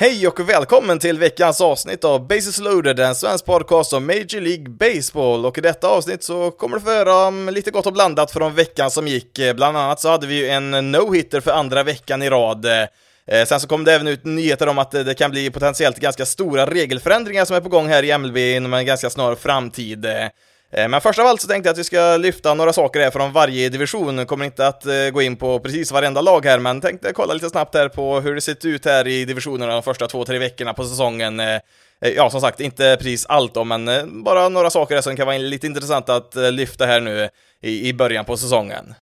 Hej 0.00 0.28
och 0.28 0.48
välkommen 0.48 0.98
till 0.98 1.18
veckans 1.18 1.60
avsnitt 1.60 2.04
av 2.04 2.26
Bases 2.26 2.58
loaded, 2.58 3.00
en 3.00 3.14
svensk 3.14 3.44
podcast 3.44 3.92
om 3.92 4.06
Major 4.06 4.40
League 4.40 4.68
Baseball. 4.68 5.46
Och 5.46 5.58
i 5.58 5.60
detta 5.60 5.88
avsnitt 5.88 6.22
så 6.22 6.50
kommer 6.50 6.76
du 6.76 6.82
få 6.82 6.90
höra 6.90 7.26
om 7.26 7.48
lite 7.48 7.70
gott 7.70 7.86
och 7.86 7.92
blandat 7.92 8.30
från 8.30 8.54
veckan 8.54 8.90
som 8.90 9.08
gick. 9.08 9.40
Bland 9.54 9.76
annat 9.76 10.00
så 10.00 10.08
hade 10.08 10.26
vi 10.26 10.34
ju 10.34 10.48
en 10.48 10.94
no-hitter 10.94 11.40
för 11.40 11.50
andra 11.50 11.82
veckan 11.82 12.22
i 12.22 12.30
rad. 12.30 12.66
Eh, 13.26 13.44
sen 13.46 13.60
så 13.60 13.68
kom 13.68 13.84
det 13.84 13.92
även 13.94 14.08
ut 14.08 14.24
nyheter 14.24 14.68
om 14.68 14.78
att 14.78 14.90
det 14.90 15.18
kan 15.18 15.30
bli 15.30 15.50
potentiellt 15.50 15.98
ganska 15.98 16.26
stora 16.26 16.66
regelförändringar 16.66 17.44
som 17.44 17.56
är 17.56 17.60
på 17.60 17.68
gång 17.68 17.88
här 17.88 18.02
i 18.02 18.18
MLB 18.18 18.36
inom 18.36 18.74
en 18.74 18.86
ganska 18.86 19.10
snar 19.10 19.34
framtid. 19.34 20.06
Eh, 20.72 20.88
men 20.88 21.00
först 21.00 21.18
av 21.18 21.26
allt 21.26 21.40
så 21.40 21.48
tänkte 21.48 21.68
jag 21.68 21.72
att 21.72 21.78
vi 21.78 21.84
ska 21.84 22.16
lyfta 22.16 22.54
några 22.54 22.72
saker 22.72 23.00
här 23.00 23.10
från 23.10 23.32
varje 23.32 23.68
division. 23.68 24.26
Kommer 24.26 24.44
inte 24.44 24.66
att 24.66 24.86
eh, 24.86 25.10
gå 25.12 25.22
in 25.22 25.36
på 25.36 25.60
precis 25.60 25.92
varenda 25.92 26.20
lag 26.20 26.44
här, 26.44 26.58
men 26.58 26.80
tänkte 26.80 27.12
kolla 27.12 27.34
lite 27.34 27.50
snabbt 27.50 27.74
här 27.74 27.88
på 27.88 28.20
hur 28.20 28.34
det 28.34 28.40
sett 28.40 28.64
ut 28.64 28.84
här 28.84 29.06
i 29.08 29.24
divisionerna 29.24 29.72
de 29.72 29.82
första 29.82 30.06
två, 30.06 30.24
tre 30.24 30.38
veckorna 30.38 30.74
på 30.74 30.84
säsongen. 30.84 31.40
Eh, 31.40 31.60
ja, 32.16 32.30
som 32.30 32.40
sagt, 32.40 32.60
inte 32.60 32.96
precis 32.96 33.26
allt 33.26 33.54
då, 33.54 33.64
men 33.64 34.24
bara 34.24 34.48
några 34.48 34.70
saker 34.70 34.94
här 34.94 35.02
som 35.02 35.16
kan 35.16 35.26
vara 35.26 35.38
lite 35.38 35.66
intressant 35.66 36.08
att 36.08 36.34
lyfta 36.34 36.86
här 36.86 37.00
nu 37.00 37.28
i 37.62 37.92
början 37.92 38.24
på 38.24 38.36
säsongen. 38.36 38.94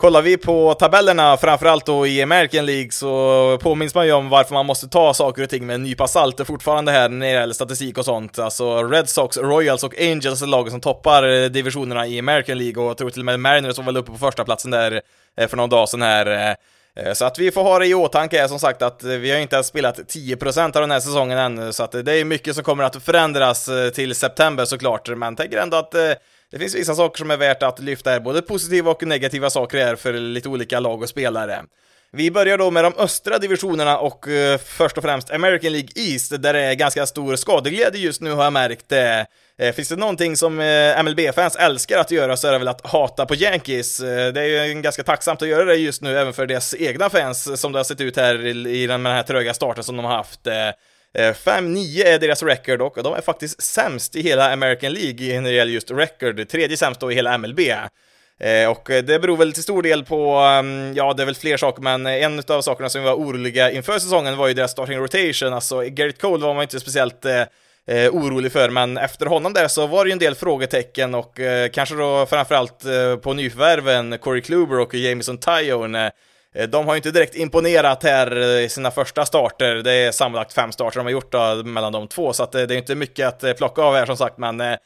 Kollar 0.00 0.22
vi 0.22 0.36
på 0.36 0.74
tabellerna, 0.74 1.36
framförallt 1.36 1.86
då 1.86 2.06
i 2.06 2.22
American 2.22 2.66
League, 2.66 2.90
så 2.90 3.58
påminns 3.62 3.94
man 3.94 4.06
ju 4.06 4.12
om 4.12 4.28
varför 4.28 4.54
man 4.54 4.66
måste 4.66 4.88
ta 4.88 5.14
saker 5.14 5.42
och 5.42 5.50
ting 5.50 5.66
med 5.66 5.74
en 5.74 5.82
nypa 5.82 6.08
salt 6.08 6.46
fortfarande 6.46 6.92
här 6.92 7.08
när 7.08 7.26
det 7.26 7.32
gäller 7.32 7.54
statistik 7.54 7.98
och 7.98 8.04
sånt. 8.04 8.38
Alltså 8.38 8.82
Red 8.82 9.08
Sox, 9.08 9.36
Royals 9.36 9.84
och 9.84 10.00
Angels 10.00 10.42
är 10.42 10.46
lagen 10.46 10.70
som 10.70 10.80
toppar 10.80 11.28
eh, 11.28 11.44
divisionerna 11.48 12.06
i 12.06 12.18
American 12.18 12.58
League 12.58 12.82
och 12.82 12.90
jag 12.90 12.96
tror 12.96 13.10
till 13.10 13.20
och 13.20 13.24
med 13.24 13.40
Mariners 13.40 13.78
var 13.78 13.84
väl 13.84 13.96
uppe 13.96 14.12
på 14.12 14.18
första 14.18 14.44
platsen 14.44 14.70
där 14.70 15.00
eh, 15.36 15.48
för 15.48 15.56
någon 15.56 15.70
dag 15.70 15.88
sedan 15.88 16.02
här. 16.02 16.56
Eh, 16.96 17.12
så 17.12 17.24
att 17.24 17.38
vi 17.38 17.50
får 17.50 17.62
ha 17.62 17.78
det 17.78 17.86
i 17.86 17.94
åtanke 17.94 18.42
är 18.42 18.48
som 18.48 18.58
sagt 18.58 18.82
att 18.82 19.02
vi 19.02 19.30
har 19.30 19.38
inte 19.38 19.56
ens 19.56 19.66
spelat 19.66 19.98
10% 19.98 20.64
av 20.64 20.72
den 20.72 20.90
här 20.90 21.00
säsongen 21.00 21.38
ännu, 21.38 21.72
så 21.72 21.82
att 21.82 21.92
det 21.92 22.12
är 22.12 22.24
mycket 22.24 22.54
som 22.54 22.64
kommer 22.64 22.84
att 22.84 23.02
förändras 23.02 23.70
till 23.94 24.14
september 24.14 24.64
såklart, 24.64 25.08
men 25.08 25.36
tänker 25.36 25.58
ändå 25.58 25.76
att 25.76 25.94
det 26.50 26.58
finns 26.58 26.74
vissa 26.74 26.94
saker 26.94 27.18
som 27.18 27.30
är 27.30 27.36
värt 27.36 27.62
att 27.62 27.78
lyfta 27.78 28.10
här, 28.10 28.20
både 28.20 28.42
positiva 28.42 28.90
och 28.90 29.02
negativa 29.02 29.50
saker 29.50 29.78
här 29.78 29.96
för 29.96 30.12
lite 30.12 30.48
olika 30.48 30.80
lag 30.80 31.02
och 31.02 31.08
spelare. 31.08 31.64
Vi 32.12 32.30
börjar 32.30 32.58
då 32.58 32.70
med 32.70 32.84
de 32.84 32.94
östra 32.98 33.38
divisionerna 33.38 33.98
och 33.98 34.28
eh, 34.28 34.58
först 34.58 34.96
och 34.96 35.04
främst 35.04 35.30
American 35.30 35.72
League 35.72 35.90
East, 35.94 36.42
där 36.42 36.52
det 36.52 36.60
är 36.60 36.74
ganska 36.74 37.06
stor 37.06 37.36
skadeglädje 37.36 38.00
just 38.00 38.20
nu 38.20 38.32
har 38.32 38.44
jag 38.44 38.52
märkt. 38.52 38.92
Eh. 38.92 39.20
Eh, 39.58 39.74
finns 39.74 39.88
det 39.88 39.96
någonting 39.96 40.36
som 40.36 40.56
MLB-fans 41.04 41.56
älskar 41.56 41.98
att 41.98 42.10
göra 42.10 42.36
så 42.36 42.48
är 42.48 42.52
det 42.52 42.58
väl 42.58 42.68
att 42.68 42.86
hata 42.86 43.26
på 43.26 43.34
Yankees. 43.34 43.98
det 43.98 44.40
är 44.40 44.64
ju 44.64 44.80
ganska 44.80 45.02
tacksamt 45.02 45.42
att 45.42 45.48
göra 45.48 45.64
det 45.64 45.76
just 45.76 46.02
nu, 46.02 46.18
även 46.18 46.32
för 46.32 46.46
deras 46.46 46.74
egna 46.74 47.10
fans, 47.10 47.60
som 47.60 47.72
det 47.72 47.78
har 47.78 47.84
sett 47.84 48.00
ut 48.00 48.16
här 48.16 48.46
i, 48.46 48.82
i 48.82 48.86
den, 48.86 49.06
här 49.06 49.22
tröga 49.22 49.54
starten 49.54 49.84
som 49.84 49.96
de 49.96 50.04
har 50.04 50.16
haft. 50.16 50.40
Eh, 51.18 51.32
5-9 51.34 52.04
är 52.04 52.18
deras 52.18 52.42
record 52.42 52.82
och 52.82 53.02
de 53.02 53.14
är 53.14 53.20
faktiskt 53.20 53.62
sämst 53.62 54.16
i 54.16 54.22
hela 54.22 54.52
American 54.52 54.92
League 54.92 55.40
när 55.40 55.50
det 55.50 55.56
gäller 55.56 55.72
just 55.72 55.90
record, 55.90 56.48
tredje 56.48 56.76
sämst 56.76 57.00
då 57.00 57.12
i 57.12 57.14
hela 57.14 57.38
MLB. 57.38 57.60
Eh, 58.40 58.70
och 58.70 58.82
det 58.86 59.22
beror 59.22 59.36
väl 59.36 59.52
till 59.52 59.62
stor 59.62 59.82
del 59.82 60.04
på, 60.04 60.36
mm, 60.36 60.94
ja 60.96 61.12
det 61.12 61.22
är 61.22 61.26
väl 61.26 61.34
fler 61.34 61.56
saker, 61.56 61.82
men 61.82 62.06
en 62.06 62.42
av 62.48 62.62
sakerna 62.62 62.88
som 62.88 63.00
vi 63.00 63.06
var 63.06 63.14
oroliga 63.14 63.70
inför 63.70 63.98
säsongen 63.98 64.36
var 64.36 64.48
ju 64.48 64.54
deras 64.54 64.70
starting 64.70 64.98
rotation, 64.98 65.52
alltså 65.52 65.80
Garrett 65.80 66.20
Cole 66.20 66.46
var 66.46 66.54
man 66.54 66.62
inte 66.62 66.80
speciellt 66.80 67.24
eh, 67.24 67.42
eh, 67.86 68.14
orolig 68.14 68.52
för, 68.52 68.70
men 68.70 68.98
efter 68.98 69.26
honom 69.26 69.52
där 69.52 69.68
så 69.68 69.86
var 69.86 70.04
det 70.04 70.08
ju 70.08 70.12
en 70.12 70.18
del 70.18 70.34
frågetecken 70.34 71.14
och 71.14 71.40
eh, 71.40 71.70
kanske 71.70 71.94
då 71.94 72.26
framförallt 72.26 72.84
eh, 72.84 73.16
på 73.16 73.32
nyförvärven 73.32 74.18
Corey 74.18 74.42
Kluber 74.42 74.78
och 74.78 74.94
Jameson 74.94 75.38
Tyone. 75.38 76.10
Eh, 76.54 76.68
de 76.68 76.86
har 76.86 76.94
ju 76.94 76.96
inte 76.96 77.10
direkt 77.10 77.34
imponerat 77.34 78.02
här 78.02 78.40
eh, 78.40 78.64
i 78.64 78.68
sina 78.68 78.90
första 78.90 79.26
starter. 79.26 79.74
Det 79.74 79.92
är 79.92 80.12
sammanlagt 80.12 80.52
fem 80.52 80.72
starter 80.72 81.00
de 81.00 81.06
har 81.06 81.10
gjort 81.10 81.32
då, 81.32 81.62
mellan 81.64 81.92
de 81.92 82.08
två, 82.08 82.32
så 82.32 82.42
att 82.42 82.54
eh, 82.54 82.62
det 82.62 82.74
är 82.74 82.78
inte 82.78 82.94
mycket 82.94 83.44
att 83.44 83.56
plocka 83.56 83.82
av 83.82 83.94
här 83.94 84.06
som 84.06 84.16
sagt, 84.16 84.38
men 84.38 84.60
eh, 84.60 84.76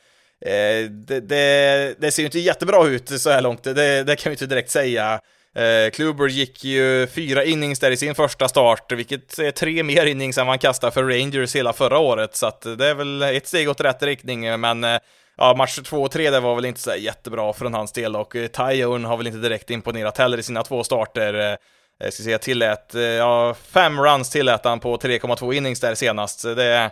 det, 0.91 1.21
det, 1.21 1.95
det, 1.99 2.13
ser 2.13 2.23
ju 2.23 2.27
inte 2.27 2.39
jättebra 2.39 2.87
ut 2.87 3.21
så 3.21 3.31
här 3.31 3.41
långt, 3.41 3.65
det, 3.65 4.03
det 4.03 4.17
kan 4.17 4.31
vi 4.31 4.35
inte 4.35 4.47
direkt 4.47 4.71
säga. 4.71 5.21
Eh, 5.57 5.91
Kluber 5.91 6.29
gick 6.29 6.65
ju 6.65 7.07
fyra 7.07 7.45
innings 7.45 7.79
där 7.79 7.91
i 7.91 7.97
sin 7.97 8.15
första 8.15 8.49
start, 8.49 8.93
vilket 8.93 9.39
är 9.39 9.51
tre 9.51 9.83
mer 9.83 10.07
innings 10.07 10.39
än 10.39 10.47
man 10.47 10.59
kastade 10.59 10.93
för 10.93 11.05
Rangers 11.05 11.57
hela 11.57 11.73
förra 11.73 11.99
året, 11.99 12.37
så 12.37 12.47
att 12.47 12.61
det 12.79 12.87
är 12.87 12.95
väl 12.95 13.23
ett 13.23 13.47
steg 13.47 13.69
åt 13.69 13.81
rätt 13.81 14.03
riktning, 14.03 14.61
men 14.61 14.85
eh, 14.85 14.99
ja, 15.37 15.55
match 15.55 15.79
två 15.85 16.03
och 16.03 16.11
tre 16.11 16.31
där 16.31 16.41
var 16.41 16.55
väl 16.55 16.65
inte 16.65 16.81
så 16.81 16.95
jättebra 16.95 17.53
från 17.53 17.75
hans 17.75 17.93
del 17.93 18.17
och 18.17 18.37
eh, 18.37 18.47
Tyone 18.47 19.09
har 19.09 19.17
väl 19.17 19.27
inte 19.27 19.39
direkt 19.39 19.71
imponerat 19.71 20.19
heller 20.19 20.39
i 20.39 20.43
sina 20.43 20.63
två 20.63 20.85
starter. 20.85 21.35
Eh, 21.35 21.57
jag 21.99 22.13
ska 22.13 22.23
säga 22.23 22.39
tillät, 22.39 22.95
eh, 22.95 23.03
ja, 23.03 23.55
fem 23.55 24.01
runs 24.01 24.31
tillät 24.31 24.65
han 24.65 24.81
på 24.81 24.97
3,2 24.97 25.55
innings 25.55 25.81
där 25.81 25.95
senast. 25.95 26.43
Det, 26.43 26.91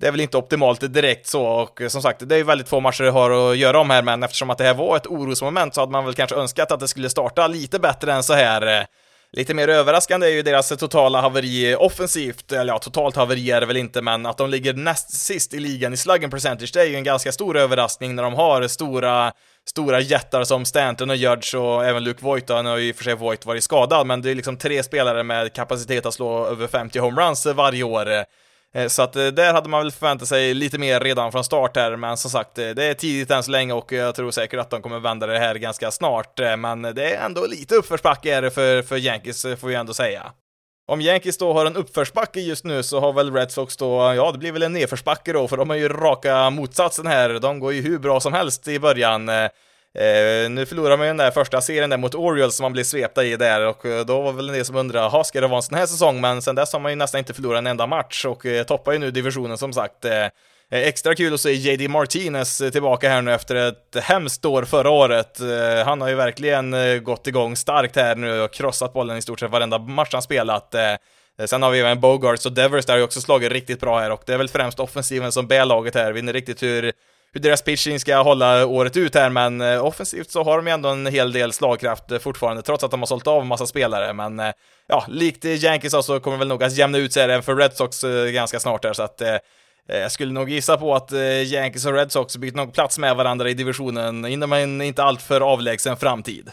det 0.00 0.06
är 0.06 0.10
väl 0.10 0.20
inte 0.20 0.38
optimalt 0.38 0.94
direkt 0.94 1.26
så, 1.26 1.46
och 1.46 1.80
som 1.88 2.02
sagt, 2.02 2.28
det 2.28 2.34
är 2.34 2.38
ju 2.38 2.44
väldigt 2.44 2.68
få 2.68 2.80
matcher 2.80 3.04
det 3.04 3.10
har 3.10 3.50
att 3.50 3.56
göra 3.56 3.80
om 3.80 3.90
här, 3.90 4.02
men 4.02 4.22
eftersom 4.22 4.50
att 4.50 4.58
det 4.58 4.64
här 4.64 4.74
var 4.74 4.96
ett 4.96 5.06
orosmoment 5.06 5.74
så 5.74 5.80
hade 5.80 5.92
man 5.92 6.04
väl 6.04 6.14
kanske 6.14 6.36
önskat 6.36 6.72
att 6.72 6.80
det 6.80 6.88
skulle 6.88 7.10
starta 7.10 7.46
lite 7.46 7.78
bättre 7.78 8.12
än 8.12 8.22
så 8.22 8.34
här. 8.34 8.86
Lite 9.32 9.54
mer 9.54 9.68
överraskande 9.68 10.26
är 10.26 10.30
ju 10.30 10.42
deras 10.42 10.68
totala 10.68 11.20
haveri 11.20 11.76
offensivt, 11.78 12.52
eller 12.52 12.72
ja, 12.72 12.78
totalt 12.78 13.16
haveri 13.16 13.50
är 13.50 13.60
det 13.60 13.66
väl 13.66 13.76
inte, 13.76 14.02
men 14.02 14.26
att 14.26 14.38
de 14.38 14.50
ligger 14.50 14.74
näst 14.74 15.10
sist 15.10 15.54
i 15.54 15.60
ligan 15.60 15.92
i 15.92 15.96
slugging 15.96 16.30
percentage, 16.30 16.70
det 16.74 16.80
är 16.80 16.86
ju 16.86 16.96
en 16.96 17.04
ganska 17.04 17.32
stor 17.32 17.56
överraskning 17.56 18.14
när 18.14 18.22
de 18.22 18.34
har 18.34 18.68
stora, 18.68 19.32
stora 19.68 20.00
jättar 20.00 20.44
som 20.44 20.64
Stanton 20.64 21.10
och 21.10 21.16
Judge 21.16 21.54
och 21.54 21.84
även 21.84 22.04
Luke 22.04 22.24
Voigt, 22.24 22.48
nu 22.48 22.54
har 22.54 22.76
ju 22.76 22.88
i 22.88 22.92
och 22.92 22.96
för 22.96 23.04
sig 23.04 23.14
Voigt 23.14 23.46
varit 23.46 23.64
skadad, 23.64 24.06
men 24.06 24.22
det 24.22 24.30
är 24.30 24.34
liksom 24.34 24.56
tre 24.56 24.82
spelare 24.82 25.22
med 25.22 25.52
kapacitet 25.52 26.06
att 26.06 26.14
slå 26.14 26.46
över 26.46 26.66
50 26.66 26.98
homeruns 26.98 27.46
varje 27.46 27.82
år. 27.82 28.24
Eh, 28.76 28.88
så 28.88 29.02
att 29.02 29.16
eh, 29.16 29.26
där 29.26 29.52
hade 29.52 29.68
man 29.68 29.82
väl 29.82 29.92
förväntat 29.92 30.28
sig 30.28 30.54
lite 30.54 30.78
mer 30.78 31.00
redan 31.00 31.32
från 31.32 31.44
start 31.44 31.76
här, 31.76 31.96
men 31.96 32.16
som 32.16 32.30
sagt, 32.30 32.58
eh, 32.58 32.68
det 32.68 32.84
är 32.84 32.94
tidigt 32.94 33.30
än 33.30 33.42
så 33.42 33.50
länge 33.50 33.72
och 33.72 33.92
jag 33.92 34.14
tror 34.14 34.30
säkert 34.30 34.60
att 34.60 34.70
de 34.70 34.82
kommer 34.82 35.00
vända 35.00 35.26
det 35.26 35.38
här 35.38 35.54
ganska 35.54 35.90
snart. 35.90 36.38
Men 36.58 36.82
det 36.82 37.14
är 37.14 37.24
ändå 37.24 37.46
lite 37.46 37.74
uppförsbacke 37.74 38.34
är 38.34 38.42
det 38.42 38.50
för, 38.50 38.82
för 38.82 38.96
Yankees, 38.96 39.42
får 39.42 39.68
vi 39.68 39.74
ändå 39.74 39.94
säga. 39.94 40.32
Om 40.88 41.00
Yankees 41.00 41.38
då 41.38 41.52
har 41.52 41.66
en 41.66 41.76
uppförsbacke 41.76 42.40
just 42.40 42.64
nu 42.64 42.82
så 42.82 43.00
har 43.00 43.12
väl 43.12 43.34
Red 43.34 43.50
Sox 43.50 43.76
då, 43.76 44.14
ja 44.16 44.32
det 44.32 44.38
blir 44.38 44.52
väl 44.52 44.62
en 44.62 44.72
nedförsbacke 44.72 45.32
då, 45.32 45.48
för 45.48 45.56
de 45.56 45.70
är 45.70 45.74
ju 45.74 45.88
raka 45.88 46.50
motsatsen 46.50 47.06
här. 47.06 47.28
De 47.28 47.58
går 47.60 47.72
ju 47.72 47.82
hur 47.82 47.98
bra 47.98 48.20
som 48.20 48.32
helst 48.32 48.68
i 48.68 48.78
början. 48.78 49.30
Eh, 49.98 50.50
nu 50.50 50.66
förlorar 50.66 50.96
man 50.96 51.06
ju 51.06 51.10
den 51.10 51.16
där 51.16 51.30
första 51.30 51.60
serien 51.60 51.90
där 51.90 51.96
mot 51.96 52.14
Orioles 52.14 52.56
som 52.56 52.62
man 52.64 52.72
blev 52.72 52.84
svepta 52.84 53.24
i 53.24 53.36
där 53.36 53.66
och 53.66 53.86
eh, 53.86 54.06
då 54.06 54.22
var 54.22 54.32
väl 54.32 54.48
en 54.48 54.54
del 54.54 54.64
som 54.64 54.76
undrade, 54.76 55.08
ha 55.08 55.24
ska 55.24 55.40
det 55.40 55.46
vara 55.46 55.56
en 55.56 55.62
sån 55.62 55.78
här 55.78 55.86
säsong? 55.86 56.20
Men 56.20 56.42
sen 56.42 56.54
dess 56.54 56.72
har 56.72 56.80
man 56.80 56.92
ju 56.92 56.96
nästan 56.96 57.18
inte 57.18 57.34
förlorat 57.34 57.58
en 57.58 57.66
enda 57.66 57.86
match 57.86 58.24
och 58.24 58.46
eh, 58.46 58.64
toppar 58.64 58.92
ju 58.92 58.98
nu 58.98 59.10
divisionen 59.10 59.58
som 59.58 59.72
sagt. 59.72 60.04
Eh, 60.04 60.24
eh 60.24 60.30
Extra 60.70 61.14
kul 61.14 61.34
att 61.34 61.40
se 61.40 61.52
JD 61.52 61.88
Martinez 61.88 62.60
eh, 62.60 62.70
tillbaka 62.70 63.08
här 63.08 63.22
nu 63.22 63.32
efter 63.32 63.54
ett 63.54 63.96
hemskt 64.02 64.44
år 64.44 64.64
förra 64.64 64.90
året. 64.90 65.40
Han 65.84 66.00
har 66.00 66.08
ju 66.08 66.14
verkligen 66.14 66.74
gått 67.04 67.26
igång 67.26 67.56
starkt 67.56 67.96
här 67.96 68.16
nu 68.16 68.40
och 68.40 68.52
krossat 68.52 68.92
bollen 68.92 69.16
i 69.16 69.22
stort 69.22 69.40
sett 69.40 69.50
varenda 69.50 69.78
match 69.78 70.08
han 70.12 70.22
spelat. 70.22 70.74
Sen 71.46 71.62
har 71.62 71.70
vi 71.70 71.80
även 71.80 72.00
Bogarts 72.00 72.46
och 72.46 72.52
Devers 72.52 72.86
där 72.86 72.94
har 72.94 72.98
ju 72.98 73.04
också 73.04 73.20
slagit 73.20 73.52
riktigt 73.52 73.80
bra 73.80 73.98
här 73.98 74.10
och 74.10 74.22
det 74.26 74.34
är 74.34 74.38
väl 74.38 74.48
främst 74.48 74.80
offensiven 74.80 75.32
som 75.32 75.46
bär 75.46 75.64
laget 75.64 75.94
här. 75.94 76.06
Vi 76.06 76.12
vet 76.12 76.20
inte 76.20 76.32
riktigt 76.32 76.62
hur 76.62 76.92
hur 77.36 77.40
deras 77.40 77.62
pitching 77.62 78.00
ska 78.00 78.16
hålla 78.16 78.66
året 78.66 78.96
ut 78.96 79.14
här, 79.14 79.30
men 79.30 79.60
eh, 79.60 79.84
offensivt 79.84 80.30
så 80.30 80.42
har 80.42 80.56
de 80.56 80.66
ju 80.66 80.72
ändå 80.72 80.88
en 80.88 81.06
hel 81.06 81.32
del 81.32 81.52
slagkraft 81.52 82.12
eh, 82.12 82.18
fortfarande, 82.18 82.62
trots 82.62 82.84
att 82.84 82.90
de 82.90 83.00
har 83.00 83.06
sålt 83.06 83.26
av 83.26 83.42
en 83.42 83.48
massa 83.48 83.66
spelare, 83.66 84.12
men 84.12 84.40
eh, 84.40 84.52
ja, 84.88 85.04
likt 85.08 85.44
Yankees 85.44 86.06
så 86.06 86.20
kommer 86.20 86.36
väl 86.36 86.48
nog 86.48 86.64
att 86.64 86.76
jämna 86.76 86.98
ut 86.98 87.12
sig 87.12 87.22
även 87.22 87.42
för 87.42 87.56
Red 87.56 87.76
Sox 87.76 88.04
ganska 88.32 88.60
snart 88.60 88.84
här, 88.84 88.92
så 88.92 89.02
att 89.02 89.22
jag 89.86 90.12
skulle 90.12 90.32
nog 90.32 90.50
gissa 90.50 90.76
på 90.76 90.94
att 90.94 91.12
Yankees 91.44 91.86
och 91.86 91.92
Red 91.92 92.12
Sox 92.12 92.36
byter 92.36 92.56
nog 92.56 92.74
plats 92.74 92.98
med 92.98 93.16
varandra 93.16 93.50
i 93.50 93.54
divisionen 93.54 94.26
inom 94.26 94.52
en 94.52 94.80
inte 94.80 95.02
alltför 95.02 95.40
avlägsen 95.40 95.96
framtid. 95.96 96.50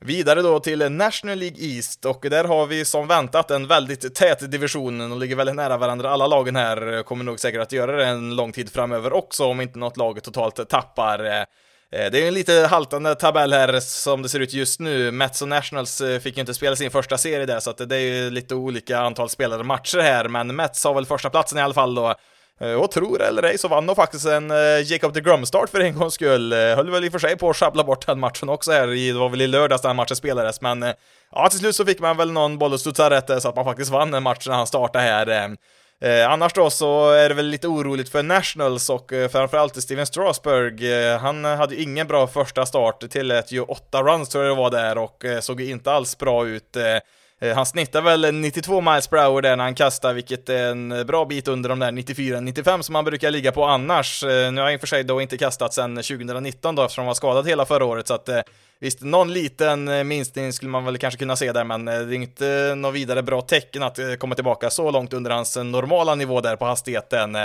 Vidare 0.00 0.42
då 0.42 0.60
till 0.60 0.92
National 0.92 1.38
League 1.38 1.58
East 1.60 2.04
och 2.04 2.26
där 2.30 2.44
har 2.44 2.66
vi 2.66 2.84
som 2.84 3.06
väntat 3.06 3.50
en 3.50 3.66
väldigt 3.66 4.14
tät 4.14 4.50
division 4.50 5.12
och 5.12 5.18
ligger 5.18 5.36
väldigt 5.36 5.56
nära 5.56 5.76
varandra. 5.76 6.10
Alla 6.10 6.26
lagen 6.26 6.56
här 6.56 7.02
kommer 7.02 7.24
nog 7.24 7.40
säkert 7.40 7.60
att 7.60 7.72
göra 7.72 7.96
det 7.96 8.06
en 8.06 8.36
lång 8.36 8.52
tid 8.52 8.72
framöver 8.72 9.12
också 9.12 9.44
om 9.44 9.60
inte 9.60 9.78
något 9.78 9.96
lag 9.96 10.22
totalt 10.22 10.68
tappar. 10.68 11.24
Eh, 11.24 12.10
det 12.10 12.18
är 12.18 12.22
ju 12.22 12.28
en 12.28 12.34
lite 12.34 12.52
haltande 12.70 13.14
tabell 13.14 13.52
här 13.52 13.80
som 13.80 14.22
det 14.22 14.28
ser 14.28 14.40
ut 14.40 14.52
just 14.52 14.80
nu. 14.80 15.10
Mets 15.10 15.42
och 15.42 15.48
Nationals 15.48 16.00
eh, 16.00 16.20
fick 16.20 16.36
ju 16.36 16.40
inte 16.40 16.54
spela 16.54 16.76
sin 16.76 16.90
första 16.90 17.18
serie 17.18 17.46
där, 17.46 17.60
så 17.60 17.70
att 17.70 17.88
det 17.88 17.96
är 17.96 18.00
ju 18.00 18.30
lite 18.30 18.54
olika 18.54 18.98
antal 18.98 19.28
spelade 19.28 19.64
matcher 19.64 19.98
här, 19.98 20.28
men 20.28 20.56
Mets 20.56 20.84
har 20.84 20.94
väl 20.94 21.06
första 21.06 21.30
platsen 21.30 21.58
i 21.58 21.62
alla 21.62 21.74
fall 21.74 21.94
då. 21.94 22.14
Eh, 22.60 22.72
och 22.72 22.90
tror 22.90 23.22
eller 23.22 23.42
ej 23.42 23.58
så 23.58 23.68
vann 23.68 23.86
de 23.86 23.96
faktiskt 23.96 24.26
en 24.26 24.50
eh, 24.50 24.92
Jacob 24.92 25.12
de 25.12 25.20
Grumstart 25.20 25.70
för 25.70 25.80
en 25.80 25.98
gångs 25.98 26.14
skull. 26.14 26.52
Eh, 26.52 26.58
höll 26.58 26.90
väl 26.90 27.04
i 27.04 27.08
och 27.08 27.12
för 27.12 27.18
sig 27.18 27.36
på 27.36 27.50
att 27.50 27.56
sjabbla 27.56 27.84
bort 27.84 28.06
den 28.06 28.20
matchen 28.20 28.48
också 28.48 28.72
här, 28.72 28.86
det 28.86 29.18
var 29.18 29.28
väl 29.28 29.42
i 29.42 29.46
lördags 29.46 29.82
den 29.82 29.96
matchen 29.96 30.16
spelades, 30.16 30.60
men 30.60 30.84
ja, 31.32 31.48
till 31.48 31.58
slut 31.58 31.76
så 31.76 31.84
fick 31.84 32.00
man 32.00 32.16
väl 32.16 32.32
någon 32.32 32.58
boll 32.58 32.74
att 32.74 32.80
studsa 32.80 33.10
rätt 33.10 33.42
så 33.42 33.48
att 33.48 33.56
man 33.56 33.64
faktiskt 33.64 33.90
vann 33.90 34.10
den 34.10 34.22
matchen 34.22 34.50
när 34.50 34.56
han 34.56 34.66
startade 34.66 35.04
här. 35.04 35.56
Eh, 36.00 36.30
annars 36.30 36.52
då 36.52 36.70
så 36.70 37.10
är 37.10 37.28
det 37.28 37.34
väl 37.34 37.46
lite 37.46 37.68
oroligt 37.68 38.08
för 38.08 38.22
Nationals 38.22 38.90
och 38.90 39.12
eh, 39.12 39.28
framförallt 39.28 39.82
Steven 39.82 40.06
Strasberg. 40.06 40.92
Eh, 40.92 41.18
han 41.18 41.44
hade 41.44 41.82
ingen 41.82 42.06
bra 42.06 42.26
första 42.26 42.66
start, 42.66 43.10
tillät 43.10 43.52
ju 43.52 43.60
åtta 43.60 44.02
runs 44.02 44.28
tror 44.28 44.44
jag 44.44 44.56
det 44.56 44.62
var 44.62 44.70
där 44.70 44.98
och 44.98 45.24
såg 45.40 45.60
inte 45.60 45.92
alls 45.92 46.18
bra 46.18 46.46
ut. 46.46 46.76
Eh, 47.40 47.54
han 47.54 47.66
snittar 47.66 48.02
väl 48.02 48.34
92 48.34 48.80
miles 48.80 49.08
per 49.08 49.16
hour 49.16 49.42
där 49.42 49.56
när 49.56 49.64
han 49.64 49.74
kastar, 49.74 50.14
vilket 50.14 50.48
är 50.48 50.70
en 50.70 50.92
eh, 50.92 51.04
bra 51.04 51.24
bit 51.24 51.48
under 51.48 51.68
de 51.68 51.78
där 51.78 51.90
94-95 51.92 52.82
som 52.82 52.94
han 52.94 53.04
brukar 53.04 53.30
ligga 53.30 53.52
på 53.52 53.64
annars. 53.64 54.22
Eh, 54.22 54.52
nu 54.52 54.60
har 54.60 54.64
han 54.64 54.72
i 54.72 54.76
och 54.76 54.80
för 54.80 54.86
sig 54.86 55.04
då 55.04 55.20
inte 55.20 55.38
kastat 55.38 55.74
sedan 55.74 55.96
2019 55.96 56.74
då, 56.74 56.82
eftersom 56.82 57.02
han 57.02 57.06
var 57.06 57.14
skadad 57.14 57.48
hela 57.48 57.66
förra 57.66 57.84
året, 57.84 58.06
så 58.06 58.14
att 58.14 58.28
visst, 58.80 59.00
någon 59.00 59.32
liten 59.32 60.08
minskning 60.08 60.52
skulle 60.52 60.70
man 60.70 60.84
väl 60.84 60.98
kanske 60.98 61.18
kunna 61.18 61.36
se 61.36 61.52
där, 61.52 61.64
men 61.64 61.84
det 61.84 61.92
är 61.92 62.12
inte 62.12 62.74
något 62.76 62.94
vidare 62.94 63.22
bra 63.22 63.40
tecken 63.40 63.82
att 63.82 63.98
komma 64.18 64.34
tillbaka 64.34 64.70
så 64.70 64.90
långt 64.90 65.12
under 65.12 65.30
hans 65.30 65.56
normala 65.56 66.14
nivå 66.14 66.40
där 66.40 66.56
på 66.56 66.64
hastigheten. 66.64 67.36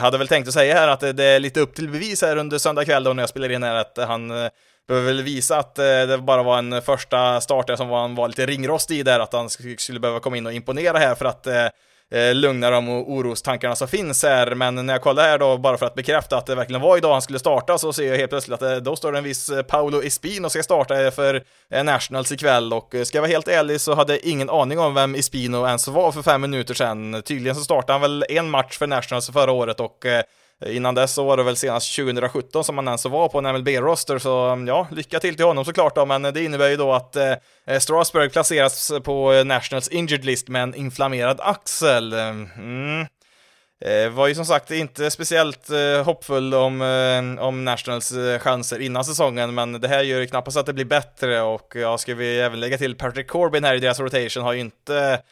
hade 0.00 0.18
väl 0.18 0.28
tänkt 0.28 0.48
att 0.48 0.54
säga 0.54 0.74
här 0.74 0.88
att 0.88 1.00
det 1.00 1.24
är 1.24 1.40
lite 1.40 1.60
upp 1.60 1.74
till 1.74 1.88
bevis 1.88 2.22
här 2.22 2.36
under 2.36 2.58
söndag 2.58 2.84
kväll 2.84 3.04
då 3.04 3.12
när 3.12 3.22
jag 3.22 3.30
spelar 3.30 3.52
in 3.52 3.62
här 3.62 3.74
att 3.74 3.98
han 3.98 4.50
behöver 4.90 5.06
väl 5.06 5.22
visa 5.22 5.58
att 5.58 5.78
eh, 5.78 5.84
det 5.84 6.18
bara 6.18 6.42
var 6.42 6.58
en 6.58 6.82
första 6.82 7.40
start 7.40 7.66
där 7.66 7.76
som 7.76 7.90
han 7.90 8.14
var 8.14 8.28
lite 8.28 8.46
ringrostig 8.46 8.98
i 8.98 9.02
där, 9.02 9.20
att 9.20 9.32
han 9.32 9.50
skulle 9.50 10.00
behöva 10.00 10.20
komma 10.20 10.36
in 10.36 10.46
och 10.46 10.52
imponera 10.52 10.98
här 10.98 11.14
för 11.14 11.24
att 11.24 11.46
eh, 11.46 11.66
eh, 12.12 12.34
lugna 12.34 12.70
de 12.70 12.88
orostankarna 12.88 13.76
som 13.76 13.88
finns 13.88 14.22
här, 14.22 14.54
men 14.54 14.86
när 14.86 14.94
jag 14.94 15.02
kollar 15.02 15.22
här 15.22 15.38
då, 15.38 15.58
bara 15.58 15.78
för 15.78 15.86
att 15.86 15.94
bekräfta 15.94 16.36
att 16.36 16.46
det 16.46 16.54
verkligen 16.54 16.80
var 16.80 16.96
idag 16.96 17.12
han 17.12 17.22
skulle 17.22 17.38
starta, 17.38 17.78
så 17.78 17.92
ser 17.92 18.08
jag 18.08 18.16
helt 18.16 18.30
plötsligt 18.30 18.62
att 18.62 18.84
då 18.84 18.96
står 18.96 19.12
det 19.12 19.18
en 19.18 19.24
viss 19.24 19.50
Paolo 19.68 20.02
Espino 20.02 20.48
ska 20.50 20.62
starta 20.62 21.10
för 21.10 21.42
Nationals 21.84 22.32
ikväll, 22.32 22.72
och 22.72 22.94
ska 23.04 23.18
jag 23.18 23.22
vara 23.22 23.32
helt 23.32 23.48
ärlig 23.48 23.80
så 23.80 23.94
hade 23.94 24.12
jag 24.12 24.22
ingen 24.22 24.50
aning 24.50 24.78
om 24.78 24.94
vem 24.94 25.14
Espino 25.14 25.66
ens 25.66 25.88
var 25.88 26.12
för 26.12 26.22
fem 26.22 26.40
minuter 26.40 26.74
sedan. 26.74 27.22
Tydligen 27.22 27.56
så 27.56 27.64
startade 27.64 27.92
han 27.92 28.00
väl 28.00 28.24
en 28.28 28.50
match 28.50 28.78
för 28.78 28.86
Nationals 28.86 29.30
förra 29.30 29.52
året 29.52 29.80
och 29.80 30.06
Eh, 30.64 30.76
innan 30.76 30.94
dess 30.94 31.12
så 31.12 31.24
var 31.24 31.36
det 31.36 31.42
väl 31.42 31.56
senast 31.56 31.96
2017 31.96 32.64
som 32.64 32.78
han 32.78 32.88
ens 32.88 33.04
var 33.04 33.28
på 33.28 33.38
en 33.38 33.46
MLB-roster, 33.46 34.18
så 34.18 34.46
mm, 34.46 34.68
ja, 34.68 34.88
lycka 34.90 35.20
till 35.20 35.36
till 35.36 35.44
honom 35.44 35.64
såklart 35.64 35.94
då, 35.94 36.06
men 36.06 36.22
det 36.22 36.44
innebär 36.44 36.68
ju 36.68 36.76
då 36.76 36.92
att 36.92 37.16
eh, 37.16 37.32
eh 37.66 37.78
Strasburg 37.78 38.32
placeras 38.32 38.92
på 39.04 39.32
eh, 39.32 39.44
Nationals 39.44 39.88
injured 39.88 40.24
list 40.24 40.48
med 40.48 40.62
en 40.62 40.74
inflammerad 40.74 41.40
axel. 41.40 42.12
Mm. 42.12 43.06
Eh, 43.84 44.10
var 44.10 44.28
ju 44.28 44.34
som 44.34 44.44
sagt 44.44 44.70
inte 44.70 45.10
speciellt 45.10 45.70
eh, 45.70 46.04
hoppfull 46.04 46.54
om, 46.54 46.82
eh, 46.82 47.44
om 47.44 47.64
Nationals 47.64 48.12
eh, 48.12 48.38
chanser 48.38 48.80
innan 48.80 49.04
säsongen, 49.04 49.54
men 49.54 49.72
det 49.80 49.88
här 49.88 50.02
gör 50.02 50.20
ju 50.20 50.26
knappast 50.26 50.56
att 50.56 50.66
det 50.66 50.72
blir 50.72 50.84
bättre 50.84 51.42
och 51.42 51.72
ja, 51.76 51.98
ska 51.98 52.14
vi 52.14 52.40
även 52.40 52.60
lägga 52.60 52.78
till 52.78 52.96
Patrick 52.96 53.28
Corbin 53.28 53.64
här 53.64 53.74
i 53.74 53.78
deras 53.78 54.00
rotation 54.00 54.42
har 54.42 54.52
ju 54.52 54.60
inte 54.60 55.22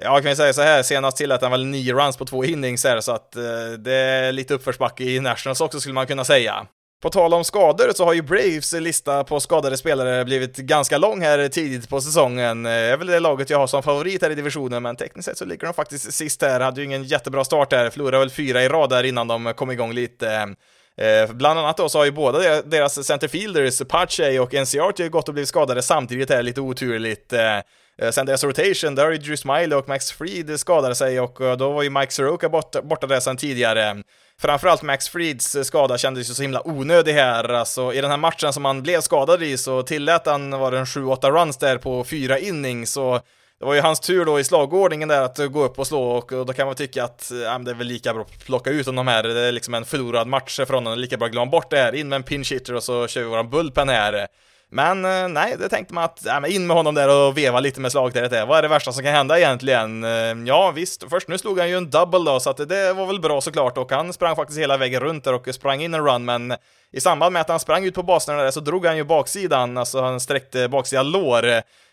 Ja, 0.00 0.14
kan 0.14 0.30
vi 0.30 0.36
säga 0.36 0.52
så 0.52 0.62
här, 0.62 0.82
senast 0.82 1.16
tillät 1.16 1.42
han 1.42 1.50
väl 1.50 1.66
nio 1.66 1.94
runs 1.94 2.16
på 2.16 2.24
två 2.24 2.44
innings 2.44 2.84
här, 2.84 3.00
så 3.00 3.12
att 3.12 3.36
eh, 3.36 3.42
det 3.78 3.94
är 3.94 4.32
lite 4.32 4.54
uppförsbacke 4.54 5.04
i 5.04 5.20
Nationals 5.20 5.60
också 5.60 5.80
skulle 5.80 5.94
man 5.94 6.06
kunna 6.06 6.24
säga. 6.24 6.66
På 7.02 7.10
tal 7.10 7.34
om 7.34 7.44
skador 7.44 7.92
så 7.94 8.04
har 8.04 8.12
ju 8.12 8.22
Braves 8.22 8.72
lista 8.72 9.24
på 9.24 9.40
skadade 9.40 9.76
spelare 9.76 10.24
blivit 10.24 10.56
ganska 10.56 10.98
lång 10.98 11.22
här 11.22 11.48
tidigt 11.48 11.88
på 11.88 12.00
säsongen. 12.00 12.62
Det 12.62 12.70
är 12.70 12.96
väl 12.96 13.06
det 13.06 13.20
laget 13.20 13.50
jag 13.50 13.58
har 13.58 13.66
som 13.66 13.82
favorit 13.82 14.22
här 14.22 14.30
i 14.30 14.34
divisionen, 14.34 14.82
men 14.82 14.96
tekniskt 14.96 15.28
sett 15.28 15.38
så 15.38 15.44
ligger 15.44 15.66
de 15.66 15.74
faktiskt 15.74 16.12
sist 16.12 16.42
här. 16.42 16.60
Hade 16.60 16.80
ju 16.80 16.86
ingen 16.86 17.04
jättebra 17.04 17.44
start 17.44 17.72
här, 17.72 17.90
förlorade 17.90 18.18
väl 18.18 18.30
fyra 18.30 18.62
i 18.62 18.68
rad 18.68 18.90
där 18.90 19.04
innan 19.04 19.28
de 19.28 19.54
kom 19.56 19.70
igång 19.70 19.92
lite. 19.92 20.54
Eh, 20.96 21.32
bland 21.32 21.58
annat 21.58 21.76
då 21.76 21.88
så 21.88 21.98
har 21.98 22.04
ju 22.04 22.10
båda 22.10 22.62
deras 22.62 23.06
centerfielders, 23.06 23.82
Pache 23.88 24.38
och 24.38 24.54
NCRT, 24.54 25.10
gått 25.10 25.28
och 25.28 25.34
blivit 25.34 25.48
skadade 25.48 25.82
samtidigt 25.82 26.30
här, 26.30 26.42
lite 26.42 26.60
oturligt. 26.60 27.32
Eh, 27.32 27.58
Eh, 27.98 28.10
sen 28.10 28.26
deras 28.26 28.44
rotation, 28.44 28.94
där 28.94 29.04
har 29.04 29.12
ju 29.12 29.18
Drew 29.18 29.36
Smiley 29.36 29.74
och 29.74 29.88
Max 29.88 30.12
Fried 30.12 30.60
skadade 30.60 30.94
sig 30.94 31.20
och 31.20 31.40
eh, 31.40 31.56
då 31.56 31.72
var 31.72 31.82
ju 31.82 31.90
Mike 31.90 32.12
Soroka 32.12 32.48
borta, 32.48 32.82
borta 32.82 33.06
där 33.06 33.20
sen 33.20 33.36
tidigare. 33.36 34.02
Framförallt 34.40 34.82
Max 34.82 35.08
Frieds 35.08 35.56
eh, 35.56 35.62
skada 35.62 35.98
kändes 35.98 36.30
ju 36.30 36.34
så 36.34 36.42
himla 36.42 36.68
onödig 36.68 37.12
här, 37.12 37.48
alltså 37.48 37.92
i 37.92 38.00
den 38.00 38.10
här 38.10 38.16
matchen 38.16 38.52
som 38.52 38.64
han 38.64 38.82
blev 38.82 39.00
skadad 39.00 39.42
i 39.42 39.58
så 39.58 39.82
tillät 39.82 40.26
han, 40.26 40.50
var 40.50 40.70
det 40.70 40.78
en 40.78 40.84
7-8 40.84 41.30
runs 41.30 41.56
där 41.56 41.78
på 41.78 42.04
fyra 42.04 42.38
innings, 42.38 42.92
så 42.92 43.20
det 43.58 43.66
var 43.66 43.74
ju 43.74 43.80
hans 43.80 44.00
tur 44.00 44.24
då 44.24 44.40
i 44.40 44.44
slagordningen 44.44 45.08
där 45.08 45.22
att 45.22 45.52
gå 45.52 45.64
upp 45.64 45.78
och 45.78 45.86
slå 45.86 46.02
och 46.02 46.46
då 46.46 46.52
kan 46.52 46.66
man 46.66 46.76
tycka 46.76 47.04
att 47.04 47.32
ja, 47.44 47.58
det 47.58 47.70
är 47.70 47.74
väl 47.74 47.86
lika 47.86 48.14
bra 48.14 48.22
att 48.22 48.44
plocka 48.46 48.70
ut 48.70 48.86
honom 48.86 49.08
här, 49.08 49.22
det 49.22 49.40
är 49.40 49.52
liksom 49.52 49.74
en 49.74 49.84
förlorad 49.84 50.26
match 50.26 50.60
från 50.66 50.86
honom, 50.86 50.98
lika 50.98 51.16
bra 51.16 51.26
att 51.26 51.32
glömma 51.32 51.50
bort 51.50 51.70
det 51.70 51.78
här, 51.78 51.94
in 51.94 52.08
med 52.08 52.16
en 52.16 52.22
pinch 52.22 52.52
hitter 52.52 52.74
och 52.74 52.82
så 52.82 53.06
kör 53.06 53.20
vi 53.20 53.26
våran 53.26 53.50
bullpen 53.50 53.88
här. 53.88 54.26
Men 54.74 55.04
eh, 55.04 55.28
nej, 55.28 55.56
det 55.58 55.68
tänkte 55.68 55.94
man 55.94 56.04
att, 56.04 56.20
ja, 56.24 56.46
in 56.46 56.66
med 56.66 56.76
honom 56.76 56.94
där 56.94 57.08
och 57.08 57.38
veva 57.38 57.60
lite 57.60 57.80
med 57.80 57.92
slagträet 57.92 58.48
Vad 58.48 58.58
är 58.58 58.62
det 58.62 58.68
värsta 58.68 58.92
som 58.92 59.04
kan 59.04 59.12
hända 59.12 59.38
egentligen? 59.38 60.04
Eh, 60.04 60.10
ja, 60.46 60.70
visst, 60.70 61.04
först 61.10 61.28
nu 61.28 61.38
slog 61.38 61.58
han 61.58 61.68
ju 61.68 61.76
en 61.76 61.90
double 61.90 62.30
då, 62.30 62.40
så 62.40 62.50
att 62.50 62.68
det 62.68 62.92
var 62.92 63.06
väl 63.06 63.20
bra 63.20 63.40
såklart. 63.40 63.78
Och 63.78 63.92
han 63.92 64.12
sprang 64.12 64.36
faktiskt 64.36 64.60
hela 64.60 64.76
vägen 64.76 65.00
runt 65.00 65.24
där 65.24 65.34
och 65.34 65.54
sprang 65.54 65.82
in 65.82 65.94
en 65.94 66.06
run, 66.06 66.24
men 66.24 66.54
i 66.92 67.00
samband 67.00 67.32
med 67.32 67.40
att 67.40 67.48
han 67.48 67.60
sprang 67.60 67.84
ut 67.84 67.94
på 67.94 68.02
basen 68.02 68.36
där 68.36 68.50
så 68.50 68.60
drog 68.60 68.86
han 68.86 68.96
ju 68.96 69.04
baksidan, 69.04 69.78
alltså 69.78 70.00
han 70.00 70.20
sträckte 70.20 70.68
baksida 70.68 71.02
lår 71.02 71.46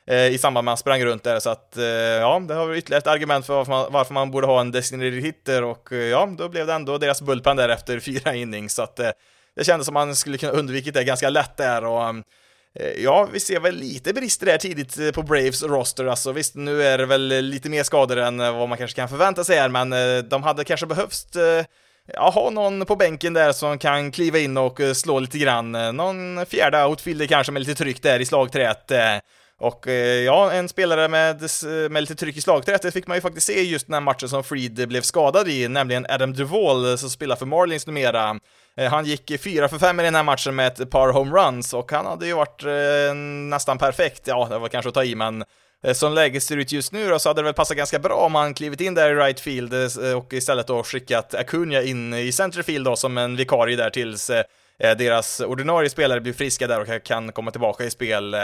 eh, 0.07 0.27
i 0.27 0.37
samband 0.37 0.65
med 0.65 0.71
att 0.71 0.77
han 0.77 0.81
sprang 0.81 1.05
runt 1.05 1.23
där, 1.23 1.39
så 1.39 1.49
att 1.49 1.77
eh, 1.77 1.83
ja, 1.83 2.39
det 2.39 2.53
har 2.53 2.67
vi 2.67 2.77
ytterligare 2.77 3.01
ett 3.01 3.07
argument 3.07 3.45
för 3.45 3.53
varför 3.53 3.71
man, 3.71 3.87
varför 3.91 4.13
man 4.13 4.31
borde 4.31 4.47
ha 4.47 4.61
en 4.61 4.71
designated 4.71 5.23
hitter. 5.23 5.63
Och 5.63 5.91
ja, 5.91 6.29
då 6.37 6.49
blev 6.49 6.67
det 6.67 6.73
ändå 6.73 6.97
deras 6.97 7.21
bullpen 7.21 7.57
där 7.57 7.69
efter 7.69 7.99
fyra 8.09 8.35
innings, 8.35 8.73
så 8.73 8.81
att 8.81 8.99
det 9.55 9.63
kändes 9.63 9.85
som 9.85 9.93
man 9.93 10.15
skulle 10.15 10.37
kunna 10.37 10.51
undvikit 10.51 10.93
det 10.93 11.03
ganska 11.03 11.29
lätt 11.29 11.57
där. 11.57 11.85
Och 11.85 12.03
mm, 12.03 12.23
Eh, 12.75 13.03
ja, 13.03 13.27
vi 13.33 13.39
ser 13.39 13.59
väl 13.59 13.75
lite 13.75 14.13
brister 14.13 14.45
där 14.45 14.57
tidigt 14.57 14.97
eh, 14.97 15.11
på 15.11 15.23
Braves 15.23 15.63
roster, 15.63 16.05
alltså 16.05 16.31
visst, 16.31 16.55
nu 16.55 16.83
är 16.83 16.97
det 16.97 17.05
väl 17.05 17.31
eh, 17.31 17.41
lite 17.41 17.69
mer 17.69 17.83
skador 17.83 18.17
än 18.17 18.37
vad 18.37 18.69
man 18.69 18.77
kanske 18.77 18.95
kan 18.95 19.09
förvänta 19.09 19.43
sig 19.43 19.57
här, 19.57 19.69
men 19.69 19.89
de 20.29 20.43
hade 20.43 20.63
kanske 20.63 20.85
behövt 20.85 21.35
ja, 22.13 22.29
ha 22.29 22.49
någon 22.49 22.85
på 22.85 22.95
bänken 22.95 23.33
där 23.33 23.51
som 23.51 23.77
kan 23.77 24.11
kliva 24.11 24.39
in 24.39 24.57
och 24.57 24.79
slå 24.93 25.19
lite 25.19 25.37
grann. 25.37 25.71
Någon 25.71 26.45
fjärde 26.45 26.85
outfielder 26.85 27.25
kanske 27.25 27.51
med 27.51 27.59
lite 27.59 27.83
tryck 27.83 28.01
där 28.01 28.19
i 28.19 28.25
slagträet. 28.25 28.91
Och 29.59 29.87
eh, 29.87 30.23
ja, 30.23 30.51
en 30.51 30.69
spelare 30.69 31.07
med, 31.07 31.43
eh, 31.43 31.89
med 31.89 32.01
lite 32.01 32.15
tryck 32.15 32.37
i 32.37 32.41
slagträet, 32.41 32.81
det 32.81 32.91
fick 32.91 33.07
man 33.07 33.17
ju 33.17 33.21
faktiskt 33.21 33.47
se 33.47 33.61
just 33.61 33.87
den 33.87 33.93
här 33.93 34.01
matchen 34.01 34.29
som 34.29 34.43
Freed 34.43 34.87
blev 34.87 35.01
skadad 35.01 35.47
i, 35.47 35.67
nämligen 35.67 36.05
Adam 36.09 36.33
Duvall 36.33 36.89
eh, 36.89 36.95
som 36.95 37.09
spelar 37.09 37.35
för 37.35 37.45
Marlins 37.45 37.87
numera. 37.87 38.39
Han 38.89 39.05
gick 39.05 39.41
4 39.41 39.67
för 39.67 39.79
5 39.79 39.99
i 39.99 40.03
den 40.03 40.15
här 40.15 40.23
matchen 40.23 40.55
med 40.55 40.67
ett 40.67 40.89
par 40.89 41.11
homeruns 41.11 41.73
och 41.73 41.91
han 41.91 42.05
hade 42.05 42.27
ju 42.27 42.33
varit 42.33 42.63
eh, 42.63 43.15
nästan 43.49 43.77
perfekt, 43.77 44.27
ja 44.27 44.47
det 44.49 44.59
var 44.59 44.67
kanske 44.67 44.89
att 44.89 44.95
ta 44.95 45.03
i 45.03 45.15
men 45.15 45.43
som 45.93 46.13
läget 46.13 46.43
ser 46.43 46.57
ut 46.57 46.71
just 46.71 46.91
nu 46.91 47.09
då, 47.09 47.19
så 47.19 47.29
hade 47.29 47.41
det 47.41 47.45
väl 47.45 47.53
passat 47.53 47.77
ganska 47.77 47.99
bra 47.99 48.15
om 48.15 48.35
han 48.35 48.53
klivit 48.53 48.81
in 48.81 48.93
där 48.93 49.11
i 49.11 49.15
right 49.15 49.39
field 49.39 49.73
och 50.17 50.33
istället 50.33 50.67
då 50.67 50.83
skickat 50.83 51.35
Acuna 51.35 51.81
in 51.81 52.13
i 52.13 52.31
centerfield 52.31 52.85
då 52.85 52.95
som 52.95 53.17
en 53.17 53.35
vikarie 53.35 53.75
där 53.75 53.89
tills 53.89 54.31
deras 54.77 55.39
ordinarie 55.39 55.89
spelare 55.89 56.21
blir 56.21 56.33
friska 56.33 56.67
där 56.67 56.81
och 56.81 57.03
kan 57.03 57.31
komma 57.31 57.51
tillbaka 57.51 57.83
i 57.83 57.91
spel. 57.91 58.35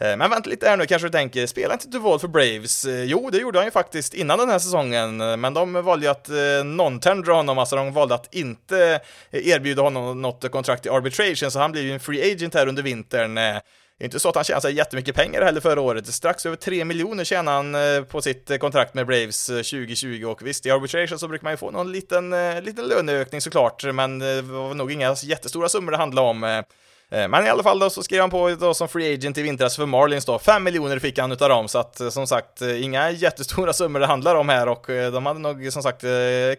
Eh, 0.00 0.16
men 0.16 0.30
vänta 0.30 0.50
lite 0.50 0.68
här 0.68 0.76
nu 0.76 0.86
kanske 0.86 1.08
du 1.08 1.12
tänker, 1.12 1.46
spelade 1.46 1.74
inte 1.74 1.88
Duval 1.88 2.18
för 2.18 2.28
Braves? 2.28 2.84
Eh, 2.84 3.04
jo, 3.04 3.30
det 3.30 3.38
gjorde 3.38 3.58
han 3.58 3.66
ju 3.66 3.70
faktiskt 3.70 4.14
innan 4.14 4.38
den 4.38 4.48
här 4.48 4.58
säsongen, 4.58 5.20
eh, 5.20 5.36
men 5.36 5.54
de 5.54 5.72
valde 5.72 6.06
ju 6.06 6.10
att 6.10 6.28
non-tendra 6.64 7.32
honom, 7.32 7.58
alltså 7.58 7.76
de 7.76 7.92
valde 7.92 8.14
att 8.14 8.34
inte 8.34 9.00
erbjuda 9.30 9.82
honom 9.82 10.22
något 10.22 10.50
kontrakt 10.50 10.86
i 10.86 10.88
arbitration, 10.88 11.50
så 11.50 11.58
han 11.58 11.72
blev 11.72 11.84
ju 11.84 11.92
en 11.92 12.00
free 12.00 12.32
agent 12.32 12.54
här 12.54 12.66
under 12.66 12.82
vintern. 12.82 13.34
Det 13.34 14.04
är 14.04 14.04
inte 14.04 14.20
så 14.20 14.28
att 14.28 14.34
han 14.34 14.44
tjänade 14.44 14.70
jättemycket 14.70 15.14
pengar 15.14 15.42
heller 15.42 15.60
förra 15.60 15.80
året, 15.80 16.06
strax 16.06 16.46
över 16.46 16.56
3 16.56 16.84
miljoner 16.84 17.24
tjänade 17.24 17.56
han 17.56 18.04
på 18.04 18.22
sitt 18.22 18.60
kontrakt 18.60 18.94
med 18.94 19.06
Braves 19.06 19.46
2020 19.46 20.24
och 20.26 20.46
visst, 20.46 20.66
i 20.66 20.70
arbitration 20.70 21.18
så 21.18 21.28
brukar 21.28 21.44
man 21.44 21.52
ju 21.52 21.56
få 21.56 21.70
någon 21.70 21.92
liten, 21.92 22.34
liten 22.64 22.84
löneökning 22.84 23.40
såklart, 23.40 23.84
men 23.84 24.18
det 24.18 24.42
var 24.42 24.74
nog 24.74 24.92
inga 24.92 25.16
jättestora 25.22 25.68
summor 25.68 25.90
det 25.90 25.96
handlade 25.96 26.28
om. 26.28 26.62
Eh, 27.10 27.28
men 27.28 27.46
i 27.46 27.48
alla 27.48 27.62
fall 27.62 27.78
då 27.78 27.90
så 27.90 28.02
skrev 28.02 28.20
han 28.20 28.30
på 28.30 28.50
då 28.50 28.74
som 28.74 28.88
free 28.88 29.14
agent 29.14 29.38
i 29.38 29.42
vintras 29.42 29.76
för 29.76 29.86
Marlins 29.86 30.24
då. 30.24 30.38
5 30.38 30.64
miljoner 30.64 30.98
fick 30.98 31.18
han 31.18 31.32
utav 31.32 31.48
dem, 31.48 31.68
så 31.68 31.78
att 31.78 32.00
eh, 32.00 32.08
som 32.08 32.26
sagt 32.26 32.62
eh, 32.62 32.82
inga 32.82 33.10
jättestora 33.24 33.72
summor 33.72 34.00
det 34.00 34.06
handlar 34.06 34.34
om 34.34 34.48
här 34.48 34.68
och 34.68 34.86
de 34.88 35.26
hade 35.26 35.40
nog 35.40 35.72
som 35.72 35.82
sagt 35.82 36.04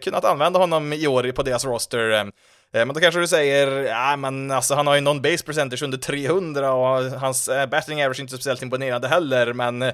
kunnat 0.00 0.24
använda 0.24 0.58
honom 0.58 0.92
i 0.92 1.06
år 1.06 1.32
på 1.32 1.42
deras 1.42 1.64
roster. 1.64 2.32
Men 2.72 2.88
då 2.88 3.00
kanske 3.00 3.20
du 3.20 3.28
säger, 3.28 3.68
ja 3.82 4.16
men 4.16 4.50
alltså 4.50 4.74
han 4.74 4.86
har 4.86 4.94
ju 4.94 5.00
någon 5.00 5.22
base 5.22 5.44
percentage 5.44 5.82
under 5.82 5.98
300 5.98 6.72
och 6.72 7.04
hans 7.04 7.50
batting 7.70 8.02
average 8.02 8.18
är 8.18 8.20
inte 8.20 8.34
speciellt 8.34 8.62
imponerande 8.62 9.08
heller, 9.08 9.52
men 9.52 9.92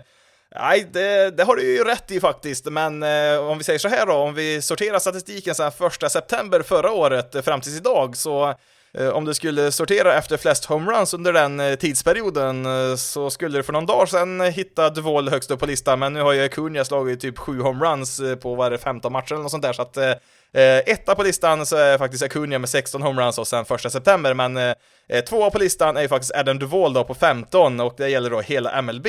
Nej, 0.56 0.86
det, 0.92 1.30
det, 1.30 1.44
har 1.44 1.56
du 1.56 1.76
ju 1.76 1.84
rätt 1.84 2.10
i 2.10 2.20
faktiskt, 2.20 2.64
men 2.64 3.02
eh, 3.02 3.38
om 3.38 3.58
vi 3.58 3.64
säger 3.64 3.78
så 3.78 3.88
här 3.88 4.06
då, 4.06 4.12
om 4.12 4.34
vi 4.34 4.62
sorterar 4.62 4.98
statistiken 4.98 5.54
sedan 5.54 5.72
första 5.72 6.08
september 6.08 6.62
förra 6.62 6.92
året 6.92 7.44
fram 7.44 7.60
tills 7.60 7.76
idag 7.76 8.16
så 8.16 8.54
Eh, 8.98 9.08
om 9.08 9.24
du 9.24 9.34
skulle 9.34 9.72
sortera 9.72 10.14
efter 10.14 10.36
flest 10.36 10.64
homeruns 10.64 11.14
under 11.14 11.32
den 11.32 11.60
eh, 11.60 11.74
tidsperioden 11.74 12.66
eh, 12.66 12.96
så 12.96 13.30
skulle 13.30 13.58
du 13.58 13.62
för 13.62 13.72
någon 13.72 13.86
dag 13.86 14.08
sedan 14.08 14.40
hitta 14.40 14.90
Duvall 14.90 15.28
högst 15.28 15.50
upp 15.50 15.60
på 15.60 15.66
listan, 15.66 15.98
men 15.98 16.12
nu 16.12 16.20
har 16.20 16.32
ju 16.32 16.44
Acuna 16.44 16.84
slagit 16.84 17.20
typ 17.20 17.38
7 17.38 17.60
homeruns 17.60 18.20
på 18.42 18.54
varje 18.54 18.78
15 18.78 19.12
matcher 19.12 19.32
eller 19.32 19.42
något 19.42 19.50
sånt 19.50 19.62
där, 19.62 19.72
så 19.72 19.82
att 19.82 19.98
Eh, 20.54 20.78
etta 20.86 21.14
på 21.14 21.22
listan 21.22 21.66
så 21.66 21.76
är 21.76 21.98
faktiskt 21.98 22.22
Acuna 22.22 22.58
med 22.58 22.68
16 22.68 23.02
homeruns 23.02 23.38
och 23.38 23.46
sen 23.46 23.64
första 23.64 23.90
september, 23.90 24.34
men 24.34 24.56
eh, 24.56 25.24
tvåa 25.28 25.50
på 25.50 25.58
listan 25.58 25.96
är 25.96 26.02
ju 26.02 26.08
faktiskt 26.08 26.34
Adam 26.34 26.58
Duvall 26.58 26.92
då 26.92 27.04
på 27.04 27.14
15 27.14 27.80
och 27.80 27.94
det 27.96 28.08
gäller 28.08 28.30
då 28.30 28.40
hela 28.40 28.82
MLB. 28.82 29.06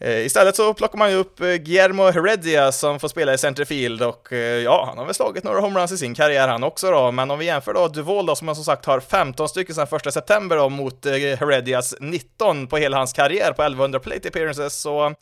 Eh, 0.00 0.26
istället 0.26 0.56
så 0.56 0.74
plockar 0.74 0.98
man 0.98 1.10
ju 1.10 1.16
upp 1.16 1.40
eh, 1.40 1.46
Guillermo 1.46 2.10
Heredia 2.10 2.72
som 2.72 3.00
får 3.00 3.08
spela 3.08 3.34
i 3.34 3.38
centerfield 3.38 4.02
och 4.02 4.32
eh, 4.32 4.38
ja, 4.38 4.84
han 4.88 4.98
har 4.98 5.04
väl 5.04 5.14
slagit 5.14 5.44
några 5.44 5.60
homeruns 5.60 5.92
i 5.92 5.98
sin 5.98 6.14
karriär 6.14 6.48
han 6.48 6.64
också 6.64 6.90
då, 6.90 7.12
men 7.12 7.30
om 7.30 7.38
vi 7.38 7.44
jämför 7.44 7.74
då 7.74 7.88
Duvall 7.88 8.26
då 8.26 8.36
som 8.36 8.54
som 8.54 8.64
sagt 8.64 8.84
har 8.84 9.00
15 9.00 9.48
stycken 9.48 9.74
sedan 9.74 9.86
1 10.06 10.14
september 10.14 10.56
då 10.56 10.68
mot 10.68 11.04
Heredias 11.04 11.94
19 12.00 12.66
på 12.66 12.76
hela 12.76 12.96
hans 12.96 13.12
karriär 13.12 13.52
på 13.52 13.62
1100 13.62 14.00
plate 14.00 14.28
appearances 14.28 14.80
så 14.80 15.14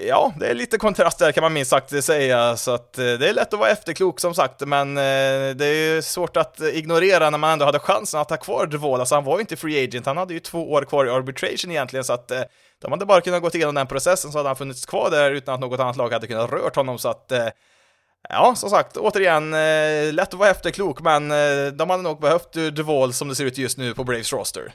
Ja, 0.00 0.32
det 0.40 0.46
är 0.46 0.54
lite 0.54 0.78
kontrast 0.78 1.18
där 1.18 1.32
kan 1.32 1.42
man 1.42 1.52
minst 1.52 1.70
sagt 1.70 2.04
säga, 2.04 2.56
så 2.56 2.70
att 2.70 2.98
eh, 2.98 3.04
det 3.04 3.28
är 3.28 3.32
lätt 3.32 3.52
att 3.52 3.60
vara 3.60 3.70
efterklok 3.70 4.20
som 4.20 4.34
sagt, 4.34 4.60
men 4.60 4.96
eh, 4.96 5.54
det 5.56 5.66
är 5.66 5.94
ju 5.94 6.02
svårt 6.02 6.36
att 6.36 6.60
eh, 6.60 6.68
ignorera 6.68 7.30
när 7.30 7.38
man 7.38 7.50
ändå 7.50 7.64
hade 7.64 7.78
chansen 7.78 8.20
att 8.20 8.30
ha 8.30 8.36
kvar 8.36 8.66
Dvola, 8.66 8.98
alltså 8.98 9.14
han 9.14 9.24
var 9.24 9.36
ju 9.36 9.40
inte 9.40 9.56
free 9.56 9.84
agent, 9.84 10.06
han 10.06 10.16
hade 10.16 10.34
ju 10.34 10.40
två 10.40 10.72
år 10.72 10.82
kvar 10.82 11.06
i 11.06 11.10
arbitration 11.10 11.70
egentligen, 11.70 12.04
så 12.04 12.12
att 12.12 12.32
de 12.82 12.92
hade 12.92 13.06
bara 13.06 13.20
kunnat 13.20 13.42
gå 13.42 13.50
igenom 13.54 13.74
den 13.74 13.86
processen 13.86 14.32
så 14.32 14.38
hade 14.38 14.48
han 14.48 14.56
funnits 14.56 14.86
kvar 14.86 15.10
där 15.10 15.30
utan 15.30 15.54
att 15.54 15.60
något 15.60 15.80
annat 15.80 15.96
lag 15.96 16.12
hade 16.12 16.26
kunnat 16.26 16.50
rört 16.50 16.76
honom 16.76 16.98
så 16.98 17.08
att 17.08 17.32
Ja, 18.28 18.54
som 18.56 18.70
sagt, 18.70 18.96
återigen, 18.96 19.54
eh, 19.54 20.12
lätt 20.12 20.28
att 20.28 20.34
vara 20.34 20.50
efterklok, 20.50 21.00
men 21.00 21.30
eh, 21.30 21.66
de 21.72 21.90
hade 21.90 22.02
nog 22.02 22.20
behövt 22.20 22.52
Duvall 22.52 23.12
som 23.12 23.28
det 23.28 23.34
ser 23.34 23.44
ut 23.44 23.58
just 23.58 23.78
nu 23.78 23.94
på 23.94 24.04
Braves 24.04 24.32
roster. 24.32 24.72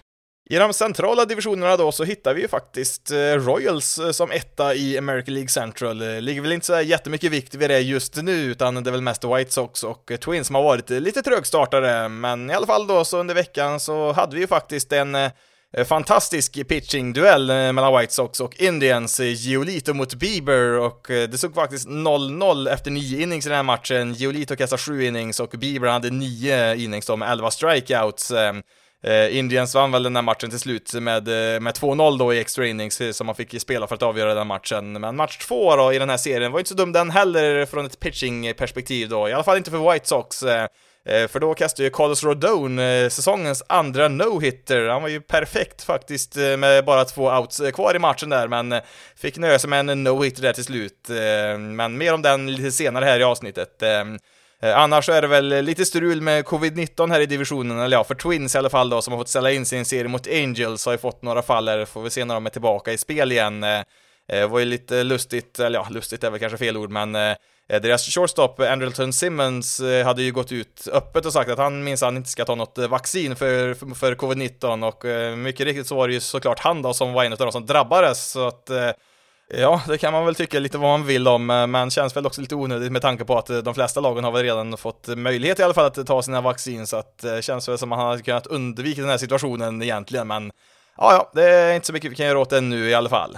I 0.49 0.55
de 0.55 0.73
centrala 0.73 1.25
divisionerna 1.25 1.77
då 1.77 1.91
så 1.91 2.03
hittar 2.03 2.33
vi 2.33 2.41
ju 2.41 2.47
faktiskt 2.47 3.11
eh, 3.11 3.17
Royals 3.17 3.99
eh, 3.99 4.11
som 4.11 4.31
etta 4.31 4.75
i 4.75 4.97
American 4.97 5.33
League 5.33 5.49
Central. 5.49 6.01
Eh, 6.01 6.21
ligger 6.21 6.41
väl 6.41 6.51
inte 6.51 6.65
så 6.65 6.81
jättemycket 6.81 7.31
vikt 7.31 7.55
vid 7.55 7.69
det 7.69 7.79
just 7.79 8.15
nu, 8.15 8.31
utan 8.31 8.83
det 8.83 8.89
är 8.89 8.91
väl 8.91 9.01
mest 9.01 9.23
White 9.23 9.51
Sox 9.51 9.83
och 9.83 10.11
Twins 10.21 10.47
som 10.47 10.55
har 10.55 10.63
varit 10.63 10.89
lite 10.89 11.21
trögstartare, 11.21 12.09
men 12.09 12.49
i 12.49 12.53
alla 12.53 12.65
fall 12.67 12.87
då 12.87 13.05
så 13.05 13.17
under 13.17 13.35
veckan 13.35 13.79
så 13.79 14.11
hade 14.11 14.35
vi 14.35 14.41
ju 14.41 14.47
faktiskt 14.47 14.93
en 14.93 15.17
fantastisk 15.85 16.67
pitching-duell 16.67 17.73
mellan 17.73 17.99
White 17.99 18.13
Sox 18.13 18.39
och 18.39 18.61
Indians, 18.61 19.19
Giolito 19.19 19.93
mot 19.93 20.13
Bieber 20.13 20.79
och 20.79 21.05
det 21.07 21.37
såg 21.39 21.55
faktiskt 21.55 21.87
0-0 21.87 22.73
efter 22.73 22.91
nio 22.91 23.21
innings 23.21 23.45
i 23.45 23.49
den 23.49 23.55
här 23.55 23.63
matchen. 23.63 24.13
Giolito 24.13 24.55
kastade 24.55 24.81
sju 24.81 25.05
innings 25.05 25.39
och 25.39 25.49
Bieber 25.49 25.87
hade 25.87 26.09
nio 26.09 26.75
innings 26.75 27.05
då 27.05 27.15
med 27.15 27.31
11 27.31 27.51
strikeouts. 27.51 28.31
Eh, 29.03 29.37
Indians 29.37 29.75
vann 29.75 29.91
väl 29.91 30.03
den 30.03 30.15
här 30.15 30.23
matchen 30.23 30.49
till 30.49 30.59
slut 30.59 30.93
med, 30.93 31.27
eh, 31.27 31.59
med 31.59 31.73
2-0 31.75 32.17
då 32.17 32.33
i 32.33 32.39
extra 32.39 32.67
innings 32.67 33.01
eh, 33.01 33.11
som 33.11 33.25
man 33.25 33.35
fick 33.35 33.61
spela 33.61 33.87
för 33.87 33.95
att 33.95 34.03
avgöra 34.03 34.33
den 34.33 34.47
matchen. 34.47 34.93
Men 34.93 35.15
match 35.15 35.37
två 35.37 35.75
då 35.75 35.93
i 35.93 35.99
den 35.99 36.09
här 36.09 36.17
serien 36.17 36.51
var 36.51 36.59
inte 36.59 36.69
så 36.69 36.75
dum 36.75 36.91
den 36.91 37.09
heller 37.11 37.65
från 37.65 37.85
ett 37.85 37.99
pitching-perspektiv 37.99 39.09
då, 39.09 39.29
i 39.29 39.33
alla 39.33 39.43
fall 39.43 39.57
inte 39.57 39.71
för 39.71 39.91
White 39.93 40.07
Sox. 40.07 40.43
Eh, 40.43 40.67
för 41.27 41.39
då 41.39 41.53
kastade 41.53 41.83
ju 41.83 41.89
Carlos 41.89 42.23
Rodon 42.23 42.79
säsongens 43.09 43.63
andra 43.69 44.07
no-hitter. 44.07 44.87
Han 44.87 45.01
var 45.01 45.09
ju 45.09 45.21
perfekt 45.21 45.83
faktiskt 45.83 46.35
med 46.35 46.85
bara 46.85 47.05
två 47.05 47.31
outs 47.31 47.61
kvar 47.73 47.95
i 47.95 47.99
matchen 47.99 48.29
där, 48.29 48.47
men 48.47 48.81
fick 49.15 49.37
nöja 49.37 49.59
sig 49.59 49.69
med 49.69 49.89
en 49.89 50.07
no-hitter 50.07 50.41
där 50.41 50.53
till 50.53 50.63
slut. 50.63 51.07
Men 51.57 51.97
mer 51.97 52.13
om 52.13 52.21
den 52.21 52.55
lite 52.55 52.71
senare 52.71 53.05
här 53.05 53.19
i 53.19 53.23
avsnittet. 53.23 53.83
Eh, 54.61 54.77
annars 54.77 55.05
så 55.05 55.11
är 55.11 55.21
det 55.21 55.27
väl 55.27 55.47
lite 55.47 55.85
strul 55.85 56.21
med 56.21 56.45
covid-19 56.45 57.11
här 57.11 57.19
i 57.19 57.25
divisionen, 57.25 57.79
eller 57.79 57.97
ja, 57.97 58.03
för 58.03 58.15
Twins 58.15 58.55
i 58.55 58.57
alla 58.57 58.69
fall 58.69 58.89
då, 58.89 59.01
som 59.01 59.13
har 59.13 59.19
fått 59.19 59.29
ställa 59.29 59.51
in 59.51 59.65
sin 59.65 59.85
serie 59.85 60.07
mot 60.07 60.27
Angels, 60.27 60.85
har 60.85 60.93
ju 60.93 60.97
fått 60.97 61.21
några 61.21 61.41
fall 61.41 61.67
här, 61.69 61.85
får 61.85 62.01
vi 62.01 62.09
se 62.09 62.25
när 62.25 62.33
de 62.33 62.45
är 62.45 62.49
tillbaka 62.49 62.93
i 62.93 62.97
spel 62.97 63.31
igen. 63.31 63.63
Eh, 63.63 63.79
eh, 63.79 63.83
det 64.27 64.47
var 64.47 64.59
ju 64.59 64.65
lite 64.65 65.03
lustigt, 65.03 65.59
eller 65.59 65.79
ja, 65.79 65.87
lustigt 65.89 66.23
är 66.23 66.29
väl 66.29 66.39
kanske 66.39 66.57
fel 66.57 66.77
ord, 66.77 66.89
men 66.89 67.35
deras 67.67 68.09
shortstop, 68.09 68.59
Andrelton 68.59 69.13
Simmons, 69.13 69.81
hade 70.05 70.23
ju 70.23 70.31
gått 70.31 70.51
ut 70.51 70.87
öppet 70.91 71.25
och 71.25 71.33
sagt 71.33 71.49
att 71.49 71.57
han 71.57 71.83
minsann 71.83 72.17
inte 72.17 72.29
ska 72.29 72.45
ta 72.45 72.55
något 72.55 72.77
vaccin 72.77 73.35
för, 73.35 73.73
för, 73.95 74.15
covid-19 74.15 74.87
och 74.87 75.37
mycket 75.37 75.65
riktigt 75.65 75.87
så 75.87 75.95
var 75.95 76.07
det 76.07 76.13
ju 76.13 76.19
såklart 76.19 76.59
han 76.59 76.81
då 76.81 76.93
som 76.93 77.13
var 77.13 77.23
en 77.23 77.31
av 77.31 77.37
de 77.37 77.51
som 77.51 77.65
drabbades, 77.65 78.31
så 78.31 78.47
att 78.47 78.69
Ja, 79.49 79.81
det 79.87 79.97
kan 79.97 80.13
man 80.13 80.25
väl 80.25 80.35
tycka 80.35 80.59
lite 80.59 80.77
vad 80.77 80.99
man 80.99 81.07
vill 81.07 81.27
om, 81.27 81.49
eh, 81.49 81.67
men 81.67 81.89
känns 81.89 82.15
väl 82.15 82.25
också 82.25 82.41
lite 82.41 82.55
onödigt 82.55 82.91
med 82.91 83.01
tanke 83.01 83.25
på 83.25 83.37
att 83.37 83.49
eh, 83.49 83.57
de 83.57 83.73
flesta 83.73 83.99
lagen 83.99 84.23
har 84.23 84.31
väl 84.31 84.43
redan 84.43 84.77
fått 84.77 85.07
möjlighet 85.07 85.59
i 85.59 85.63
alla 85.63 85.73
fall 85.73 85.85
att 85.85 86.07
ta 86.07 86.21
sina 86.21 86.41
vaccin, 86.41 86.87
så 86.87 86.97
att 86.97 87.17
det 87.17 87.41
känns 87.41 87.69
väl 87.69 87.77
som 87.77 87.91
att 87.91 87.99
man 87.99 88.07
hade 88.07 88.21
kunnat 88.21 88.47
undvika 88.47 89.01
den 89.01 89.09
här 89.09 89.17
situationen 89.17 89.81
egentligen, 89.81 90.27
men 90.27 90.51
ja, 90.97 91.13
ja, 91.13 91.31
det 91.33 91.43
är 91.43 91.75
inte 91.75 91.87
så 91.87 91.93
mycket 91.93 92.11
vi 92.11 92.15
kan 92.15 92.25
göra 92.25 92.39
åt 92.39 92.49
det 92.49 92.61
nu 92.61 92.89
i 92.89 92.93
alla 92.93 93.09
fall. 93.09 93.37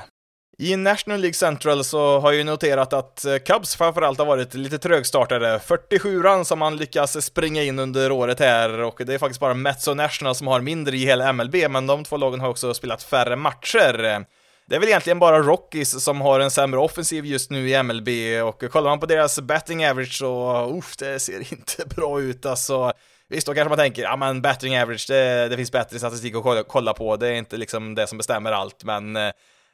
I 0.57 0.75
National 0.75 1.19
League 1.19 1.33
Central 1.33 1.83
så 1.83 2.19
har 2.19 2.31
jag 2.31 2.37
ju 2.37 2.43
noterat 2.43 2.93
att 2.93 3.25
Cubs 3.45 3.75
framförallt 3.75 4.19
har 4.19 4.25
varit 4.25 4.53
lite 4.53 4.77
trögstartade. 4.77 5.59
47 5.59 6.23
run 6.23 6.45
som 6.45 6.59
man 6.59 6.77
lyckas 6.77 7.25
springa 7.25 7.63
in 7.63 7.79
under 7.79 8.11
året 8.11 8.39
här 8.39 8.79
och 8.79 9.01
det 9.05 9.13
är 9.13 9.17
faktiskt 9.17 9.39
bara 9.39 9.53
Mets 9.53 9.87
och 9.87 9.97
National 9.97 10.35
som 10.35 10.47
har 10.47 10.61
mindre 10.61 10.95
i 10.95 11.05
hela 11.05 11.33
MLB, 11.33 11.55
men 11.69 11.87
de 11.87 12.03
två 12.03 12.17
lagen 12.17 12.39
har 12.39 12.49
också 12.49 12.73
spelat 12.73 13.03
färre 13.03 13.35
matcher. 13.35 14.25
Det 14.69 14.75
är 14.75 14.79
väl 14.79 14.89
egentligen 14.89 15.19
bara 15.19 15.39
Rockies 15.39 16.03
som 16.03 16.21
har 16.21 16.39
en 16.39 16.51
sämre 16.51 16.79
offensiv 16.79 17.25
just 17.25 17.51
nu 17.51 17.69
i 17.69 17.83
MLB 17.83 18.09
och 18.43 18.71
kollar 18.71 18.89
man 18.89 18.99
på 18.99 19.05
deras 19.05 19.39
batting 19.39 19.85
average 19.85 20.17
så, 20.17 20.65
uff, 20.77 20.97
det 20.97 21.19
ser 21.19 21.39
inte 21.53 21.95
bra 21.95 22.21
ut 22.21 22.45
alltså. 22.45 22.93
Visst, 23.29 23.47
då 23.47 23.53
kanske 23.53 23.69
man 23.69 23.77
tänker, 23.77 24.01
ja 24.01 24.15
men 24.15 24.41
batting 24.41 24.77
average, 24.77 25.05
det, 25.07 25.47
det 25.47 25.57
finns 25.57 25.71
bättre 25.71 25.99
statistik 25.99 26.35
att 26.35 26.67
kolla 26.67 26.93
på, 26.93 27.15
det 27.15 27.27
är 27.27 27.33
inte 27.33 27.57
liksom 27.57 27.95
det 27.95 28.07
som 28.07 28.17
bestämmer 28.17 28.51
allt, 28.51 28.83
men 28.83 29.15
eh, 29.15 29.31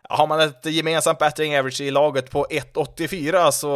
har 0.10 0.28
man 0.28 0.40
ett 0.40 0.66
gemensamt 0.66 1.20
battering 1.20 1.58
average 1.58 1.82
i 1.82 1.92
laget 1.92 2.32
på 2.32 2.46
1,84 2.50 3.52
så 3.52 3.68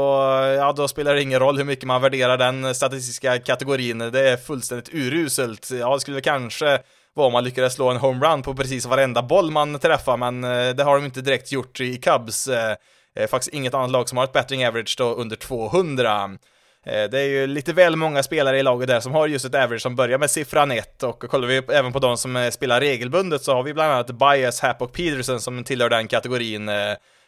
ja, 0.57 0.73
då 0.73 0.87
spelar 0.87 1.15
det 1.15 1.21
ingen 1.21 1.39
roll 1.39 1.57
hur 1.57 1.65
mycket 1.65 1.85
man 1.85 2.01
värderar 2.01 2.37
den 2.37 2.75
statistiska 2.75 3.39
kategorin. 3.39 3.97
Det 3.97 4.29
är 4.29 4.37
fullständigt 4.37 4.93
uruselt. 4.93 5.71
Ja, 5.71 5.93
det 5.93 5.99
skulle 5.99 6.21
kanske 6.21 6.79
vara 7.19 7.27
om 7.27 7.33
man 7.33 7.43
lyckades 7.43 7.73
slå 7.73 7.89
en 7.89 7.97
homerun 7.97 8.41
på 8.41 8.55
precis 8.55 8.85
varenda 8.85 9.21
boll 9.21 9.51
man 9.51 9.79
träffar, 9.79 10.17
men 10.17 10.43
eh, 10.43 10.75
det 10.75 10.83
har 10.83 10.95
de 10.95 11.05
inte 11.05 11.21
direkt 11.21 11.51
gjort 11.51 11.79
i 11.79 11.97
Cubs. 11.97 12.47
Eh, 12.47 12.75
eh, 13.15 13.27
faktiskt 13.27 13.53
inget 13.53 13.73
annat 13.73 13.91
lag 13.91 14.09
som 14.09 14.17
har 14.17 14.25
ett 14.25 14.33
batting 14.33 14.65
average 14.65 14.95
då 14.97 15.13
under 15.13 15.35
200. 15.35 16.29
Det 16.85 17.19
är 17.19 17.27
ju 17.27 17.47
lite 17.47 17.73
väl 17.73 17.95
många 17.95 18.23
spelare 18.23 18.59
i 18.59 18.63
laget 18.63 18.87
där 18.87 18.99
som 18.99 19.13
har 19.13 19.27
just 19.27 19.45
ett 19.45 19.55
average 19.55 19.81
som 19.81 19.95
börjar 19.95 20.17
med 20.17 20.31
siffran 20.31 20.71
1 20.71 21.03
och 21.03 21.19
kollar 21.21 21.47
vi 21.47 21.57
även 21.57 21.93
på 21.93 21.99
de 21.99 22.17
som 22.17 22.49
spelar 22.53 22.79
regelbundet 22.79 23.41
så 23.41 23.53
har 23.53 23.63
vi 23.63 23.73
bland 23.73 23.91
annat 23.91 24.11
Bias, 24.11 24.61
Happ 24.61 24.81
och 24.81 24.93
Peterson 24.93 25.41
som 25.41 25.63
tillhör 25.63 25.89
den 25.89 26.07
kategorin. 26.07 26.69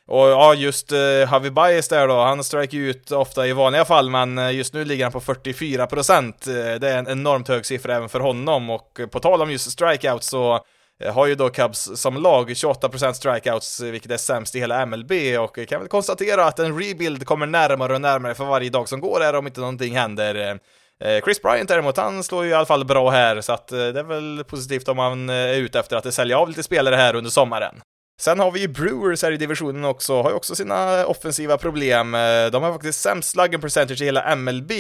Och 0.08 0.28
ja, 0.28 0.54
just 0.54 0.92
eh, 0.92 0.98
uh, 0.98 1.26
Harvey 1.26 1.82
där 1.90 2.08
då, 2.08 2.22
han 2.22 2.44
strikar 2.44 2.78
ut 2.78 3.12
ofta 3.12 3.48
i 3.48 3.54
vanliga 3.54 3.86
fall, 3.86 4.10
men 4.10 4.38
eh, 4.38 4.52
just 4.52 4.74
nu 4.74 4.86
ligger 4.86 5.06
han 5.06 5.12
på 5.12 5.20
44%. 5.20 6.28
Eh, 6.28 6.80
det 6.80 6.90
är 6.90 6.98
en 6.98 7.08
enormt 7.08 7.48
hög 7.48 7.66
siffra 7.66 7.96
även 7.96 8.10
för 8.10 8.20
honom, 8.20 8.70
och 8.70 9.00
på 9.12 9.20
tal 9.20 9.42
om 9.42 9.52
just 9.52 9.72
strikeouts 9.72 10.28
så 10.28 10.60
har 11.14 11.26
ju 11.26 11.36
då 11.36 11.50
Cubs 11.50 11.92
som 11.96 12.18
lag 12.18 12.50
28% 12.50 13.14
strikeouts, 13.14 13.82
vilket 13.82 14.12
är 14.12 14.18
sämst 14.18 14.56
i 14.56 14.60
hela 14.60 14.86
MLB 14.86 15.12
och 15.40 15.68
kan 15.68 15.80
väl 15.80 15.90
konstatera 15.90 16.46
att 16.46 16.60
en 16.60 16.80
rebuild 16.82 17.26
kommer 17.26 17.46
närmare 17.46 17.94
och 17.94 18.02
närmare 18.02 18.36
för 18.36 18.46
varje 18.46 18.70
dag 18.70 18.90
som 18.90 19.00
går 19.00 19.20
här 19.20 19.36
om 19.36 19.48
inte 19.48 19.60
någonting 19.60 19.96
händer. 19.96 20.60
Chris 21.24 21.42
Bryant 21.42 21.70
däremot, 21.70 21.98
han 21.98 22.24
slår 22.24 22.44
ju 22.46 22.50
i 22.50 22.54
alla 22.54 22.66
fall 22.66 22.86
bra 22.86 23.10
här, 23.10 23.42
så 23.42 23.54
att 23.54 23.68
det 23.68 24.00
är 24.00 24.04
väl 24.04 24.44
positivt 24.48 24.88
om 24.88 24.98
man 24.98 25.30
är 25.30 25.56
ute 25.56 25.80
efter 25.80 25.96
att 25.96 26.14
sälja 26.14 26.38
av 26.38 26.48
lite 26.48 26.64
spelare 26.64 26.96
här 26.96 27.16
under 27.16 27.32
sommaren. 27.32 27.82
Sen 28.22 28.40
har 28.40 28.52
vi 28.52 28.60
ju 28.60 28.68
Brewers 28.68 29.24
här 29.24 29.32
i 29.32 29.38
divisionen 29.38 29.86
också, 29.86 30.22
har 30.22 30.30
ju 30.30 30.36
också 30.36 30.56
sina 30.56 31.06
offensiva 31.06 31.58
problem. 31.58 32.16
Eh, 32.16 32.46
de 32.52 32.64
har 32.64 32.74
faktiskt 32.74 33.02
sämst 33.02 33.30
slugging 33.30 33.62
percentage 33.62 34.02
i 34.02 34.06
hela 34.06 34.36
MLB. 34.36 34.72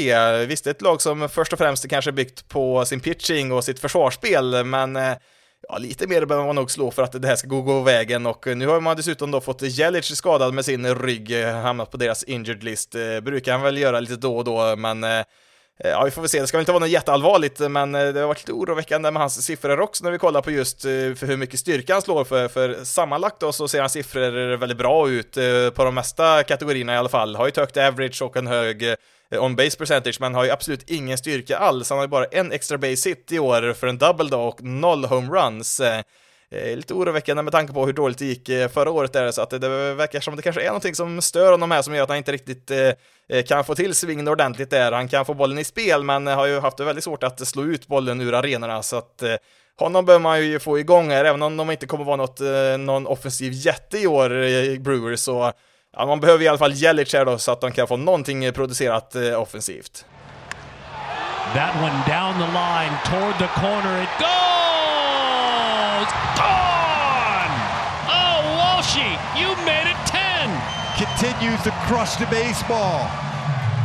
Visst, 0.47 0.63
det 0.63 0.69
är 0.69 0.71
ett 0.71 0.81
lag 0.81 1.01
som 1.01 1.29
först 1.29 1.53
och 1.53 1.59
främst 1.59 1.85
är 1.85 1.89
kanske 1.89 2.11
byggt 2.11 2.49
på 2.49 2.85
sin 2.85 2.99
pitching 2.99 3.51
och 3.51 3.63
sitt 3.63 3.79
försvarsspel, 3.79 4.65
men 4.65 4.95
eh, 4.95 5.13
ja, 5.69 5.77
lite 5.77 6.07
mer 6.07 6.25
behöver 6.25 6.47
man 6.47 6.55
nog 6.55 6.71
slå 6.71 6.91
för 6.91 7.03
att 7.03 7.21
det 7.21 7.27
här 7.27 7.35
ska 7.35 7.47
gå, 7.47 7.61
gå 7.61 7.81
vägen 7.81 8.25
och 8.25 8.47
eh, 8.47 8.55
nu 8.55 8.67
har 8.67 8.81
man 8.81 8.97
dessutom 8.97 9.31
då 9.31 9.41
fått 9.41 9.61
Jelic 9.61 10.17
skadad 10.17 10.53
med 10.53 10.65
sin 10.65 10.95
rygg, 10.95 11.43
hamnat 11.45 11.91
på 11.91 11.97
deras 11.97 12.23
injured 12.23 12.63
list. 12.63 12.95
Brukar 13.21 13.51
han 13.51 13.61
väl 13.61 13.77
göra 13.77 13.99
lite 13.99 14.15
då 14.15 14.37
och 14.37 14.43
då, 14.43 14.75
men 14.75 15.03
Eh, 15.83 15.89
ja, 15.89 16.03
vi 16.03 16.11
får 16.11 16.21
väl 16.21 16.29
se. 16.29 16.41
Det 16.41 16.47
ska 16.47 16.57
väl 16.57 16.61
inte 16.61 16.71
vara 16.71 16.79
något 16.79 16.89
jätteallvarligt, 16.89 17.59
men 17.59 17.95
eh, 17.95 18.07
det 18.07 18.19
har 18.19 18.27
varit 18.27 18.39
lite 18.39 18.51
oroväckande 18.51 19.11
med 19.11 19.21
hans 19.21 19.45
siffror 19.45 19.79
också 19.79 20.03
när 20.03 20.11
vi 20.11 20.17
kollar 20.17 20.41
på 20.41 20.51
just 20.51 20.85
eh, 20.85 20.89
för 20.91 21.25
hur 21.25 21.37
mycket 21.37 21.59
styrka 21.59 21.93
han 21.93 22.01
slår 22.01 22.23
för, 22.23 22.47
för 22.47 22.83
sammanlagt 22.83 23.39
då 23.39 23.51
så 23.51 23.67
ser 23.67 23.79
hans 23.79 23.93
siffror 23.93 24.57
väldigt 24.57 24.77
bra 24.77 25.09
ut 25.09 25.37
på 25.75 25.83
de 25.83 25.95
mesta 25.95 26.43
kategorierna 26.43 26.93
i 26.93 26.97
alla 26.97 27.09
fall. 27.09 27.35
Har 27.35 27.45
ju 27.45 27.49
ett 27.49 27.57
högt 27.57 27.77
average 27.77 28.21
och 28.21 28.37
en 28.37 28.47
hög 28.47 28.95
on 29.31 29.55
base 29.55 29.77
percentage, 29.77 30.17
men 30.21 30.35
har 30.35 30.43
ju 30.43 30.51
absolut 30.51 30.89
ingen 30.89 31.17
styrka 31.17 31.57
alls. 31.57 31.89
Han 31.89 31.97
har 31.97 32.05
ju 32.05 32.09
bara 32.09 32.25
en 32.25 32.51
extra 32.51 32.77
base 32.77 33.09
hit 33.09 33.31
i 33.31 33.39
år 33.39 33.73
för 33.73 33.87
en 33.87 33.97
double 33.97 34.29
då 34.29 34.41
och 34.41 34.63
noll 34.63 35.05
home 35.05 35.27
runs. 35.39 35.81
Eh, 36.55 36.75
lite 36.75 36.93
oroväckande 36.93 37.43
med 37.43 37.51
tanke 37.51 37.73
på 37.73 37.85
hur 37.85 37.93
dåligt 37.93 38.17
det 38.17 38.25
gick 38.25 38.49
eh, 38.49 38.67
förra 38.67 38.91
året 38.91 39.13
där, 39.13 39.31
så 39.31 39.41
att 39.41 39.49
det 39.49 39.93
verkar 39.93 40.19
som 40.19 40.33
att 40.33 40.37
det 40.37 40.43
kanske 40.43 40.61
är 40.61 40.67
någonting 40.67 40.95
som 40.95 41.21
stör 41.21 41.51
honom 41.51 41.71
här 41.71 41.81
som 41.81 41.95
gör 41.95 42.03
att 42.03 42.09
han 42.09 42.17
inte 42.17 42.31
riktigt 42.31 42.71
eh, 42.71 42.91
eh, 43.29 43.43
kan 43.47 43.63
få 43.65 43.75
till 43.75 43.95
svingen 43.95 44.27
ordentligt 44.27 44.69
där. 44.69 44.91
Han 44.91 45.07
kan 45.07 45.25
få 45.25 45.33
bollen 45.33 45.57
i 45.57 45.63
spel, 45.63 46.03
men 46.03 46.27
har 46.27 46.45
ju 46.45 46.59
haft 46.59 46.77
det 46.77 46.83
väldigt 46.83 47.03
svårt 47.03 47.23
att 47.23 47.47
slå 47.47 47.63
ut 47.63 47.87
bollen 47.87 48.21
ur 48.21 48.33
arenorna, 48.33 48.83
så 48.83 48.97
att 48.97 49.21
eh, 49.21 49.35
honom 49.79 50.05
bör 50.05 50.19
man 50.19 50.45
ju 50.45 50.59
få 50.59 50.79
igång 50.79 51.11
här, 51.11 51.25
även 51.25 51.41
om 51.41 51.57
de 51.57 51.71
inte 51.71 51.85
kommer 51.85 52.05
vara 52.05 52.15
något, 52.15 52.39
någon 52.79 53.07
offensiv 53.07 53.51
jätte 53.55 53.97
i 53.97 54.07
år, 54.07 54.29
Brewers, 54.79 55.19
så 55.19 55.51
ja, 55.97 56.05
man 56.05 56.19
behöver 56.19 56.43
i 56.43 56.47
alla 56.47 56.57
fall 56.57 56.73
Jelic 56.73 57.13
här 57.13 57.25
då, 57.25 57.37
så 57.37 57.51
att 57.51 57.61
de 57.61 57.71
kan 57.71 57.87
få 57.87 57.97
någonting 57.97 58.53
producerat 58.53 59.15
offensivt. 59.37 60.05
That 61.53 61.75
one 61.75 62.03
down 62.07 62.33
the 62.33 62.53
line 62.53 62.97
toward 63.05 63.37
the 63.37 63.59
corner, 63.59 64.03
it 64.03 64.09
goes! 64.19 64.70
Gone! 66.09 67.53
Oh, 68.09 68.41
Walshy, 68.57 69.11
you 69.37 69.49
made 69.65 69.87
it 69.87 69.97
10! 70.05 70.49
Continues 70.97 71.61
to 71.63 71.71
crush 71.87 72.15
the 72.15 72.25
baseball. 72.25 73.07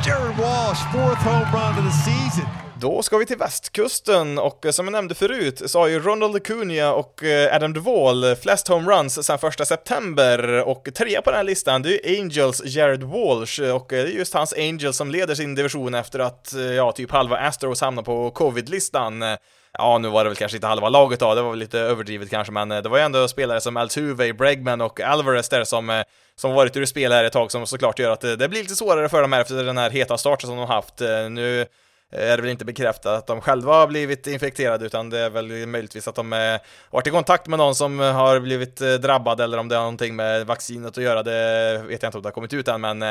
Jared 0.02 0.38
Walsh, 0.38 0.80
fourth 0.92 1.18
home 1.18 1.52
run 1.52 1.78
of 1.78 1.85
the 1.85 1.90
season. 1.90 2.46
Då 2.80 3.02
ska 3.02 3.18
vi 3.18 3.26
till 3.26 3.37
västkusten 3.37 4.38
och 4.38 4.66
som 4.70 4.87
jag 4.87 4.92
nämnde 4.92 5.14
förut 5.14 5.62
så 5.66 5.78
har 5.78 5.87
ju 5.87 6.00
Ronald 6.00 6.37
Acuna 6.37 6.92
och 6.92 7.25
eh, 7.25 7.54
Adam 7.54 7.73
Duvall 7.73 8.37
flest 8.37 8.68
homeruns 8.68 9.26
sedan 9.26 9.38
första 9.38 9.64
september 9.64 10.62
och 10.68 10.88
trea 10.94 11.23
på 11.23 11.30
den 11.30 11.37
här 11.37 11.44
listan 11.44 11.82
det 11.82 11.88
är 11.88 12.11
ju 12.11 12.20
Angels 12.20 12.62
Jared 12.64 13.02
Walsh 13.02 13.61
och 13.61 13.87
det 13.88 13.99
är 13.99 14.06
just 14.06 14.35
hans 14.35 14.52
Angels 14.52 14.96
som 14.96 15.11
leder 15.11 15.35
sin 15.35 15.54
division 15.54 15.94
efter 15.94 16.18
att 16.18 16.54
eh, 16.54 16.61
ja, 16.61 16.92
typ 16.92 17.11
halva 17.11 17.37
Astros 17.37 17.80
hamnar 17.80 18.02
på 18.02 18.30
covid-listan 18.30 19.23
ja, 19.78 19.99
nu 19.99 20.09
var 20.09 20.25
det 20.25 20.30
väl 20.30 20.37
kanske 20.37 20.56
inte 20.56 20.66
halva 20.66 20.88
laget 20.88 21.21
då, 21.21 21.35
det 21.35 21.42
var 21.42 21.50
väl 21.50 21.59
lite 21.59 21.78
överdrivet 21.78 22.30
kanske, 22.30 22.52
men 22.52 22.73
eh, 22.73 22.83
det 22.83 22.88
var 22.88 22.99
ju 22.99 23.04
ändå 23.04 23.28
spelare 23.28 23.61
som 23.61 23.76
Altuve, 23.76 24.33
Bregman 24.33 24.80
och 24.80 25.00
Alvarez 25.00 25.49
där 25.49 25.64
som, 25.64 25.90
eh, 25.90 26.02
som 26.37 26.52
varit 26.52 26.76
ur 26.76 26.85
spel 26.85 27.12
här 27.12 27.25
ett 27.25 27.33
tag, 27.33 27.52
som 27.52 27.66
såklart 27.66 27.99
gör 27.99 28.11
att 28.11 28.21
det, 28.21 28.37
det 28.37 28.49
blir 28.49 28.61
lite 28.61 28.76
svårare 28.76 29.09
för 29.09 29.23
dem 29.23 29.33
här 29.33 29.40
efter 29.40 29.64
den 29.64 29.78
här 29.78 29.90
heta 29.90 30.18
starten 30.18 30.49
som 30.49 30.56
de 30.56 30.66
haft. 30.66 31.00
Nu 31.30 31.66
är 32.12 32.37
det 32.37 32.42
väl 32.42 32.50
inte 32.50 32.64
bekräftat 32.64 33.18
att 33.18 33.26
de 33.26 33.40
själva 33.40 33.75
har 33.75 33.87
blivit 33.87 34.26
infekterade, 34.26 34.87
utan 34.87 35.11
det 35.11 35.18
är 35.18 35.30
väl 35.30 35.66
möjligtvis 35.66 36.09
att 36.09 36.14
de 36.14 36.33
har 36.33 36.61
varit 36.90 37.06
i 37.06 37.11
kontakt 37.11 37.47
med 37.47 37.59
någon 37.59 37.75
som 37.75 37.99
har 37.99 38.40
blivit 38.40 38.76
drabbad, 38.76 39.40
eller 39.40 39.59
om 39.59 39.68
det 39.68 39.75
har 39.75 39.83
någonting 39.83 40.16
med 40.16 40.47
vaccinet 40.47 40.99
att 40.99 41.04
göra, 41.04 41.23
det 41.23 41.83
vet 41.88 42.02
jag 42.02 42.09
inte 42.09 42.18
om 42.18 42.23
det 42.23 42.26
har 42.28 42.33
kommit 42.33 42.52
ut 42.52 42.68
än, 42.68 42.80
men 42.80 43.02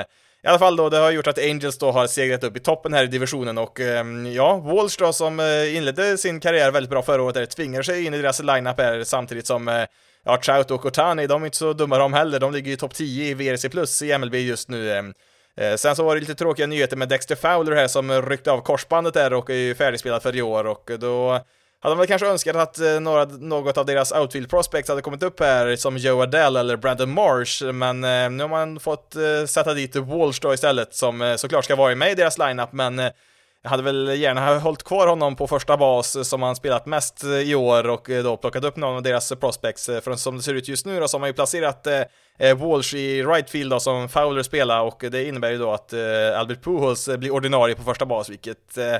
i 0.45 0.47
alla 0.47 0.59
fall 0.59 0.75
då, 0.75 0.89
det 0.89 0.97
har 0.97 1.11
gjort 1.11 1.27
att 1.27 1.37
Angels 1.37 1.77
då 1.77 1.91
har 1.91 2.07
segrat 2.07 2.43
upp 2.43 2.57
i 2.57 2.59
toppen 2.59 2.93
här 2.93 3.03
i 3.03 3.07
divisionen 3.07 3.57
och 3.57 3.79
ehm, 3.79 4.33
ja, 4.33 4.57
Walsh 4.57 4.95
då 4.99 5.13
som 5.13 5.39
eh, 5.39 5.75
inledde 5.75 6.17
sin 6.17 6.39
karriär 6.39 6.71
väldigt 6.71 6.89
bra 6.89 7.01
förra 7.01 7.23
året 7.23 7.35
där, 7.35 7.45
tvingar 7.45 7.81
sig 7.81 8.05
in 8.05 8.13
i 8.13 8.17
deras 8.17 8.43
lineup 8.43 8.79
här 8.79 9.03
samtidigt 9.03 9.47
som 9.47 9.67
eh, 9.67 9.85
ja, 10.25 10.37
Trout 10.37 10.71
och 10.71 10.85
Otani, 10.85 11.27
de 11.27 11.41
är 11.41 11.45
inte 11.45 11.57
så 11.57 11.73
dumma 11.73 11.97
de 11.97 12.13
heller, 12.13 12.39
de 12.39 12.53
ligger 12.53 12.71
i 12.71 12.77
topp 12.77 12.93
10 12.93 13.25
i 13.29 13.33
VRC 13.33 13.69
plus 13.69 14.01
i 14.01 14.17
MLB 14.17 14.35
just 14.35 14.69
nu. 14.69 14.91
Ehm. 14.91 15.13
Eh, 15.57 15.75
sen 15.75 15.95
så 15.95 16.03
var 16.03 16.15
det 16.15 16.21
lite 16.21 16.35
tråkiga 16.35 16.67
nyheter 16.67 16.97
med 16.97 17.09
Dexter 17.09 17.35
Fowler 17.35 17.75
här 17.75 17.87
som 17.87 18.21
ryckte 18.21 18.51
av 18.51 18.61
korsbandet 18.61 19.13
där 19.13 19.33
och 19.33 19.49
är 19.49 19.53
ju 19.53 19.75
färdigspelad 19.75 20.23
för 20.23 20.35
i 20.35 20.41
år 20.41 20.67
och 20.67 20.91
då 20.99 21.45
hade 21.79 21.96
man 21.96 21.98
väl 21.98 22.08
kanske 22.08 22.27
önskat 22.27 22.55
att 22.55 22.79
eh, 22.79 23.00
några, 23.00 23.25
något 23.25 23.77
av 23.77 23.86
deras 23.86 24.12
outfield 24.12 24.50
prospects 24.50 24.89
hade 24.89 25.01
kommit 25.01 25.24
upp 25.24 25.39
här, 25.39 25.75
som 25.75 25.98
Joe 25.98 26.22
Adele 26.22 26.60
eller 26.60 26.77
Brandon 26.77 27.12
Marsh, 27.13 27.63
men 27.74 28.03
eh, 28.03 28.29
nu 28.29 28.44
har 28.44 28.50
man 28.50 28.79
fått 28.79 29.15
eh, 29.15 29.46
sätta 29.48 29.74
dit 29.74 29.96
Walsh 29.96 30.39
då 30.41 30.53
istället, 30.53 30.96
som 30.96 31.22
eh, 31.22 31.36
såklart 31.36 31.65
ska 31.65 31.75
vara 31.75 31.96
med 31.96 32.12
i 32.12 32.15
deras 32.15 32.38
lineup, 32.38 32.72
men 32.72 33.00
eh, 33.00 33.12
jag 33.63 33.70
hade 33.70 33.84
väl 33.84 34.08
gärna 34.22 34.60
hållit 34.60 34.84
kvar 34.84 35.08
honom 35.08 35.36
på 35.36 35.48
första 35.48 35.77
bas 35.77 36.29
som 36.29 36.41
han 36.41 36.55
spelat 36.55 36.86
mest 36.86 37.24
i 37.24 37.55
år 37.55 37.89
och 37.89 38.10
då 38.24 38.38
plockat 38.38 38.63
upp 38.63 38.75
någon 38.75 38.96
av 38.96 39.01
deras 39.01 39.34
prospects. 39.39 39.86
För 39.86 40.15
som 40.15 40.38
det 40.38 40.44
ser 40.44 40.53
ut 40.53 40.67
just 40.67 40.86
nu 40.86 41.00
då 41.00 41.08
så 41.08 41.17
har 41.17 41.20
man 41.20 41.29
ju 41.29 41.34
placerat 41.34 41.88
eh, 42.39 42.58
Walsh 42.58 42.96
i 42.96 43.24
right 43.24 43.50
field 43.50 43.72
då 43.72 43.79
som 43.79 44.10
Fowler 44.10 44.44
spelar 44.44 44.82
och 44.82 45.03
det 45.12 45.27
innebär 45.27 45.51
ju 45.51 45.58
då 45.58 45.72
att 45.72 45.94
eh, 45.94 46.39
Albert 46.39 46.63
Pujols 46.63 47.10
blir 47.17 47.32
ordinarie 47.32 47.75
på 47.75 47.84
första 47.84 48.05
bas 48.05 48.29
vilket 48.29 48.77
eh, 48.77 48.96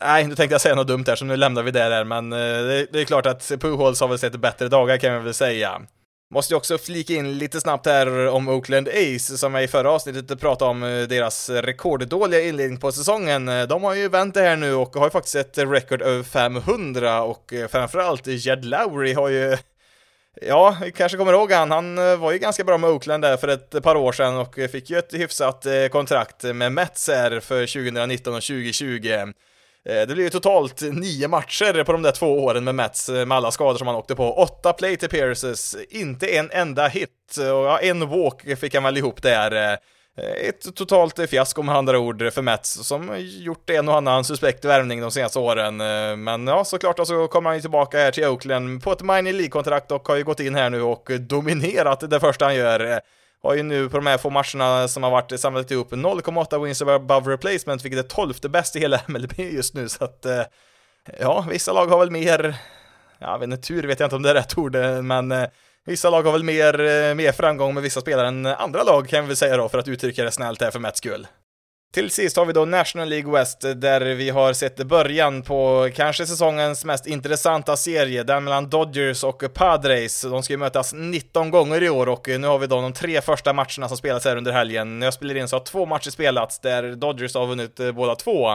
Nej, 0.00 0.26
nu 0.26 0.34
tänkte 0.34 0.54
jag 0.54 0.60
säga 0.60 0.74
något 0.74 0.88
dumt 0.88 1.04
här, 1.06 1.16
så 1.16 1.24
nu 1.24 1.36
lämnar 1.36 1.62
vi 1.62 1.70
det 1.70 1.88
där, 1.88 2.04
men 2.04 2.32
eh, 2.32 2.38
det, 2.38 2.86
det 2.92 3.00
är 3.00 3.04
klart 3.04 3.26
att 3.26 3.52
Pujols 3.60 4.00
har 4.00 4.08
väl 4.08 4.18
sett 4.18 4.36
bättre 4.36 4.68
dagar 4.68 4.96
kan 4.96 5.12
jag 5.12 5.20
väl 5.20 5.34
säga. 5.34 5.80
Måste 6.34 6.54
ju 6.54 6.56
också 6.56 6.78
flika 6.78 7.12
in 7.12 7.38
lite 7.38 7.60
snabbt 7.60 7.86
här 7.86 8.28
om 8.28 8.48
Oakland 8.48 8.88
Ace, 8.88 9.38
som 9.38 9.54
jag 9.54 9.64
i 9.64 9.68
förra 9.68 9.90
avsnittet 9.90 10.40
pratade 10.40 10.70
om 10.70 10.82
eh, 10.82 11.02
deras 11.02 11.50
rekorddåliga 11.50 12.40
inledning 12.40 12.80
på 12.80 12.92
säsongen. 12.92 13.48
Eh, 13.48 13.62
de 13.62 13.84
har 13.84 13.94
ju 13.94 14.08
vänt 14.08 14.34
det 14.34 14.40
här 14.40 14.56
nu 14.56 14.74
och 14.74 14.94
har 14.96 15.06
ju 15.06 15.10
faktiskt 15.10 15.36
ett 15.36 15.58
record 15.58 16.02
över 16.02 16.22
500 16.22 17.22
och 17.22 17.52
framförallt 17.70 18.26
Jed 18.26 18.64
Lowry 18.64 19.12
har 19.12 19.28
ju 19.28 19.56
Ja, 20.42 20.76
kanske 20.96 21.18
kommer 21.18 21.32
ihåg 21.32 21.52
han. 21.52 21.70
Han 21.70 21.96
var 22.20 22.32
ju 22.32 22.38
ganska 22.38 22.64
bra 22.64 22.78
med 22.78 22.90
Oakland 22.90 23.24
där 23.24 23.36
för 23.36 23.48
ett 23.48 23.82
par 23.82 23.96
år 23.96 24.12
sedan 24.12 24.36
och 24.36 24.54
fick 24.72 24.90
ju 24.90 24.98
ett 24.98 25.14
hyfsat 25.14 25.66
kontrakt 25.90 26.42
med 26.42 26.72
Mets 26.72 27.08
här 27.08 27.40
för 27.40 27.66
2019 27.66 28.34
och 28.34 28.42
2020. 28.42 29.32
Eh, 29.88 30.06
det 30.06 30.14
blir 30.14 30.24
ju 30.24 30.30
totalt 30.30 30.82
nio 30.82 31.28
matcher 31.28 31.84
på 31.84 31.92
de 31.92 32.02
där 32.02 32.12
två 32.12 32.44
åren 32.44 32.64
med 32.64 32.74
Mets, 32.74 33.08
eh, 33.08 33.26
med 33.26 33.36
alla 33.36 33.50
skador 33.50 33.78
som 33.78 33.86
han 33.86 33.96
åkte 33.96 34.14
på. 34.14 34.32
Åtta 34.32 34.72
plate 34.72 35.06
appearances, 35.06 35.76
inte 35.90 36.26
en 36.26 36.50
enda 36.50 36.88
hit, 36.88 37.36
och 37.38 37.44
ja, 37.44 37.78
en 37.78 38.08
walk 38.08 38.58
fick 38.58 38.74
han 38.74 38.84
väl 38.84 38.96
ihop 38.96 39.22
där. 39.22 39.52
Eh, 39.52 39.78
ett 40.48 40.76
totalt 40.76 41.30
fiasko 41.30 41.62
med 41.62 41.76
andra 41.76 41.98
ord 41.98 42.32
för 42.32 42.42
Mets, 42.42 42.86
som 42.86 43.14
gjort 43.18 43.70
en 43.70 43.88
och 43.88 43.96
annan 43.96 44.24
suspekt 44.24 44.64
värvning 44.64 45.00
de 45.00 45.10
senaste 45.10 45.38
åren. 45.38 45.76
Men 46.24 46.46
ja, 46.46 46.64
såklart 46.64 46.96
så 46.96 47.02
alltså 47.02 47.28
kommer 47.28 47.50
han 47.50 47.56
ju 47.56 47.60
tillbaka 47.60 47.98
här 47.98 48.10
till 48.10 48.24
Oakland 48.24 48.82
på 48.82 48.92
ett 48.92 49.00
minor 49.00 49.32
League-kontrakt 49.32 49.92
och 49.92 50.08
har 50.08 50.16
ju 50.16 50.24
gått 50.24 50.40
in 50.40 50.54
här 50.54 50.70
nu 50.70 50.82
och 50.82 51.10
dominerat 51.20 52.10
det 52.10 52.20
första 52.20 52.44
han 52.44 52.54
gör 52.54 53.00
har 53.42 53.54
ju 53.54 53.62
nu 53.62 53.88
på 53.88 53.96
de 53.96 54.06
här 54.06 54.18
få 54.18 54.30
matcherna 54.30 54.88
som 54.88 55.02
har 55.02 55.10
varit 55.10 55.40
samlat 55.40 55.70
ihop 55.70 55.92
0,8 55.92 56.64
wins 56.64 56.82
above 56.82 57.32
replacement, 57.32 57.84
vilket 57.84 58.04
är 58.04 58.08
tolfte 58.08 58.48
bäst 58.48 58.76
i 58.76 58.80
hela 58.80 59.00
MLB 59.08 59.38
just 59.38 59.74
nu, 59.74 59.88
så 59.88 60.04
att 60.04 60.26
eh, 60.26 60.42
ja, 61.20 61.46
vissa 61.50 61.72
lag 61.72 61.86
har 61.86 61.98
väl 61.98 62.10
mer, 62.10 62.54
ja, 63.18 63.36
vet 63.36 63.44
inte, 63.46 63.56
tur 63.56 63.82
vet 63.82 64.00
jag 64.00 64.06
inte 64.06 64.16
om 64.16 64.22
det 64.22 64.30
är 64.30 64.34
rätt 64.34 64.58
ord, 64.58 64.76
eh, 64.76 65.02
men 65.02 65.32
eh, 65.32 65.48
vissa 65.86 66.10
lag 66.10 66.22
har 66.22 66.32
väl 66.32 66.44
mer, 66.44 67.14
mer 67.14 67.32
framgång 67.32 67.74
med 67.74 67.82
vissa 67.82 68.00
spelare 68.00 68.28
än 68.28 68.46
andra 68.46 68.82
lag 68.82 69.08
kan 69.08 69.20
vi 69.22 69.26
väl 69.26 69.36
säga 69.36 69.56
då, 69.56 69.68
för 69.68 69.78
att 69.78 69.88
uttrycka 69.88 70.24
det 70.24 70.30
snällt 70.30 70.62
här 70.62 70.70
för 70.70 70.78
Mets 70.78 70.98
skull. 70.98 71.26
Till 71.92 72.10
sist 72.10 72.36
har 72.36 72.44
vi 72.44 72.52
då 72.52 72.64
National 72.64 73.08
League 73.08 73.32
West, 73.32 73.60
där 73.60 74.00
vi 74.00 74.30
har 74.30 74.52
sett 74.52 74.76
början 74.76 75.42
på 75.42 75.90
kanske 75.94 76.26
säsongens 76.26 76.84
mest 76.84 77.06
intressanta 77.06 77.76
serie, 77.76 78.22
den 78.22 78.44
mellan 78.44 78.70
Dodgers 78.70 79.24
och 79.24 79.54
Padres. 79.54 80.22
De 80.22 80.42
ska 80.42 80.52
ju 80.52 80.58
mötas 80.58 80.92
19 80.92 81.50
gånger 81.50 81.82
i 81.82 81.90
år 81.90 82.08
och 82.08 82.28
nu 82.28 82.46
har 82.46 82.58
vi 82.58 82.66
då 82.66 82.80
de 82.80 82.92
tre 82.92 83.20
första 83.20 83.52
matcherna 83.52 83.88
som 83.88 83.96
spelas 83.96 84.24
här 84.24 84.36
under 84.36 84.52
helgen. 84.52 84.98
När 84.98 85.06
jag 85.06 85.14
spelar 85.14 85.36
in 85.36 85.48
så 85.48 85.56
har 85.56 85.64
två 85.64 85.86
matcher 85.86 86.10
spelats 86.10 86.58
där 86.58 86.94
Dodgers 86.94 87.34
har 87.34 87.46
vunnit 87.46 87.80
eh, 87.80 87.92
båda 87.92 88.14
två. 88.14 88.48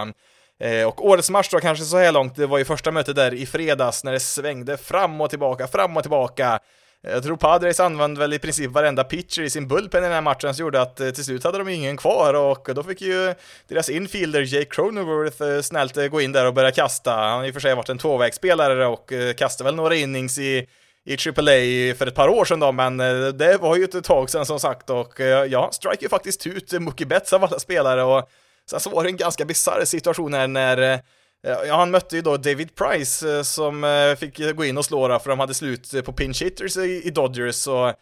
Eh, 0.60 0.88
och 0.88 1.06
årets 1.06 1.30
match 1.30 1.50
då 1.52 1.60
kanske 1.60 1.86
så 1.86 1.98
här 1.98 2.12
långt, 2.12 2.36
det 2.36 2.48
var 2.48 2.58
ju 2.58 2.66
första 2.66 2.92
mötet 2.92 3.16
där 3.16 3.34
i 3.34 3.46
fredags 3.46 4.04
när 4.04 4.12
det 4.12 4.20
svängde 4.20 4.78
fram 4.78 5.22
och 5.22 5.30
tillbaka, 5.30 5.68
fram 5.68 5.98
och 5.98 6.04
tillbaka. 6.04 6.60
Jag 7.08 7.24
tror 7.24 7.38
Padres 7.38 7.80
använde 7.80 8.20
väl 8.20 8.34
i 8.34 8.40
princip 8.40 8.72
varenda 8.72 9.04
pitcher 9.04 9.42
i 9.42 9.50
sin 9.50 9.68
bullpen 9.68 10.04
i 10.04 10.06
den 10.06 10.14
här 10.14 10.22
matchen, 10.22 10.56
som 10.56 10.66
gjorde 10.66 10.82
att 10.82 11.00
eh, 11.00 11.10
till 11.10 11.26
slut 11.26 11.44
hade 11.44 11.58
de 11.58 11.70
ingen 11.70 11.98
kvar 11.98 12.34
och 12.34 12.70
då 12.76 12.84
fick 12.84 13.02
ju 13.02 13.34
deras 13.68 13.90
infielder 13.90 14.42
Jake 14.42 14.70
Cronenworth 14.70 15.44
eh, 15.44 15.62
snällt 15.62 15.98
eh, 15.98 16.08
gå 16.08 16.22
in 16.22 16.32
där 16.32 16.46
och 16.46 16.54
börja 16.54 16.72
kasta. 16.72 17.12
Han 17.12 17.40
har 17.40 17.46
i 17.46 17.50
och 17.50 17.54
för 17.54 17.62
sig 17.62 17.76
varit 17.76 17.90
en 17.90 17.98
tvåvägsspelare 17.98 18.88
och 18.88 19.14
kastade 19.38 19.68
väl 19.68 19.76
några 19.76 19.96
innings 19.96 20.38
i 20.38 20.68
i 21.08 21.14
AAA 21.14 21.96
för 21.96 22.08
ett 22.08 22.16
par 22.16 22.28
år 22.28 22.46
sedan 22.46 22.60
då, 22.60 22.72
men 22.72 22.98
det 23.38 23.58
var 23.62 23.76
ju 23.76 23.84
ett 23.84 24.04
tag 24.04 24.30
sedan 24.30 24.46
som 24.46 24.60
sagt 24.60 24.90
och 24.90 25.20
ja, 25.50 25.70
strike 25.72 26.06
ju 26.06 26.10
faktiskt 26.10 26.48
ut 26.48 26.82
Mookie 26.82 27.08
Betts 27.08 27.34
av 27.34 27.44
alla 27.44 27.60
spelare 27.60 28.04
och 28.04 28.30
sen 28.70 28.80
så 28.80 28.90
var 28.90 29.04
det 29.04 29.10
en 29.10 29.18
ganska 29.18 29.46
bisarr 29.46 29.86
situation 29.86 30.34
här 30.34 30.48
när 30.48 31.00
Ja, 31.48 31.76
han 31.76 31.92
mötte 31.92 32.16
ju 32.16 32.22
då 32.22 32.38
David 32.38 32.76
Price 32.76 33.38
eh, 33.38 33.42
som 33.44 33.84
eh, 33.84 34.16
fick 34.16 34.56
gå 34.56 34.66
in 34.66 34.78
och 34.78 34.86
slå 34.86 35.08
då, 35.08 35.20
för 35.20 35.30
de 35.30 35.40
hade 35.40 35.54
slut 35.54 36.06
på 36.06 36.14
pinch 36.14 36.42
hitters 36.42 36.78
i 36.78 37.10
Dodgers. 37.10 37.56
Så, 37.56 37.94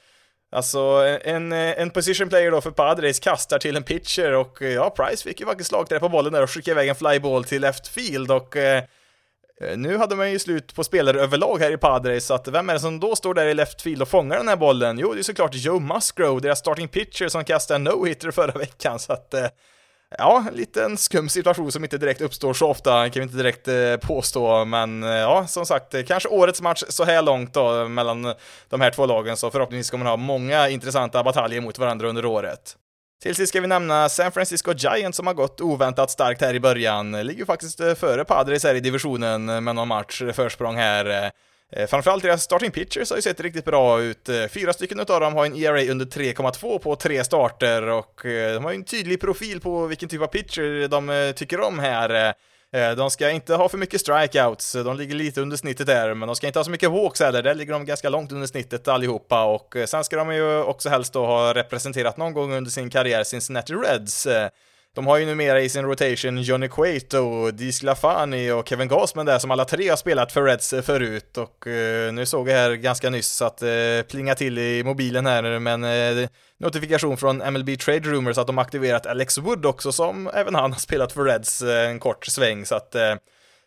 alltså 0.51 0.79
en, 1.23 1.51
en 1.51 1.89
position 1.89 2.29
player 2.29 2.51
då 2.51 2.61
för 2.61 2.71
Padres 2.71 3.19
kastar 3.19 3.59
till 3.59 3.75
en 3.75 3.83
pitcher 3.83 4.31
och 4.31 4.61
ja, 4.61 4.89
Price 4.89 5.23
fick 5.23 5.39
ju 5.39 5.45
faktiskt 5.45 5.69
slagträ 5.69 5.99
på 5.99 6.09
bollen 6.09 6.33
där 6.33 6.43
och 6.43 6.49
skickade 6.49 6.71
iväg 6.71 6.89
en 6.89 6.95
flyball 6.95 7.43
till 7.43 7.61
left 7.61 7.87
field 7.87 8.31
och 8.31 8.57
eh, 8.57 8.83
nu 9.75 9.97
hade 9.97 10.15
man 10.15 10.31
ju 10.31 10.39
slut 10.39 10.75
på 10.75 10.83
spelare 10.83 11.21
överlag 11.21 11.59
här 11.59 11.71
i 11.71 11.77
Padres, 11.77 12.25
så 12.25 12.33
att 12.33 12.47
vem 12.47 12.69
är 12.69 12.73
det 12.73 12.79
som 12.79 12.99
då 12.99 13.15
står 13.15 13.33
där 13.33 13.45
i 13.45 13.53
left 13.53 13.81
field 13.81 14.01
och 14.01 14.07
fångar 14.07 14.37
den 14.37 14.47
här 14.47 14.55
bollen? 14.55 14.99
Jo, 14.99 15.13
det 15.13 15.21
är 15.21 15.23
såklart 15.23 15.55
Joe 15.55 15.79
Musgrove, 15.79 16.41
deras 16.41 16.59
starting 16.59 16.87
pitcher 16.87 17.27
som 17.27 17.45
kastade 17.45 17.75
en 17.75 17.87
no-hitter 17.87 18.31
förra 18.31 18.59
veckan, 18.59 18.99
så 18.99 19.13
att 19.13 19.33
ja, 20.17 20.43
en 20.47 20.55
liten 20.55 20.97
skum 20.97 21.29
situation 21.29 21.71
som 21.71 21.83
inte 21.83 21.97
direkt 21.97 22.21
uppstår 22.21 22.53
så 22.53 22.67
ofta, 22.67 23.09
kan 23.09 23.19
vi 23.19 23.23
inte 23.23 23.37
direkt 23.37 23.67
eh, 23.67 23.97
påstå, 24.01 24.65
men 24.65 25.03
eh, 25.03 25.09
ja, 25.09 25.47
som 25.47 25.65
sagt, 25.65 25.93
eh, 25.93 26.03
kanske 26.03 26.29
årets 26.29 26.61
match 26.61 26.83
så 26.89 27.03
här 27.03 27.21
långt 27.21 27.53
då 27.53 27.87
mellan 27.87 28.25
eh, 28.25 28.33
de 28.69 28.81
här 28.81 28.91
två 28.91 29.05
lagen, 29.05 29.37
så 29.37 29.51
förhoppningsvis 29.51 29.89
kommer 29.89 30.03
man 30.03 30.11
ha 30.11 30.17
många 30.17 30.69
intressanta 30.69 31.23
bataljer 31.23 31.61
mot 31.61 31.79
varandra 31.79 32.07
under 32.09 32.25
året. 32.25 32.77
Till 33.23 33.35
sist 33.35 33.49
ska 33.49 33.61
vi 33.61 33.67
nämna 33.67 34.09
San 34.09 34.31
Francisco 34.31 34.73
Giants 34.73 35.17
som 35.17 35.27
har 35.27 35.33
gått 35.33 35.61
oväntat 35.61 36.11
starkt 36.11 36.41
här 36.41 36.53
i 36.53 36.59
början, 36.59 37.11
ligger 37.11 37.45
faktiskt 37.45 37.79
eh, 37.79 37.93
före 37.93 38.25
Padres 38.25 38.63
här 38.63 38.75
i 38.75 38.79
divisionen 38.79 39.49
eh, 39.49 39.61
med 39.61 39.75
någon 39.75 39.87
match 39.87 40.21
försprång 40.33 40.75
här. 40.75 41.31
Eh, 41.75 41.87
framförallt 41.87 42.23
deras 42.23 42.43
starting 42.43 42.71
pitchers 42.71 43.09
har 43.09 43.17
ju 43.17 43.21
sett 43.21 43.39
riktigt 43.39 43.65
bra 43.65 44.01
ut. 44.01 44.29
Eh, 44.29 44.47
fyra 44.47 44.73
stycken 44.73 44.99
av 44.99 45.05
dem 45.05 45.33
har 45.33 45.45
en 45.45 45.55
ERA 45.55 45.91
under 45.91 46.05
3,2 46.05 46.79
på 46.79 46.95
tre 46.95 47.23
starter 47.23 47.89
och 47.89 48.25
eh, 48.25 48.53
de 48.53 48.63
har 48.63 48.71
ju 48.71 48.75
en 48.75 48.83
tydlig 48.83 49.21
profil 49.21 49.59
på 49.59 49.87
vilken 49.87 50.09
typ 50.09 50.21
av 50.21 50.27
pitcher 50.27 50.87
de 50.87 51.33
tycker 51.35 51.59
om 51.59 51.79
här. 51.79 52.33
De 52.95 53.11
ska 53.11 53.29
inte 53.29 53.55
ha 53.55 53.69
för 53.69 53.77
mycket 53.77 54.01
strikeouts, 54.01 54.73
de 54.73 54.97
ligger 54.97 55.15
lite 55.15 55.41
under 55.41 55.57
snittet 55.57 55.87
där, 55.87 56.13
men 56.13 56.27
de 56.27 56.35
ska 56.35 56.47
inte 56.47 56.59
ha 56.59 56.63
så 56.63 56.71
mycket 56.71 56.91
walks 56.91 57.19
heller, 57.19 57.43
där 57.43 57.55
ligger 57.55 57.73
de 57.73 57.85
ganska 57.85 58.09
långt 58.09 58.31
under 58.31 58.47
snittet 58.47 58.87
allihopa 58.87 59.45
och 59.45 59.75
sen 59.85 60.03
ska 60.03 60.15
de 60.15 60.35
ju 60.35 60.63
också 60.63 60.89
helst 60.89 61.13
då 61.13 61.25
ha 61.25 61.53
representerat 61.53 62.17
någon 62.17 62.33
gång 62.33 62.53
under 62.53 62.71
sin 62.71 62.89
karriär 62.89 63.23
Cincinnati 63.23 63.73
Reds. 63.73 64.27
De 64.95 65.07
har 65.07 65.17
ju 65.17 65.25
numera 65.25 65.61
i 65.61 65.69
sin 65.69 65.85
rotation 65.85 66.41
Johnny 66.41 66.67
Cueto, 66.67 67.51
Diz 67.51 67.83
Lafani 67.83 68.51
och 68.51 68.67
Kevin 68.67 68.87
Gossman 68.87 69.25
där 69.25 69.39
som 69.39 69.51
alla 69.51 69.65
tre 69.65 69.89
har 69.89 69.97
spelat 69.97 70.31
för 70.31 70.43
Reds 70.43 70.73
eh, 70.73 70.81
förut 70.81 71.37
och 71.37 71.67
eh, 71.67 72.13
nu 72.13 72.25
såg 72.25 72.49
jag 72.49 72.55
här 72.55 72.73
ganska 72.73 73.09
nyss 73.09 73.41
att 73.41 73.63
uh, 73.63 74.01
plinga 74.01 74.35
till 74.35 74.57
i 74.57 74.83
mobilen 74.83 75.25
här 75.25 75.59
men 75.59 75.83
eh, 75.83 76.29
notifikation 76.59 77.17
från 77.17 77.37
MLB 77.53 77.79
Trade 77.79 78.09
Rumors 78.09 78.37
att 78.37 78.47
de 78.47 78.57
aktiverat 78.57 79.05
Alex 79.05 79.37
Wood 79.37 79.65
också 79.65 79.91
som 79.91 80.29
även 80.33 80.55
han 80.55 80.71
har 80.71 80.79
spelat 80.79 81.11
för 81.11 81.23
Reds 81.23 81.61
eh, 81.61 81.89
en 81.89 81.99
kort 81.99 82.25
sväng 82.25 82.65
så 82.65 82.75
att 82.75 82.95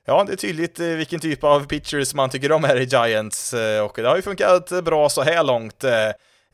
Ja, 0.09 0.25
det 0.27 0.33
är 0.33 0.37
tydligt 0.37 0.79
vilken 0.79 1.21
typ 1.21 1.45
av 1.45 1.67
pitchers 1.67 2.15
man 2.15 2.31
tycker 2.31 2.53
om 2.53 2.65
här 2.65 2.77
i 2.77 2.85
Giants 2.85 3.55
och 3.85 3.93
det 3.97 4.09
har 4.09 4.17
ju 4.17 4.23
funkat 4.23 4.85
bra 4.85 5.09
så 5.09 5.23
här 5.23 5.45
långt. 5.45 5.85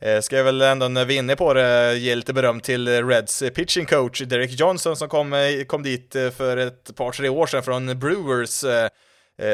Eh, 0.05 0.21
ska 0.21 0.37
jag 0.37 0.43
väl 0.43 0.61
ändå 0.61 0.87
när 0.87 1.05
vi 1.05 1.15
är 1.15 1.19
inne 1.19 1.35
på 1.35 1.53
det 1.53 1.97
ge 1.97 2.15
lite 2.15 2.33
beröm 2.33 2.59
till 2.59 3.07
Reds 3.07 3.43
pitching 3.55 3.85
coach 3.85 4.21
Derek 4.21 4.59
Johnson 4.59 4.95
som 4.95 5.09
kom, 5.09 5.33
eh, 5.33 5.63
kom 5.67 5.83
dit 5.83 6.15
eh, 6.15 6.29
för 6.29 6.57
ett 6.57 6.95
par, 6.95 7.11
tre 7.11 7.29
år 7.29 7.47
sedan 7.47 7.63
från 7.63 7.99
Brewers. 7.99 8.63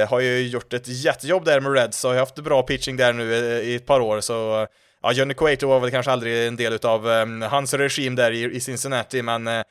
Har 0.09 0.19
ju 0.19 0.47
gjort 0.47 0.73
ett 0.73 0.87
jättejobb 0.87 1.45
där 1.45 1.59
med 1.59 1.73
Reds 1.73 2.05
och 2.05 2.11
har 2.11 2.17
haft 2.17 2.35
bra 2.35 2.63
pitching 2.63 2.97
där 2.97 3.13
nu 3.13 3.33
i 3.63 3.75
ett 3.75 3.85
par 3.85 3.99
år 3.99 4.21
så 4.21 4.67
Ja, 5.01 5.11
Johnny 5.11 5.33
Cueto 5.33 5.67
var 5.67 5.79
väl 5.79 5.91
kanske 5.91 6.11
aldrig 6.11 6.47
en 6.47 6.55
del 6.55 6.73
utav 6.73 7.07
um, 7.07 7.41
hans 7.41 7.73
regim 7.73 8.15
där 8.15 8.31
i, 8.31 8.55
i 8.55 8.59
Cincinnati, 8.59 9.21
men 9.21 9.47
uh, 9.47 9.61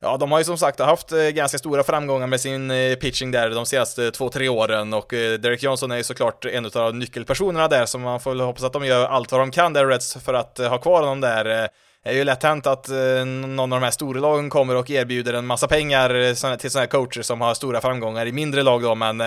Ja, 0.00 0.16
de 0.16 0.32
har 0.32 0.38
ju 0.38 0.44
som 0.44 0.58
sagt 0.58 0.80
haft 0.80 1.12
eh, 1.12 1.18
ganska 1.18 1.58
stora 1.58 1.82
framgångar 1.82 2.26
med 2.26 2.40
sin 2.40 2.70
eh, 2.70 2.94
pitching 2.94 3.30
där 3.30 3.50
de 3.50 3.66
senaste 3.66 4.04
eh, 4.04 4.10
två, 4.10 4.28
tre 4.28 4.48
åren 4.48 4.94
och 4.94 5.06
Derek 5.10 5.62
Johnson 5.62 5.90
är 5.90 5.96
ju 5.96 6.02
såklart 6.02 6.44
en 6.44 6.70
av 6.74 6.94
nyckelpersonerna 6.94 7.68
där, 7.68 7.86
så 7.86 7.98
man 7.98 8.20
får 8.20 8.30
väl 8.30 8.40
hoppas 8.40 8.64
att 8.64 8.72
de 8.72 8.86
gör 8.86 9.06
allt 9.06 9.32
vad 9.32 9.40
de 9.40 9.50
kan 9.50 9.72
där, 9.72 9.86
Reds, 9.86 10.14
för 10.24 10.34
att 10.34 10.58
ha 10.58 10.78
kvar 10.78 11.00
honom 11.00 11.20
där. 11.20 11.44
Det 11.44 12.10
är 12.10 12.12
ju 12.12 12.24
lätt 12.24 12.42
hänt 12.42 12.66
att 12.66 12.88
någon 13.26 13.60
av 13.72 13.80
de 13.80 13.82
här 13.82 13.90
storlagen 13.90 14.50
kommer 14.50 14.76
och 14.76 14.90
erbjuder 14.90 15.34
en 15.34 15.46
massa 15.46 15.68
pengar 15.68 16.34
till 16.56 16.70
sådana 16.70 16.82
här 16.82 16.86
coacher 16.86 17.22
som 17.22 17.40
har 17.40 17.54
stora 17.54 17.80
framgångar 17.80 18.26
i 18.26 18.32
mindre 18.32 18.62
lag 18.62 18.82
då, 18.82 18.94
men 18.94 19.22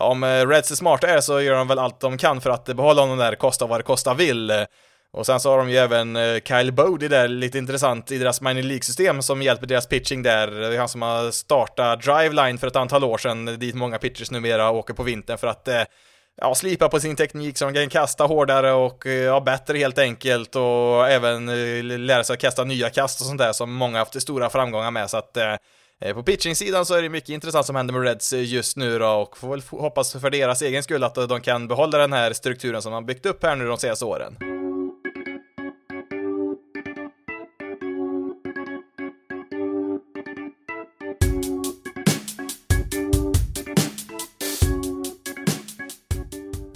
om 0.00 0.24
Reds 0.24 0.70
är 0.70 0.74
smarta 0.74 1.06
är 1.06 1.20
så 1.20 1.40
gör 1.40 1.54
de 1.54 1.68
väl 1.68 1.78
allt 1.78 2.00
de 2.00 2.18
kan 2.18 2.40
för 2.40 2.50
att 2.50 2.64
behålla 2.64 3.02
honom 3.02 3.18
där, 3.18 3.34
kosta 3.34 3.66
vad 3.66 3.78
det 3.78 3.84
kosta 3.84 4.14
vill. 4.14 4.52
Och 5.12 5.26
sen 5.26 5.40
så 5.40 5.50
har 5.50 5.58
de 5.58 5.70
ju 5.70 5.76
även 5.76 6.16
eh, 6.16 6.40
Kyle 6.44 6.72
Bodie 6.72 7.08
där, 7.08 7.28
lite 7.28 7.58
intressant 7.58 8.10
i 8.10 8.18
deras 8.18 8.40
minor 8.40 8.62
League-system 8.62 9.22
som 9.22 9.42
hjälper 9.42 9.66
deras 9.66 9.86
pitching 9.86 10.22
där. 10.22 10.50
Det 10.50 10.74
är 10.74 10.78
han 10.78 10.88
som 10.88 11.02
har 11.02 11.30
startat 11.30 12.02
Driveline 12.02 12.58
för 12.58 12.66
ett 12.66 12.76
antal 12.76 13.04
år 13.04 13.18
sedan, 13.18 13.44
dit 13.44 13.74
många 13.74 13.98
pitchers 13.98 14.30
numera 14.30 14.70
åker 14.70 14.94
på 14.94 15.02
vintern 15.02 15.38
för 15.38 15.46
att 15.46 15.68
eh, 15.68 15.82
ja, 16.40 16.54
slipa 16.54 16.88
på 16.88 17.00
sin 17.00 17.16
teknik 17.16 17.58
så 17.58 17.64
de 17.64 17.74
kan 17.74 17.88
kasta 17.88 18.24
hårdare 18.24 18.72
och 18.72 19.06
eh, 19.06 19.12
ja, 19.12 19.40
bättre 19.40 19.78
helt 19.78 19.98
enkelt 19.98 20.56
och 20.56 21.08
även 21.08 21.46
lära 22.06 22.24
sig 22.24 22.34
att 22.34 22.40
kasta 22.40 22.64
nya 22.64 22.90
kast 22.90 23.20
och 23.20 23.26
sånt 23.26 23.38
där 23.38 23.52
som 23.52 23.72
många 23.72 23.98
haft 23.98 24.22
stora 24.22 24.50
framgångar 24.50 24.90
med 24.90 25.10
så 25.10 25.16
att 25.16 25.38
på 26.14 26.22
pitching-sidan 26.22 26.86
så 26.86 26.94
är 26.94 27.02
det 27.02 27.08
mycket 27.08 27.28
intressant 27.28 27.66
som 27.66 27.76
händer 27.76 27.94
med 27.94 28.02
Reds 28.02 28.32
just 28.32 28.76
nu 28.76 28.98
då 28.98 29.08
och 29.08 29.38
får 29.38 29.48
väl 29.48 29.62
hoppas 29.70 30.12
för 30.12 30.30
deras 30.30 30.62
egen 30.62 30.82
skull 30.82 31.04
att 31.04 31.14
de 31.14 31.40
kan 31.40 31.68
behålla 31.68 31.98
den 31.98 32.12
här 32.12 32.32
strukturen 32.32 32.82
som 32.82 32.92
man 32.92 33.06
byggt 33.06 33.26
upp 33.26 33.42
här 33.42 33.56
nu 33.56 33.66
de 33.66 33.78
senaste 33.78 34.04
åren. 34.04 34.57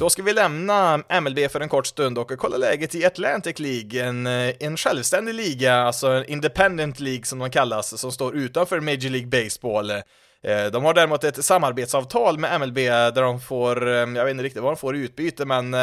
Då 0.02 0.10
ska 0.10 0.22
vi 0.22 0.32
lämna 0.32 1.02
MLB 1.20 1.50
för 1.50 1.60
en 1.60 1.68
kort 1.68 1.86
stund 1.86 2.18
och 2.18 2.32
kolla 2.38 2.56
läget 2.56 2.94
i 2.94 3.04
Atlantic 3.04 3.58
League, 3.58 4.02
en, 4.04 4.26
eh, 4.26 4.54
en 4.60 4.76
självständig 4.76 5.34
liga, 5.34 5.74
alltså 5.74 6.06
en 6.06 6.24
independent 6.24 7.00
League 7.00 7.24
som 7.24 7.38
de 7.38 7.50
kallas, 7.50 8.00
som 8.00 8.12
står 8.12 8.36
utanför 8.36 8.80
Major 8.80 9.10
League 9.10 9.26
Baseball. 9.26 9.90
Eh, 9.90 10.66
de 10.72 10.84
har 10.84 10.94
däremot 10.94 11.24
ett 11.24 11.44
samarbetsavtal 11.44 12.38
med 12.38 12.60
MLB 12.60 12.78
där 12.88 13.22
de 13.22 13.40
får, 13.40 13.88
eh, 13.88 13.94
jag 13.94 14.24
vet 14.24 14.30
inte 14.30 14.44
riktigt 14.44 14.62
vad 14.62 14.72
de 14.72 14.76
får 14.76 14.96
i 14.96 14.98
utbyte, 14.98 15.44
men 15.44 15.74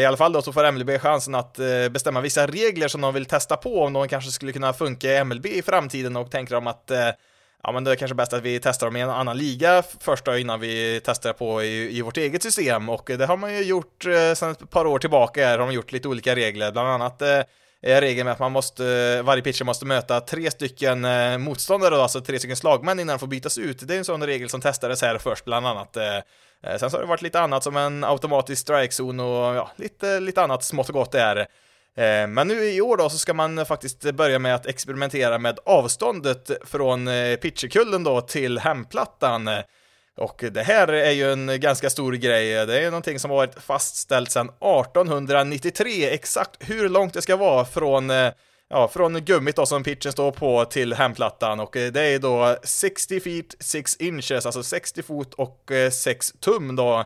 i 0.00 0.04
alla 0.04 0.16
fall 0.16 0.32
då 0.32 0.42
så 0.42 0.52
får 0.52 0.64
MLB 0.72 0.98
chansen 0.98 1.34
att 1.34 1.58
bestämma 1.90 2.20
vissa 2.20 2.46
regler 2.46 2.88
som 2.88 3.00
de 3.00 3.14
vill 3.14 3.26
testa 3.26 3.56
på 3.56 3.82
om 3.82 3.92
de 3.92 4.08
kanske 4.08 4.30
skulle 4.30 4.52
kunna 4.52 4.72
funka 4.72 5.12
i 5.12 5.24
MLB 5.24 5.46
i 5.46 5.62
framtiden 5.62 6.16
och 6.16 6.30
tänker 6.30 6.54
de 6.54 6.66
att 6.66 6.90
ja 7.62 7.72
men 7.72 7.84
det 7.84 7.90
är 7.90 7.96
kanske 7.96 8.14
bäst 8.14 8.32
att 8.32 8.42
vi 8.42 8.60
testar 8.60 8.86
dem 8.86 8.96
i 8.96 9.00
en 9.00 9.10
annan 9.10 9.38
liga 9.38 9.82
först 10.00 10.24
då 10.24 10.36
innan 10.36 10.60
vi 10.60 11.00
testar 11.04 11.32
på 11.32 11.62
i, 11.62 11.98
i 11.98 12.02
vårt 12.02 12.16
eget 12.16 12.42
system 12.42 12.88
och 12.88 13.10
eh, 13.10 13.18
det 13.18 13.26
har 13.26 13.36
man 13.36 13.54
ju 13.54 13.62
gjort 13.62 14.06
eh, 14.06 14.34
sedan 14.34 14.50
ett 14.50 14.70
par 14.70 14.86
år 14.86 14.98
tillbaka 14.98 15.46
här 15.46 15.58
har 15.58 15.66
man 15.66 15.74
gjort 15.74 15.92
lite 15.92 16.08
olika 16.08 16.36
regler, 16.36 16.72
bland 16.72 16.88
annat 16.88 17.22
eh, 17.22 17.42
är 17.82 18.00
regeln 18.00 18.24
med 18.24 18.32
att 18.32 18.38
man 18.38 18.52
måste, 18.52 18.86
eh, 18.86 19.22
varje 19.22 19.42
pitcher 19.42 19.64
måste 19.64 19.86
möta 19.86 20.20
tre 20.20 20.50
stycken 20.50 21.04
eh, 21.04 21.38
motståndare 21.38 21.94
då, 21.94 22.02
alltså 22.02 22.20
tre 22.20 22.38
stycken 22.38 22.56
slagmän 22.56 23.00
innan 23.00 23.14
de 23.14 23.18
får 23.18 23.26
bytas 23.26 23.58
ut. 23.58 23.88
Det 23.88 23.94
är 23.94 23.98
en 23.98 24.04
sån 24.04 24.26
regel 24.26 24.48
som 24.48 24.60
testades 24.60 25.02
här 25.02 25.18
först 25.18 25.44
bland 25.44 25.66
annat. 25.66 25.96
Sen 26.78 26.90
så 26.90 26.96
har 26.96 27.02
det 27.02 27.08
varit 27.08 27.22
lite 27.22 27.40
annat 27.40 27.64
som 27.64 27.76
en 27.76 28.04
automatisk 28.04 28.62
strikezon 28.62 29.20
och 29.20 29.54
ja, 29.54 29.70
lite, 29.76 30.20
lite 30.20 30.42
annat 30.42 30.64
smått 30.64 30.88
och 30.88 30.94
gott 30.94 31.12
där. 31.12 31.46
Eh, 31.96 32.26
men 32.26 32.48
nu 32.48 32.64
i 32.64 32.80
år 32.80 32.96
då 32.96 33.10
så 33.10 33.18
ska 33.18 33.34
man 33.34 33.66
faktiskt 33.66 34.12
börja 34.12 34.38
med 34.38 34.54
att 34.54 34.66
experimentera 34.66 35.38
med 35.38 35.58
avståndet 35.64 36.50
från 36.64 37.08
eh, 37.08 37.36
pitcherkullen 37.36 38.04
då 38.04 38.20
till 38.20 38.58
hemplattan. 38.58 39.50
Och 40.16 40.44
det 40.52 40.62
här 40.62 40.88
är 40.88 41.10
ju 41.10 41.32
en 41.32 41.60
ganska 41.60 41.90
stor 41.90 42.12
grej. 42.12 42.66
Det 42.66 42.78
är 42.78 42.80
ju 42.80 42.90
någonting 42.90 43.18
som 43.18 43.30
har 43.30 43.36
varit 43.38 43.62
fastställt 43.62 44.30
sedan 44.30 44.48
1893, 44.48 46.10
exakt 46.10 46.70
hur 46.70 46.88
långt 46.88 47.14
det 47.14 47.22
ska 47.22 47.36
vara 47.36 47.64
från 47.64 48.10
eh, 48.10 48.32
Ja, 48.72 48.88
från 48.88 49.24
gummit 49.24 49.56
då 49.56 49.66
som 49.66 49.82
pitchen 49.82 50.12
står 50.12 50.32
på 50.32 50.64
till 50.64 50.94
hemplattan 50.94 51.60
och 51.60 51.70
det 51.72 52.00
är 52.00 52.18
då 52.18 52.56
60 52.62 53.20
feet 53.20 53.54
6 53.60 53.96
inches, 53.96 54.46
alltså 54.46 54.62
60 54.62 55.02
fot 55.02 55.34
och 55.34 55.70
6 55.92 56.32
tum 56.40 56.76
då. 56.76 57.04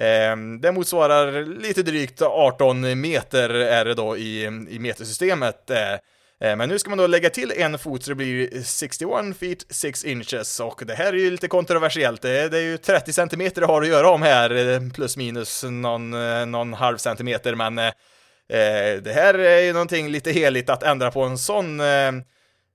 Ehm, 0.00 0.60
det 0.60 0.72
motsvarar 0.72 1.44
lite 1.44 1.82
drygt 1.82 2.22
18 2.22 3.00
meter 3.00 3.50
är 3.50 3.84
det 3.84 3.94
då 3.94 4.16
i, 4.16 4.44
i 4.70 4.78
metersystemet. 4.78 5.70
Eh, 5.70 5.92
eh, 6.40 6.56
men 6.56 6.68
nu 6.68 6.78
ska 6.78 6.90
man 6.90 6.98
då 6.98 7.06
lägga 7.06 7.30
till 7.30 7.52
en 7.56 7.78
fot 7.78 8.02
så 8.02 8.10
det 8.10 8.14
blir 8.14 8.62
61 8.62 9.36
feet 9.40 9.66
6 9.70 10.04
inches 10.04 10.60
och 10.60 10.82
det 10.86 10.94
här 10.94 11.12
är 11.12 11.16
ju 11.16 11.30
lite 11.30 11.48
kontroversiellt. 11.48 12.22
Det 12.22 12.30
är, 12.30 12.48
det 12.48 12.58
är 12.58 12.62
ju 12.62 12.78
30 12.78 13.12
centimeter 13.12 13.60
det 13.60 13.66
har 13.66 13.82
att 13.82 13.88
göra 13.88 14.10
om 14.10 14.22
här, 14.22 14.74
eh, 14.74 14.90
plus 14.94 15.16
minus 15.16 15.64
någon, 15.64 16.10
någon 16.50 16.72
halv 16.72 16.96
centimeter, 16.96 17.54
men 17.54 17.74
det 19.02 19.12
här 19.14 19.34
är 19.34 19.60
ju 19.60 19.72
någonting 19.72 20.08
lite 20.08 20.30
heligt 20.30 20.70
att 20.70 20.82
ändra 20.82 21.10
på 21.10 21.22
en 21.22 21.38
sån 21.38 21.80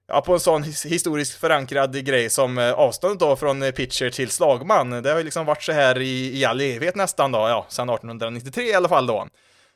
ja, 0.08 0.22
på 0.22 0.34
en 0.34 0.40
sån 0.40 0.64
historiskt 0.64 1.34
förankrad 1.34 2.06
grej 2.06 2.30
som 2.30 2.58
eh, 2.58 2.72
avståndet 2.72 3.20
då 3.20 3.36
från 3.36 3.64
eh, 3.64 3.72
pitcher 3.72 4.10
till 4.10 4.30
slagman. 4.30 4.90
Det 4.90 5.10
har 5.12 5.18
ju 5.18 5.24
liksom 5.24 5.46
varit 5.46 5.64
så 5.64 5.72
här 5.72 6.02
i, 6.02 6.40
i 6.40 6.46
all 6.46 6.62
evighet 6.62 6.96
nästan 6.96 7.32
då, 7.32 7.40
ja, 7.40 7.66
sedan 7.70 7.90
1893 7.90 8.64
i 8.64 8.74
alla 8.74 8.90
fall 8.90 9.08
då. 9.08 9.28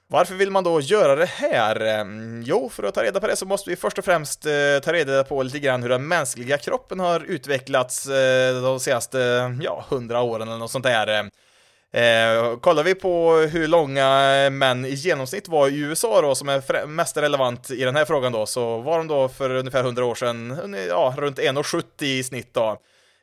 Varför 0.09 0.35
vill 0.35 0.51
man 0.51 0.63
då 0.63 0.81
göra 0.81 1.15
det 1.15 1.25
här? 1.25 1.79
Ehm, 1.79 2.43
jo, 2.45 2.69
för 2.69 2.83
att 2.83 2.95
ta 2.95 3.03
reda 3.03 3.19
på 3.19 3.27
det 3.27 3.35
så 3.35 3.45
måste 3.45 3.69
vi 3.69 3.75
först 3.75 3.97
och 3.97 4.05
främst 4.05 4.45
eh, 4.45 4.51
ta 4.83 4.93
reda 4.93 5.23
på 5.23 5.43
lite 5.43 5.59
grann 5.59 5.81
hur 5.81 5.89
den 5.89 6.07
mänskliga 6.07 6.57
kroppen 6.57 6.99
har 6.99 7.19
utvecklats 7.19 8.07
eh, 8.07 8.61
de 8.61 8.79
senaste, 8.79 9.19
ja, 9.61 9.85
hundra 9.89 10.21
åren 10.21 10.47
eller 10.47 10.57
något 10.57 10.71
sånt 10.71 10.85
där. 10.85 11.29
Eh, 11.93 12.57
kollar 12.59 12.83
vi 12.83 12.95
på 12.95 13.33
hur 13.33 13.67
långa 13.67 14.35
eh, 14.35 14.49
män 14.49 14.85
i 14.85 14.93
genomsnitt 14.93 15.47
var 15.47 15.67
i 15.69 15.79
USA 15.79 16.21
då, 16.21 16.35
som 16.35 16.49
är 16.49 16.85
mest 16.85 17.17
relevant 17.17 17.71
i 17.71 17.83
den 17.83 17.95
här 17.95 18.05
frågan 18.05 18.31
då, 18.31 18.45
så 18.45 18.77
var 18.77 18.97
de 18.97 19.07
då 19.07 19.29
för 19.29 19.49
ungefär 19.49 19.83
100 19.83 20.05
år 20.05 20.15
sedan, 20.15 20.75
ja, 20.89 21.15
runt 21.17 21.39
1,70 21.39 22.03
i 22.03 22.23
snitt 22.23 22.53
då. 22.53 22.77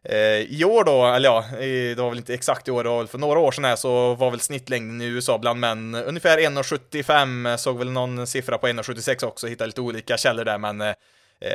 Eh, 0.08 0.38
I 0.38 0.64
år 0.64 0.84
då, 0.84 1.06
eller 1.06 1.28
ja, 1.28 1.44
det 1.60 1.98
var 1.98 2.08
väl 2.08 2.18
inte 2.18 2.34
exakt 2.34 2.68
i 2.68 2.70
år, 2.70 2.84
det 2.84 2.90
var 2.90 2.98
väl 2.98 3.06
för 3.06 3.18
några 3.18 3.38
år 3.38 3.52
sedan 3.52 3.64
här 3.64 3.76
så 3.76 4.14
var 4.14 4.30
väl 4.30 4.40
snittlängden 4.40 5.00
i 5.00 5.04
USA 5.04 5.38
bland 5.38 5.60
män 5.60 5.94
ungefär 5.94 6.38
1,75, 6.38 7.56
såg 7.56 7.78
väl 7.78 7.90
någon 7.90 8.26
siffra 8.26 8.58
på 8.58 8.66
1,76 8.66 9.24
också, 9.24 9.46
hittade 9.46 9.66
lite 9.66 9.80
olika 9.80 10.16
källor 10.16 10.44
där, 10.44 10.58
men 10.58 10.80
eh, 10.80 10.94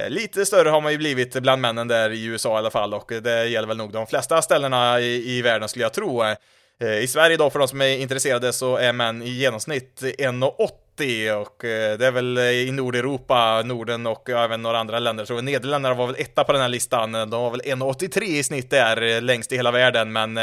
Lite 0.08 0.46
större 0.46 0.70
har 0.70 0.82
man 0.82 0.92
ju 0.92 0.98
blivit 0.98 1.34
bland 1.34 1.62
männen 1.62 1.88
där 1.88 2.10
i 2.10 2.26
USA 2.26 2.56
i 2.56 2.58
alla 2.58 2.72
fall 2.72 2.94
och 2.94 3.12
det 3.22 3.46
gäller 3.46 3.68
väl 3.68 3.78
nog 3.78 3.92
de 3.92 4.08
flesta 4.08 4.42
ställena 4.42 5.00
i, 5.00 5.38
i 5.38 5.42
världen 5.42 5.70
skulle 5.70 5.86
jag 5.86 5.94
tro. 5.94 6.24
Eh, 6.82 6.98
I 6.98 7.08
Sverige 7.08 7.38
då, 7.38 7.50
för 7.50 7.60
de 7.60 7.68
som 7.68 7.82
är 7.82 7.98
intresserade, 7.98 8.54
så 8.54 8.76
är 8.78 8.94
män 8.94 9.22
i 9.22 9.30
genomsnitt 9.30 10.02
1,80 10.02 11.34
och 11.34 11.66
eh, 11.66 11.98
det 11.98 12.08
är 12.08 12.12
väl 12.12 12.38
eh, 12.38 12.44
i 12.44 12.72
Nordeuropa, 12.72 13.62
Norden 13.62 14.08
och 14.08 14.30
även 14.30 14.62
några 14.62 14.80
andra 14.80 15.00
länder. 15.00 15.26
Så 15.26 15.42
Nederländerna 15.42 15.96
var 15.96 16.08
väl 16.08 16.16
etta 16.20 16.44
på 16.44 16.52
den 16.52 16.62
här 16.62 16.70
listan. 16.70 17.12
De 17.12 17.32
var 17.32 17.52
väl 17.52 17.62
1,83 17.62 18.24
i 18.24 18.44
snitt 18.44 18.70
där, 18.70 19.22
längst 19.22 19.52
i 19.52 19.56
hela 19.56 19.72
världen, 19.72 20.12
men 20.12 20.40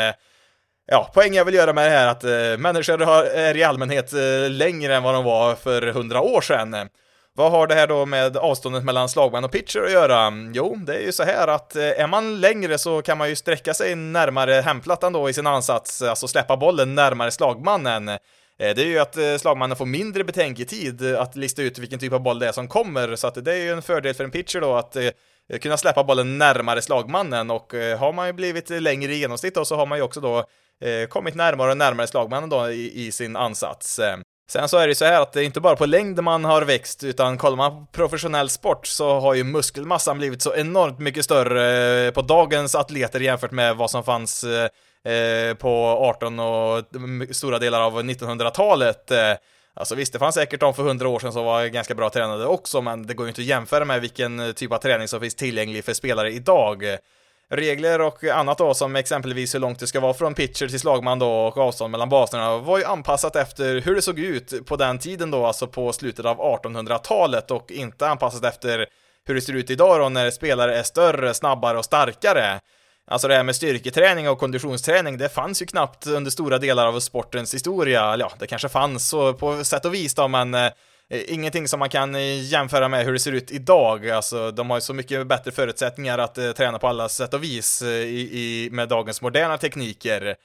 Ja, 0.88 1.10
poängen 1.14 1.34
jag 1.34 1.44
vill 1.44 1.54
göra 1.54 1.72
med 1.72 1.86
det 1.86 1.90
här 1.90 2.06
är 2.06 2.10
att 2.10 2.60
människor 2.60 2.98
har, 2.98 3.24
är 3.24 3.56
i 3.56 3.62
allmänhet 3.62 4.12
längre 4.48 4.96
än 4.96 5.02
vad 5.02 5.14
de 5.14 5.24
var 5.24 5.54
för 5.54 5.82
hundra 5.82 6.20
år 6.20 6.40
sedan. 6.40 6.88
Vad 7.36 7.50
har 7.50 7.66
det 7.66 7.74
här 7.74 7.86
då 7.86 8.06
med 8.06 8.36
avståndet 8.36 8.84
mellan 8.84 9.08
slagman 9.08 9.44
och 9.44 9.50
pitcher 9.50 9.82
att 9.82 9.92
göra? 9.92 10.32
Jo, 10.52 10.76
det 10.86 10.94
är 10.94 11.00
ju 11.00 11.12
så 11.12 11.22
här 11.22 11.48
att 11.48 11.76
eh, 11.76 11.82
är 11.82 12.06
man 12.06 12.40
längre 12.40 12.78
så 12.78 13.02
kan 13.02 13.18
man 13.18 13.28
ju 13.28 13.36
sträcka 13.36 13.74
sig 13.74 13.94
närmare 13.94 14.52
hemplattan 14.52 15.12
då 15.12 15.28
i 15.28 15.32
sin 15.32 15.46
ansats, 15.46 16.02
alltså 16.02 16.28
släppa 16.28 16.56
bollen 16.56 16.94
närmare 16.94 17.30
slagmannen. 17.30 18.08
Eh, 18.08 18.16
det 18.58 18.78
är 18.78 18.86
ju 18.86 18.98
att 18.98 19.16
eh, 19.16 19.36
slagmannen 19.36 19.76
får 19.76 19.86
mindre 19.86 20.24
betänketid 20.24 21.14
att 21.16 21.36
lista 21.36 21.62
ut 21.62 21.78
vilken 21.78 21.98
typ 21.98 22.12
av 22.12 22.20
boll 22.20 22.38
det 22.38 22.48
är 22.48 22.52
som 22.52 22.68
kommer, 22.68 23.16
så 23.16 23.26
att 23.26 23.44
det 23.44 23.52
är 23.52 23.64
ju 23.64 23.72
en 23.72 23.82
fördel 23.82 24.14
för 24.14 24.24
en 24.24 24.30
pitcher 24.30 24.60
då 24.60 24.74
att 24.74 24.96
kunna 25.62 25.76
släppa 25.76 26.04
bollen 26.04 26.38
närmare 26.38 26.82
slagmannen 26.82 27.50
och 27.50 27.72
har 27.98 28.12
man 28.12 28.26
ju 28.26 28.32
blivit 28.32 28.70
längre 28.70 29.12
i 29.14 29.18
genomsnitt 29.18 29.54
då 29.54 29.64
så 29.64 29.76
har 29.76 29.86
man 29.86 29.98
ju 29.98 30.04
också 30.04 30.20
då 30.20 30.44
kommit 31.08 31.34
närmare 31.34 31.70
och 31.70 31.76
närmare 31.76 32.06
slagmannen 32.06 32.48
då 32.48 32.70
i, 32.70 33.06
i 33.06 33.12
sin 33.12 33.36
ansats. 33.36 34.00
Sen 34.48 34.68
så 34.68 34.78
är 34.78 34.88
det 34.88 34.94
så 34.94 35.04
här 35.04 35.20
att 35.20 35.32
det 35.32 35.40
är 35.40 35.44
inte 35.44 35.60
bara 35.60 35.76
på 35.76 35.86
längd 35.86 36.22
man 36.22 36.44
har 36.44 36.62
växt, 36.62 37.04
utan 37.04 37.38
kollar 37.38 37.56
man 37.56 37.70
på 37.72 37.86
professionell 37.92 38.48
sport 38.48 38.86
så 38.86 39.20
har 39.20 39.34
ju 39.34 39.44
muskelmassan 39.44 40.18
blivit 40.18 40.42
så 40.42 40.54
enormt 40.54 40.98
mycket 40.98 41.24
större 41.24 42.06
eh, 42.06 42.12
på 42.12 42.22
dagens 42.22 42.74
atleter 42.74 43.20
jämfört 43.20 43.50
med 43.50 43.76
vad 43.76 43.90
som 43.90 44.04
fanns 44.04 44.44
eh, 44.44 45.12
eh, 45.12 45.54
på 45.54 45.68
18 46.00 46.40
och 46.40 46.84
stora 47.30 47.58
delar 47.58 47.80
av 47.80 48.02
1900-talet. 48.02 49.12
Alltså 49.74 49.94
visst, 49.94 50.12
det 50.12 50.18
fanns 50.18 50.34
säkert 50.34 50.60
de 50.60 50.74
för 50.74 50.86
100 50.86 51.08
år 51.08 51.18
sedan 51.18 51.32
som 51.32 51.44
var 51.44 51.66
ganska 51.66 51.94
bra 51.94 52.10
tränade 52.10 52.46
också, 52.46 52.82
men 52.82 53.06
det 53.06 53.14
går 53.14 53.26
ju 53.26 53.28
inte 53.28 53.40
att 53.40 53.46
jämföra 53.46 53.84
med 53.84 54.00
vilken 54.00 54.54
typ 54.54 54.72
av 54.72 54.78
träning 54.78 55.08
som 55.08 55.20
finns 55.20 55.34
tillgänglig 55.34 55.84
för 55.84 55.92
spelare 55.92 56.32
idag 56.32 56.84
regler 57.50 58.00
och 58.00 58.24
annat 58.24 58.58
då, 58.58 58.74
som 58.74 58.96
exempelvis 58.96 59.54
hur 59.54 59.60
långt 59.60 59.78
det 59.78 59.86
ska 59.86 60.00
vara 60.00 60.14
från 60.14 60.34
pitcher 60.34 60.68
till 60.68 60.80
slagman 60.80 61.18
då 61.18 61.30
och 61.30 61.58
avstånd 61.58 61.90
mellan 61.90 62.08
baserna 62.08 62.58
var 62.58 62.78
ju 62.78 62.84
anpassat 62.84 63.36
efter 63.36 63.80
hur 63.80 63.94
det 63.94 64.02
såg 64.02 64.18
ut 64.18 64.66
på 64.66 64.76
den 64.76 64.98
tiden 64.98 65.30
då, 65.30 65.46
alltså 65.46 65.66
på 65.66 65.92
slutet 65.92 66.26
av 66.26 66.38
1800-talet 66.38 67.50
och 67.50 67.70
inte 67.70 68.08
anpassat 68.08 68.44
efter 68.44 68.86
hur 69.26 69.34
det 69.34 69.40
ser 69.40 69.52
ut 69.52 69.70
idag 69.70 70.00
då 70.00 70.08
när 70.08 70.30
spelare 70.30 70.78
är 70.78 70.82
större, 70.82 71.34
snabbare 71.34 71.78
och 71.78 71.84
starkare. 71.84 72.60
Alltså 73.08 73.28
det 73.28 73.34
här 73.34 73.42
med 73.42 73.56
styrketräning 73.56 74.28
och 74.28 74.38
konditionsträning, 74.38 75.18
det 75.18 75.28
fanns 75.28 75.62
ju 75.62 75.66
knappt 75.66 76.06
under 76.06 76.30
stora 76.30 76.58
delar 76.58 76.86
av 76.86 77.00
sportens 77.00 77.54
historia. 77.54 78.12
eller 78.12 78.24
Ja, 78.24 78.32
det 78.38 78.46
kanske 78.46 78.68
fanns 78.68 79.08
så 79.08 79.34
på 79.34 79.64
sätt 79.64 79.84
och 79.84 79.94
vis 79.94 80.14
då, 80.14 80.28
men 80.28 80.54
eh, 80.54 80.70
Eh, 81.10 81.34
ingenting 81.34 81.68
som 81.68 81.78
man 81.78 81.88
kan 81.88 82.14
eh, 82.14 82.42
jämföra 82.42 82.88
med 82.88 83.04
hur 83.04 83.12
det 83.12 83.18
ser 83.18 83.32
ut 83.32 83.50
idag. 83.50 84.10
Alltså, 84.10 84.50
de 84.50 84.70
har 84.70 84.76
ju 84.76 84.80
så 84.80 84.94
mycket 84.94 85.26
bättre 85.26 85.50
förutsättningar 85.50 86.18
att 86.18 86.38
eh, 86.38 86.52
träna 86.52 86.78
på 86.78 86.88
alla 86.88 87.08
sätt 87.08 87.34
och 87.34 87.42
vis 87.42 87.82
eh, 87.82 87.88
i, 87.88 88.68
med 88.72 88.88
dagens 88.88 89.22
moderna 89.22 89.58
tekniker. 89.58 90.36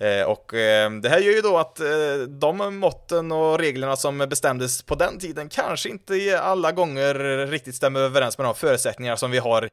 Eh, 0.00 0.26
och 0.26 0.54
eh, 0.54 0.90
det 0.90 1.08
här 1.08 1.18
gör 1.18 1.32
ju 1.32 1.40
då 1.40 1.58
att 1.58 1.80
eh, 1.80 1.86
de 2.28 2.78
måtten 2.78 3.32
och 3.32 3.58
reglerna 3.58 3.96
som 3.96 4.18
bestämdes 4.18 4.82
på 4.82 4.94
den 4.94 5.18
tiden 5.18 5.48
kanske 5.48 5.88
inte 5.88 6.40
alla 6.40 6.72
gånger 6.72 7.14
riktigt 7.46 7.74
stämmer 7.74 8.00
överens 8.00 8.38
med 8.38 8.46
de 8.46 8.54
förutsättningar 8.54 9.16
som 9.16 9.30
vi 9.30 9.38
har 9.38 9.68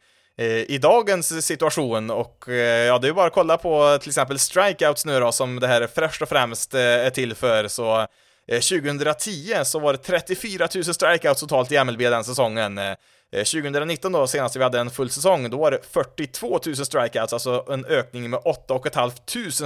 i 0.68 0.78
dagens 0.78 1.46
situation 1.46 2.12
och 2.12 2.44
ja, 2.88 3.00
det 3.00 3.06
är 3.06 3.08
ju 3.08 3.14
bara 3.14 3.28
att 3.28 3.34
kolla 3.34 3.58
på 3.58 3.98
till 4.02 4.10
exempel 4.10 4.40
strikeouts 4.40 5.06
nu 5.06 5.20
då 5.20 5.32
som 5.32 5.60
det 5.60 5.68
här 5.68 5.88
först 5.96 6.22
och 6.22 6.30
främst 6.30 6.74
är 6.74 7.10
till 7.10 7.36
för 7.36 7.68
så 7.68 8.08
Eh, 8.52 8.60
2010 8.60 9.64
så 9.64 9.80
var 9.80 9.94
det 9.94 10.00
34 10.00 10.68
000 10.76 10.84
strikeouts 10.84 11.42
totalt 11.42 11.72
i 11.72 11.84
MLB 11.84 12.02
den 12.02 12.24
säsongen. 12.24 12.78
Eh, 12.78 12.90
eh, 13.32 13.44
2019 13.44 14.12
då, 14.12 14.28
senast 14.28 14.56
vi 14.56 14.64
hade 14.64 14.80
en 14.80 14.90
full 14.90 15.10
säsong, 15.10 15.50
då 15.50 15.58
var 15.58 15.72
det 15.72 15.80
42 15.92 16.60
000 16.66 16.76
strikeouts, 16.76 17.34
alltså 17.34 17.66
en 17.70 17.86
ökning 17.86 18.30
med 18.30 18.40
8 18.46 18.80
500 18.94 19.12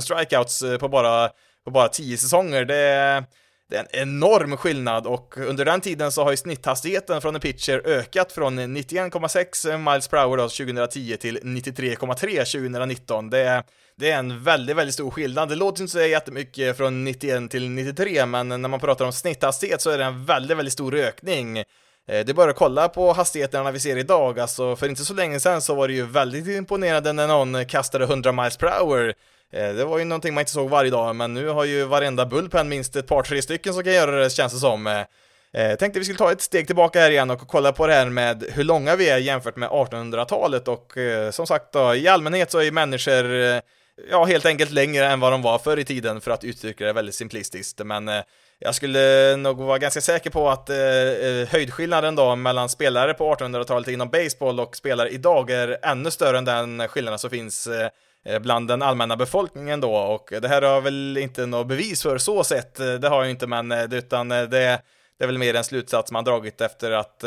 strikeouts 0.01 0.63
på 0.79 0.87
bara, 0.87 1.29
på 1.65 1.71
bara 1.71 1.87
10 1.87 2.17
säsonger. 2.17 2.65
Det 2.65 2.75
är, 2.75 3.23
det 3.69 3.75
är 3.75 3.79
en 3.79 4.01
enorm 4.01 4.57
skillnad 4.57 5.07
och 5.07 5.37
under 5.37 5.65
den 5.65 5.81
tiden 5.81 6.11
så 6.11 6.23
har 6.23 6.31
ju 6.31 6.37
snitthastigheten 6.37 7.21
från 7.21 7.35
en 7.35 7.41
pitcher 7.41 7.81
ökat 7.85 8.31
från 8.31 8.59
91,6 8.59 9.91
miles 9.91 10.07
per 10.07 10.25
hour 10.25 10.37
då 10.37 10.43
2010 10.43 11.17
till 11.17 11.39
93,3 11.43 12.61
2019. 12.61 13.29
Det 13.29 13.39
är 13.39 13.63
det 13.97 14.11
är 14.11 14.19
en 14.19 14.43
väldigt, 14.43 14.75
väldigt 14.75 14.93
stor 14.93 15.11
skillnad. 15.11 15.49
Det 15.49 15.55
låter 15.55 15.81
inte 15.81 15.91
så 15.91 15.99
jättemycket 15.99 16.77
från 16.77 17.03
91 17.03 17.51
till 17.51 17.69
93, 17.69 18.25
men 18.25 18.49
när 18.49 18.57
man 18.57 18.79
pratar 18.79 19.05
om 19.05 19.13
snitthastighet 19.13 19.81
så 19.81 19.89
är 19.89 19.97
det 19.97 20.03
en 20.03 20.25
väldigt, 20.25 20.57
väldigt 20.57 20.73
stor 20.73 20.95
ökning. 20.95 21.57
Eh, 21.57 21.63
det 22.07 22.29
är 22.29 22.33
bara 22.33 22.51
att 22.51 22.57
kolla 22.57 22.89
på 22.89 23.13
hastigheterna 23.13 23.71
vi 23.71 23.79
ser 23.79 23.97
idag, 23.97 24.39
alltså 24.39 24.75
för 24.75 24.89
inte 24.89 25.05
så 25.05 25.13
länge 25.13 25.39
sedan 25.39 25.61
så 25.61 25.75
var 25.75 25.87
det 25.87 25.93
ju 25.93 26.05
väldigt 26.05 26.47
imponerande 26.47 27.13
när 27.13 27.27
någon 27.27 27.65
kastade 27.65 28.03
100 28.03 28.31
miles 28.31 28.57
per 28.57 28.79
hour. 28.79 29.13
Eh, 29.55 29.73
det 29.73 29.85
var 29.85 29.97
ju 29.97 30.05
någonting 30.05 30.33
man 30.33 30.41
inte 30.41 30.51
såg 30.51 30.69
varje 30.69 30.91
dag, 30.91 31.15
men 31.15 31.33
nu 31.33 31.47
har 31.47 31.65
ju 31.65 31.83
varenda 31.83 32.25
bullpen 32.25 32.69
minst 32.69 32.95
ett 32.95 33.07
par, 33.07 33.23
tre 33.23 33.41
stycken 33.41 33.73
som 33.73 33.83
kan 33.83 33.93
göra 33.93 34.11
det, 34.11 34.29
känns 34.29 34.53
det 34.53 34.59
som. 34.59 34.87
Eh, 34.87 34.99
eh 35.53 35.75
tänkte 35.75 35.99
vi 35.99 36.05
skulle 36.05 36.17
ta 36.17 36.31
ett 36.31 36.41
steg 36.41 36.67
tillbaka 36.67 36.99
här 36.99 37.11
igen 37.11 37.31
och 37.31 37.47
kolla 37.47 37.71
på 37.71 37.87
det 37.87 37.93
här 37.93 38.05
med 38.05 38.43
hur 38.53 38.63
långa 38.63 38.95
vi 38.95 39.09
är 39.09 39.17
jämfört 39.17 39.55
med 39.55 39.69
1800-talet 39.69 40.67
och 40.67 40.97
eh, 40.97 41.31
som 41.31 41.47
sagt 41.47 41.71
då, 41.71 41.95
i 41.95 42.07
allmänhet 42.07 42.51
så 42.51 42.59
är 42.59 42.71
människor 42.71 43.33
eh, 43.33 43.59
ja, 44.11 44.23
helt 44.25 44.45
enkelt 44.45 44.71
längre 44.71 45.05
än 45.05 45.19
vad 45.19 45.31
de 45.31 45.41
var 45.41 45.57
förr 45.57 45.79
i 45.79 45.85
tiden 45.85 46.21
för 46.21 46.31
att 46.31 46.43
uttrycka 46.43 46.85
det 46.85 46.93
väldigt 46.93 47.15
simplistiskt. 47.15 47.85
Men 47.85 48.07
eh, 48.07 48.21
jag 48.59 48.75
skulle 48.75 49.35
nog 49.35 49.57
vara 49.57 49.77
ganska 49.77 50.01
säker 50.01 50.29
på 50.29 50.49
att 50.49 50.69
eh, 50.69 50.77
eh 50.77 51.47
höjdskillnaden 51.47 52.15
då 52.15 52.35
mellan 52.35 52.69
spelare 52.69 53.13
på 53.13 53.35
1800-talet 53.35 53.87
inom 53.87 54.09
baseball 54.09 54.59
och 54.59 54.75
spelare 54.75 55.09
idag 55.09 55.49
är 55.49 55.77
ännu 55.81 56.11
större 56.11 56.37
än 56.37 56.45
den 56.45 56.87
skillnaden 56.87 57.19
som 57.19 57.29
finns 57.29 57.67
eh, 57.67 57.89
Eh, 58.25 58.39
bland 58.39 58.67
den 58.67 58.81
allmänna 58.81 59.15
befolkningen 59.15 59.81
då. 59.81 59.95
Och 59.95 60.33
det 60.41 60.47
här 60.47 60.61
har 60.61 60.81
väl 60.81 61.17
inte 61.17 61.45
något 61.45 61.67
bevis 61.67 62.03
för 62.03 62.17
så 62.17 62.43
sett, 62.43 62.79
eh, 62.79 62.93
det 62.93 63.09
har 63.09 63.23
jag 63.23 63.29
inte 63.31 63.47
men 63.47 63.71
eh, 63.71 63.93
utan 63.93 64.27
det, 64.29 64.47
det 64.47 64.79
är 65.19 65.27
väl 65.27 65.37
mer 65.37 65.53
en 65.53 65.63
slutsats 65.63 66.11
man 66.11 66.23
dragit 66.23 66.61
efter 66.61 66.91
att 66.91 67.23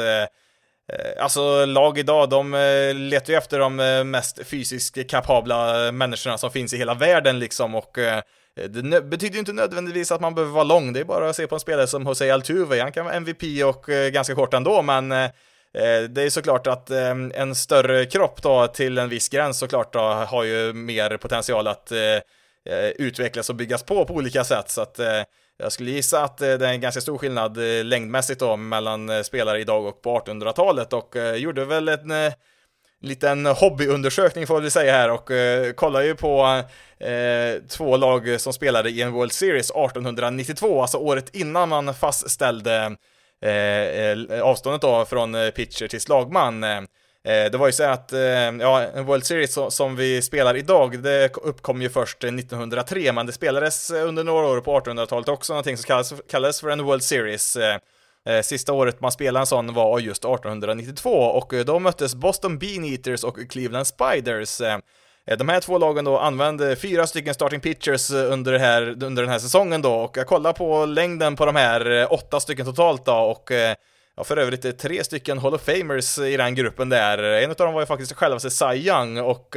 alltså 1.20 1.64
lag 1.64 1.98
idag, 1.98 2.28
de 2.28 2.52
letar 2.94 3.32
ju 3.32 3.36
efter 3.36 3.58
de 3.58 3.76
mest 4.10 4.46
fysiskt 4.46 5.10
kapabla 5.10 5.92
människorna 5.92 6.38
som 6.38 6.50
finns 6.50 6.74
i 6.74 6.76
hela 6.76 6.94
världen 6.94 7.38
liksom. 7.38 7.74
Och 7.74 7.98
det 8.68 9.02
betyder 9.02 9.32
ju 9.34 9.38
inte 9.38 9.52
nödvändigtvis 9.52 10.12
att 10.12 10.20
man 10.20 10.34
behöver 10.34 10.52
vara 10.52 10.64
lång, 10.64 10.92
det 10.92 11.00
är 11.00 11.04
bara 11.04 11.28
att 11.28 11.36
se 11.36 11.46
på 11.46 11.54
en 11.54 11.60
spelare 11.60 11.86
som 11.86 12.06
Jose 12.06 12.34
Altuve, 12.34 12.80
han 12.80 12.92
kan 12.92 13.04
vara 13.04 13.14
MVP 13.14 13.64
och 13.64 13.84
ganska 14.12 14.34
kort 14.34 14.54
ändå, 14.54 14.82
men 14.82 15.12
Eh, 15.74 16.02
det 16.08 16.22
är 16.22 16.30
såklart 16.30 16.66
att 16.66 16.90
ehm, 16.90 17.32
en 17.34 17.54
större 17.54 18.06
kropp 18.06 18.42
då 18.42 18.66
till 18.66 18.98
en 18.98 19.08
viss 19.08 19.28
gräns 19.28 19.58
såklart 19.58 19.92
då 19.92 20.00
har 20.00 20.44
ju 20.44 20.72
mer 20.72 21.16
potential 21.16 21.66
att 21.66 21.92
eh, 21.92 21.98
eh, 22.74 22.88
utvecklas 22.98 23.50
och 23.50 23.56
byggas 23.56 23.82
på 23.82 24.04
på 24.04 24.14
olika 24.14 24.44
sätt, 24.44 24.70
så 24.70 24.80
att 24.80 25.00
jag 25.60 25.72
skulle 25.72 25.90
gissa 25.90 26.24
att 26.24 26.38
det 26.38 26.46
är 26.46 26.62
en 26.62 26.80
ganska 26.80 27.00
stor 27.00 27.18
skillnad 27.18 27.56
längdmässigt 27.84 28.40
då 28.40 28.56
mellan 28.56 29.24
spelare 29.24 29.60
idag 29.60 29.86
och 29.86 30.02
på 30.02 30.18
1800-talet 30.18 30.92
och 30.92 31.16
gjorde 31.36 31.64
väl 31.64 31.88
en 31.88 32.32
liten 33.00 33.46
hobbyundersökning 33.46 34.46
får 34.46 34.60
vi 34.60 34.70
säga 34.70 34.92
här. 34.92 35.10
Och 35.10 35.30
eh, 35.30 35.72
kollar 35.72 36.02
ju 36.02 36.14
på 36.14 36.62
eh, 36.98 37.62
två 37.68 37.96
lag 37.96 38.40
som 38.40 38.52
spelade 38.52 38.90
i 38.90 39.02
en 39.02 39.12
World 39.12 39.32
Series 39.32 39.70
1892, 39.70 40.82
alltså 40.82 40.98
året 40.98 41.34
innan 41.34 41.68
man 41.68 41.94
fastställde 41.94 42.96
Eh, 43.42 43.50
eh, 43.50 44.42
avståndet 44.42 44.82
då 44.82 45.04
från 45.04 45.34
eh, 45.34 45.50
pitcher 45.50 45.88
till 45.88 46.00
slagman. 46.00 46.64
Eh, 46.64 46.76
eh, 47.24 47.50
det 47.52 47.54
var 47.58 47.66
ju 47.66 47.72
så 47.72 47.84
att, 47.84 48.12
eh, 48.12 48.20
ja, 48.20 48.86
World 48.94 49.26
Series 49.26 49.58
som 49.68 49.96
vi 49.96 50.22
spelar 50.22 50.56
idag, 50.56 51.02
det 51.02 51.36
uppkom 51.36 51.82
ju 51.82 51.88
först 51.88 52.24
1903, 52.24 53.12
men 53.12 53.26
det 53.26 53.32
spelades 53.32 53.90
under 53.90 54.24
några 54.24 54.46
år 54.46 54.60
på 54.60 54.80
1800-talet 54.80 55.28
också, 55.28 55.52
någonting 55.52 55.76
som 55.76 55.86
kallades, 55.86 56.12
kallades 56.30 56.60
för 56.60 56.68
en 56.68 56.84
World 56.84 57.02
Series. 57.02 57.56
Sista 58.42 58.72
året 58.72 59.00
man 59.00 59.12
spelade 59.12 59.42
en 59.42 59.46
sån 59.46 59.74
var 59.74 59.98
just 59.98 60.24
1892 60.24 61.10
och 61.10 61.52
då 61.66 61.78
möttes 61.78 62.14
Boston 62.14 62.58
Bean 62.58 62.84
Eaters 62.84 63.24
och 63.24 63.38
Cleveland 63.50 63.86
Spiders. 63.86 64.60
Eh, 65.28 65.36
de 65.36 65.48
här 65.48 65.60
två 65.60 65.78
lagen 65.78 66.04
då 66.04 66.18
använde 66.18 66.76
fyra 66.76 67.06
stycken 67.06 67.34
starting 67.34 67.60
pitchers 67.60 68.10
eh, 68.10 68.32
under, 68.32 68.58
här, 68.58 68.82
under 69.04 69.22
den 69.22 69.32
här 69.32 69.38
säsongen 69.38 69.82
då 69.82 69.94
och 69.94 70.16
jag 70.16 70.26
kollar 70.26 70.52
på 70.52 70.86
längden 70.86 71.36
på 71.36 71.46
de 71.46 71.56
här 71.56 71.90
eh, 71.90 72.12
åtta 72.12 72.40
stycken 72.40 72.66
totalt 72.66 73.04
då 73.04 73.12
och 73.12 73.50
ja, 74.16 74.24
för 74.24 74.36
övrigt 74.36 74.78
tre 74.78 75.04
stycken 75.04 75.38
Hall 75.38 75.54
of 75.54 75.62
Famers 75.62 76.18
i 76.18 76.36
den 76.36 76.54
gruppen 76.54 76.88
där. 76.88 77.18
En 77.18 77.50
av 77.50 77.56
dem 77.56 77.74
var 77.74 77.80
ju 77.80 77.86
faktiskt 77.86 78.12
självaste 78.12 78.50
Cy 78.50 78.74
Young 78.74 79.18
och 79.18 79.56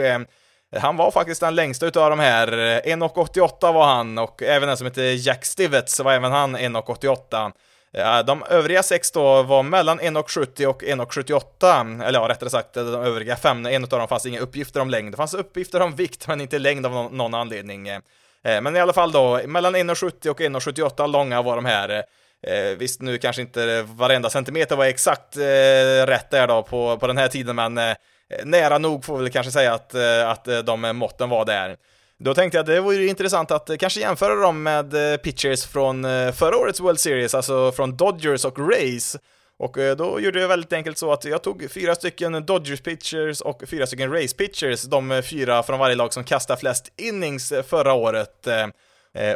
han 0.77 0.97
var 0.97 1.12
faktiskt 1.12 1.41
den 1.41 1.55
längsta 1.55 1.86
utav 1.86 2.10
de 2.10 2.19
här. 2.19 2.47
1,88 2.47 3.73
var 3.73 3.86
han 3.86 4.17
och 4.17 4.43
även 4.43 4.67
den 4.67 4.77
som 4.77 4.88
heter 4.88 5.27
Jack 5.27 5.45
Stivets 5.45 5.99
var 5.99 6.13
även 6.13 6.31
han 6.31 6.57
1,88. 6.57 7.51
Eh, 7.93 8.19
de 8.19 8.43
övriga 8.49 8.84
sex 8.84 9.12
då 9.12 9.43
var 9.43 9.63
mellan 9.63 9.99
1,70 9.99 10.65
och 10.65 10.84
1,78, 10.84 12.04
eller 12.04 12.19
ja, 12.19 12.30
rättare 12.30 12.49
sagt 12.49 12.73
de 12.73 12.93
övriga 12.95 13.36
fem, 13.36 13.65
en 13.65 13.84
av 13.84 13.89
dem 13.89 14.08
fanns 14.08 14.25
inga 14.25 14.39
uppgifter 14.39 14.80
om 14.80 14.89
längd. 14.89 15.13
Det 15.13 15.17
fanns 15.17 15.34
uppgifter 15.34 15.82
om 15.82 15.95
vikt, 15.95 16.27
men 16.27 16.41
inte 16.41 16.60
längd 16.60 16.86
av 16.86 17.13
någon 17.13 17.34
anledning. 17.34 17.88
Eh, 17.88 17.99
eh, 18.43 18.62
men 18.62 18.75
i 18.75 18.80
alla 18.80 18.93
fall 18.93 19.12
då, 19.12 19.41
mellan 19.47 19.75
1,70 19.75 20.30
och 20.30 20.41
1,78 20.41 21.08
långa 21.08 21.41
var 21.41 21.56
de 21.56 21.65
här. 21.65 22.04
Eh, 22.47 22.77
visst, 22.77 23.01
nu 23.01 23.17
kanske 23.17 23.41
inte 23.41 23.82
varenda 23.82 24.30
centimeter 24.30 24.75
var 24.75 24.86
exakt 24.86 25.38
eh, 25.38 26.06
rätt 26.06 26.30
där 26.30 26.47
då 26.47 26.63
på, 26.63 26.97
på 26.97 27.08
den 27.08 27.17
här 27.17 27.27
tiden, 27.27 27.56
men 27.56 27.77
eh, 27.77 27.95
nära 28.43 28.77
nog 28.77 29.06
får 29.06 29.17
vi 29.17 29.23
väl 29.23 29.32
kanske 29.32 29.51
säga 29.51 29.73
att, 29.73 29.93
eh, 29.93 30.30
att 30.30 30.65
de 30.65 30.97
måtten 30.97 31.30
var 31.30 31.45
där. 31.45 31.77
Då 32.23 32.34
tänkte 32.34 32.57
jag 32.57 32.63
att 32.63 32.67
det 32.67 32.79
vore 32.79 33.05
intressant 33.05 33.51
att 33.51 33.69
eh, 33.69 33.77
kanske 33.77 33.99
jämföra 33.99 34.36
dem 34.36 34.63
med 34.63 35.13
eh, 35.13 35.17
pitchers 35.17 35.65
från 35.65 36.05
eh, 36.05 36.31
förra 36.31 36.57
årets 36.57 36.79
World 36.79 36.99
Series, 36.99 37.36
alltså 37.36 37.71
från 37.71 37.97
Dodgers 37.97 38.45
och 38.45 38.69
Rays. 38.69 39.17
Och 39.60 39.77
då 39.97 40.19
gjorde 40.19 40.41
jag 40.41 40.47
väldigt 40.47 40.73
enkelt 40.73 40.97
så 40.97 41.13
att 41.13 41.25
jag 41.25 41.43
tog 41.43 41.71
fyra 41.71 41.95
stycken 41.95 42.45
Dodgers 42.45 42.81
pitchers 42.81 43.41
och 43.41 43.63
fyra 43.67 43.88
stycken 43.88 44.12
Rays 44.12 44.34
pitchers, 44.34 44.84
de 44.84 45.21
fyra 45.29 45.63
från 45.63 45.79
varje 45.79 45.95
lag 45.95 46.13
som 46.13 46.23
kastade 46.23 46.60
flest 46.60 46.93
innings 46.97 47.53
förra 47.67 47.93
året. 47.93 48.47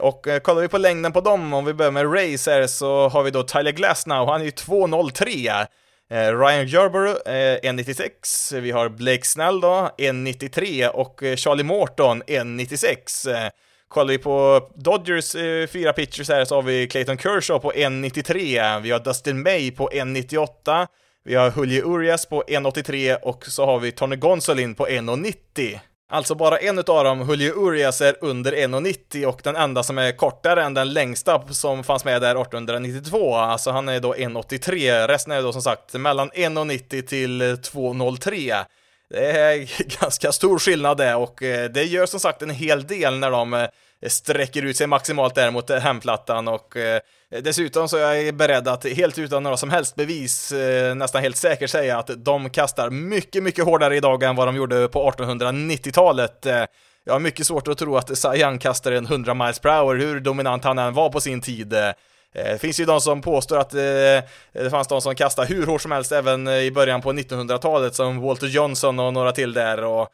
Och 0.02 0.28
kollar 0.44 0.62
vi 0.62 0.68
på 0.68 0.78
längden 0.78 1.12
på 1.12 1.22
dem, 1.22 1.54
om 1.54 1.66
vi 1.66 1.74
börjar 1.74 1.92
med 1.92 2.14
Rays 2.14 2.48
här, 2.48 2.68
så 2.68 3.10
har 3.10 3.24
vi 3.24 3.32
då 3.32 3.44
Tyler 3.44 3.72
Glasnow, 3.72 4.28
han 4.28 4.42
är 4.42 4.46
ju 4.46 4.52
2.03. 4.52 5.66
Eh, 6.12 6.40
Ryan 6.40 6.68
Yarborough, 6.68 7.18
eh, 7.26 7.60
1.96. 7.64 8.60
Vi 8.60 8.72
har 8.72 8.90
Blake 8.90 9.24
Snell 9.26 9.62
då, 9.62 9.90
1.93 9.98 10.88
och 10.88 11.24
eh, 11.24 11.36
Charlie 11.36 11.64
Morton, 11.64 12.24
1.96. 12.24 13.32
Eh, 13.34 13.50
kollar 13.88 14.12
vi 14.12 14.18
på 14.18 14.70
Dodgers 14.76 15.32
fyra 15.72 15.94
pitchers 15.94 16.30
här 16.30 16.46
så 16.46 16.56
har 16.56 16.62
vi 16.62 16.88
Clayton 16.88 17.18
Kershaw 17.18 17.62
på 17.62 17.72
1.93, 17.72 18.82
vi 18.82 18.92
har 18.92 19.00
Dustin 19.00 19.42
May 19.42 19.72
på 19.72 19.90
1.98, 19.90 20.88
vi 21.24 21.36
har 21.36 21.54
Julio 21.58 21.96
Urias 21.96 22.26
på 22.26 22.44
1.83 22.48 23.16
och 23.22 23.46
så 23.46 23.66
har 23.66 23.80
vi 23.80 23.92
Tony 23.92 24.16
Gonsolin 24.16 24.76
på 24.76 24.88
1.90. 24.88 25.80
Alltså 26.10 26.36
bara 26.36 26.58
en 26.58 26.80
utav 26.80 27.04
dem, 27.04 27.30
Julio 27.30 27.54
Urias, 27.68 28.02
är 28.02 28.16
under 28.22 28.52
1,90 28.52 29.26
och 29.26 29.42
den 29.44 29.56
enda 29.56 29.84
som 29.84 29.98
är 29.98 30.12
kortare 30.12 30.64
än 30.64 30.74
den 30.74 30.94
längsta 30.94 31.48
som 31.48 31.84
fanns 31.84 32.06
med 32.06 32.22
där 32.22 32.42
1892, 32.42 33.36
alltså 33.36 33.72
han 33.72 33.90
är 33.90 34.00
då 34.00 34.14
1,83. 34.14 35.08
Resten 35.08 35.34
är 35.34 35.42
då 35.42 35.54
som 35.54 35.62
sagt 35.62 35.94
mellan 35.94 36.30
1,90 36.32 37.02
till 37.02 37.42
2,03. 37.42 38.66
Det 39.10 39.32
är 39.32 40.00
ganska 40.02 40.32
stor 40.32 40.60
skillnad 40.60 40.98
det 40.98 41.16
och 41.16 41.44
eh, 41.44 41.70
det 41.70 41.84
gör 41.84 42.06
som 42.06 42.20
sagt 42.20 42.42
en 42.42 42.50
hel 42.50 42.88
del 42.88 43.20
när 43.20 43.32
de 43.32 43.54
eh, 43.54 43.68
Eh, 44.02 44.10
sträcker 44.10 44.66
ut 44.66 44.78
sig 44.78 44.88
maximalt 44.88 45.36
där 45.36 45.52
mot 45.52 45.70
eh, 45.70 45.80
hemplattan 45.80 46.48
och 46.48 46.78
eh, 46.78 47.02
dessutom 47.44 47.90
så 47.90 47.98
är 47.98 48.14
jag 48.14 48.36
beredd 48.36 48.68
att 48.68 48.86
helt 48.86 49.18
utan 49.18 49.44
några 49.44 49.58
som 49.58 49.70
helst 49.70 49.96
bevis 49.96 50.52
eh, 50.52 50.96
nästan 50.96 51.22
helt 51.22 51.38
säkert 51.38 51.70
säga 51.70 51.98
att 51.98 52.10
de 52.18 52.50
kastar 52.50 52.90
mycket, 52.90 53.44
mycket 53.44 53.66
hårdare 53.66 53.96
idag 53.96 54.24
än 54.24 54.36
vad 54.36 54.48
de 54.48 54.56
gjorde 54.56 54.88
på 54.88 55.12
1890-talet. 55.12 56.46
Eh, 56.46 56.66
jag 57.04 57.14
har 57.14 57.20
mycket 57.20 57.48
svårt 57.48 57.68
att 57.68 57.78
tro 57.78 57.98
att 57.98 58.18
Sayan 58.18 58.60
kastar 58.60 58.92
en 58.92 59.06
100 59.06 59.34
miles 59.34 59.60
per 59.60 59.70
hour, 59.70 59.96
hur 59.96 60.20
dominant 60.20 60.64
han 60.64 60.80
än 60.80 60.94
var 60.94 61.10
på 61.10 61.22
sin 61.22 61.42
tid. 61.42 61.74
Eh, 61.74 61.92
det 62.34 62.62
finns 62.62 62.80
ju 62.80 62.86
de 62.86 63.02
som 63.02 63.22
påstår 63.22 63.58
att 63.58 63.70
det 63.70 64.70
fanns 64.72 64.88
de 64.88 65.02
som 65.02 65.16
kastade 65.16 65.48
hur 65.48 65.66
hårt 65.66 65.82
som 65.82 65.92
helst 65.92 66.12
även 66.12 66.48
i 66.48 66.72
början 66.72 67.02
på 67.02 67.14
1900-talet, 67.14 67.96
som 67.96 68.22
Walter 68.22 68.48
Johnson 68.48 69.00
och 69.00 69.14
några 69.14 69.32
till 69.32 69.54
där. 69.54 69.84
Och 69.84 70.10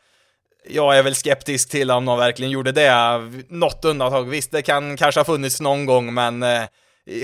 jag 0.69 0.97
är 0.97 1.04
väl 1.04 1.15
skeptisk 1.15 1.69
till 1.69 1.91
om 1.91 2.06
någon 2.06 2.19
verkligen 2.19 2.52
gjorde 2.52 2.71
det. 2.71 2.91
Något 3.47 3.86
undantag, 3.86 4.24
visst, 4.24 4.52
det 4.52 4.62
kan 4.62 4.97
kanske 4.97 5.19
ha 5.19 5.26
funnits 5.26 5.62
någon 5.62 5.86
gång, 5.86 6.13
men 6.13 6.43
eh, 6.43 6.63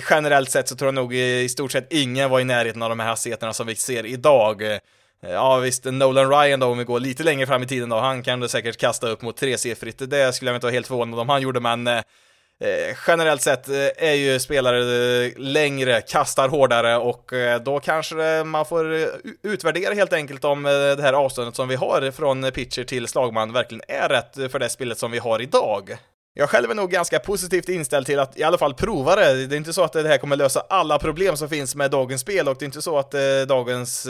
generellt 0.10 0.52
sett 0.52 0.68
så 0.68 0.76
tror 0.76 0.88
jag 0.88 0.96
nog 0.96 1.14
i 1.14 1.50
stort 1.50 1.72
sett 1.72 1.94
ingen 1.94 2.30
var 2.30 2.40
i 2.40 2.44
närheten 2.44 2.84
av 2.84 2.90
de 2.90 3.00
här 3.00 3.08
hastigheterna 3.08 3.54
som 3.54 3.68
vi 3.68 3.76
ser 3.76 4.06
idag. 4.06 4.62
Eh, 4.62 4.80
ja 5.22 5.58
visst, 5.58 5.86
Nolan 5.86 6.30
Ryan 6.30 6.60
då, 6.60 6.68
om 6.68 6.78
vi 6.78 6.84
går 6.84 7.00
lite 7.00 7.24
längre 7.24 7.48
fram 7.48 7.64
i 7.64 7.68
tiden 7.68 7.90
då, 7.90 8.00
han 8.00 8.24
kan 8.24 8.40
du 8.40 8.48
säkert 8.48 8.78
kasta 8.78 9.08
upp 9.08 9.22
mot 9.22 9.38
tresiffrigt, 9.38 10.10
det 10.10 10.34
skulle 10.34 10.52
jag 10.52 10.58
inte 10.58 10.66
vara 10.66 10.74
helt 10.74 10.88
förvånad 10.88 11.20
om 11.20 11.30
han 11.30 11.42
gjorde, 11.42 11.60
men 11.60 11.88
eh, 11.88 12.02
eh, 12.64 12.98
generellt 13.08 13.42
sett 13.42 13.70
eh, 13.70 13.76
är 13.98 14.14
ju 14.14 14.40
spelare 14.40 14.80
eh, 15.26 15.32
längre, 15.38 16.02
kastar 16.02 16.50
hårdare 16.50 16.98
och 16.98 17.34
eh, 17.34 17.62
då 17.62 17.80
kanske 17.80 18.26
eh, 18.26 18.44
man 18.44 18.66
får 18.66 18.94
eh, 18.94 19.08
utvärdera 19.44 19.94
helt 19.94 20.14
enkelt 20.14 20.44
om 20.46 20.64
det 20.64 21.02
här 21.02 21.14
avståndet 21.14 21.56
som 21.56 21.68
vi 21.68 21.76
har 21.76 22.12
från 22.12 22.52
pitcher 22.52 22.84
till 22.84 23.08
slagman 23.08 23.54
verkligen 23.54 23.84
är 23.88 24.10
rätt 24.10 24.52
för 24.52 24.60
det 24.60 24.70
spelet 24.70 24.98
som 24.98 25.12
vi 25.12 25.18
har 25.18 25.42
idag. 25.42 25.98
Jag 26.34 26.50
själv 26.50 26.72
är 26.72 26.76
nog 26.76 26.92
ganska 26.92 27.20
positivt 27.20 27.70
inställd 27.70 28.06
till 28.06 28.20
att 28.20 28.38
i 28.38 28.44
alla 28.44 28.58
fall 28.58 28.74
prova 28.74 29.16
det. 29.16 29.48
Det 29.48 29.56
är 29.56 29.58
inte 29.58 29.74
så 29.74 29.84
att 29.84 29.94
det 29.94 30.08
här 30.08 30.18
kommer 30.18 30.36
lösa 30.36 30.64
alla 30.70 31.00
problem 31.00 31.38
som 31.38 31.50
finns 31.50 31.76
med 31.76 31.92
dagens 31.92 32.22
spel 32.22 32.48
och 32.48 32.56
det 32.60 32.64
är 32.64 32.66
inte 32.66 32.82
så 32.82 32.98
att 32.98 33.16
dagens 33.48 34.08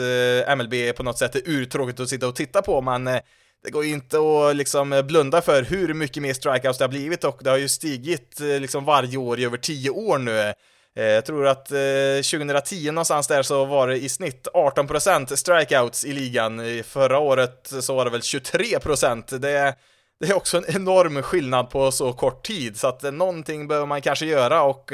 MLB 0.56 0.96
på 0.96 1.02
något 1.02 1.18
sätt 1.18 1.34
är 1.34 1.42
urtråkigt 1.44 2.00
att 2.00 2.08
sitta 2.08 2.28
och 2.28 2.36
titta 2.36 2.62
på, 2.62 2.80
men 2.80 3.20
det 3.64 3.70
går 3.70 3.84
ju 3.84 3.90
inte 3.90 4.18
att 4.18 4.56
liksom 4.56 4.92
eh, 4.92 5.02
blunda 5.02 5.42
för 5.42 5.62
hur 5.62 5.94
mycket 5.94 6.22
mer 6.22 6.34
strikeouts 6.34 6.78
det 6.78 6.84
har 6.84 6.88
blivit 6.88 7.24
och 7.24 7.38
det 7.40 7.50
har 7.50 7.56
ju 7.56 7.68
stigit 7.68 8.40
eh, 8.40 8.60
liksom 8.60 8.84
varje 8.84 9.16
år 9.16 9.40
i 9.40 9.44
över 9.44 9.56
tio 9.56 9.90
år 9.90 10.18
nu. 10.18 10.40
Eh, 10.40 10.54
jag 10.96 11.24
tror 11.24 11.46
att 11.46 11.66
2010 11.66 12.90
någonstans 12.90 13.26
där 13.26 13.42
så 13.42 13.64
var 13.64 13.88
det 13.88 13.96
i 13.96 14.08
snitt 14.08 14.48
18% 14.54 15.36
strikeouts 15.36 16.04
i 16.04 16.12
ligan. 16.12 16.82
Förra 16.84 17.18
året 17.18 17.72
så 17.80 17.94
var 17.94 18.04
det 18.04 18.10
väl 18.10 18.20
23%. 18.20 19.38
Det, 19.38 19.74
det 20.20 20.26
är 20.26 20.36
också 20.36 20.56
en 20.56 20.76
enorm 20.76 21.22
skillnad 21.22 21.70
på 21.70 21.92
så 21.92 22.12
kort 22.12 22.46
tid, 22.46 22.76
så 22.76 22.88
att 22.88 23.02
någonting 23.02 23.68
behöver 23.68 23.86
man 23.86 24.02
kanske 24.02 24.26
göra 24.26 24.62
och 24.62 24.92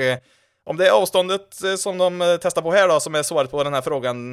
om 0.67 0.77
det 0.77 0.87
är 0.87 0.91
avståndet 0.91 1.61
som 1.79 1.99
de 1.99 2.39
testar 2.43 2.63
på 2.63 2.73
här 2.73 2.89
då 2.89 3.01
som 3.01 3.15
är 3.15 3.23
svaret 3.23 3.51
på 3.51 3.65
den 3.65 3.75
här 3.75 3.83
frågan, 3.83 4.33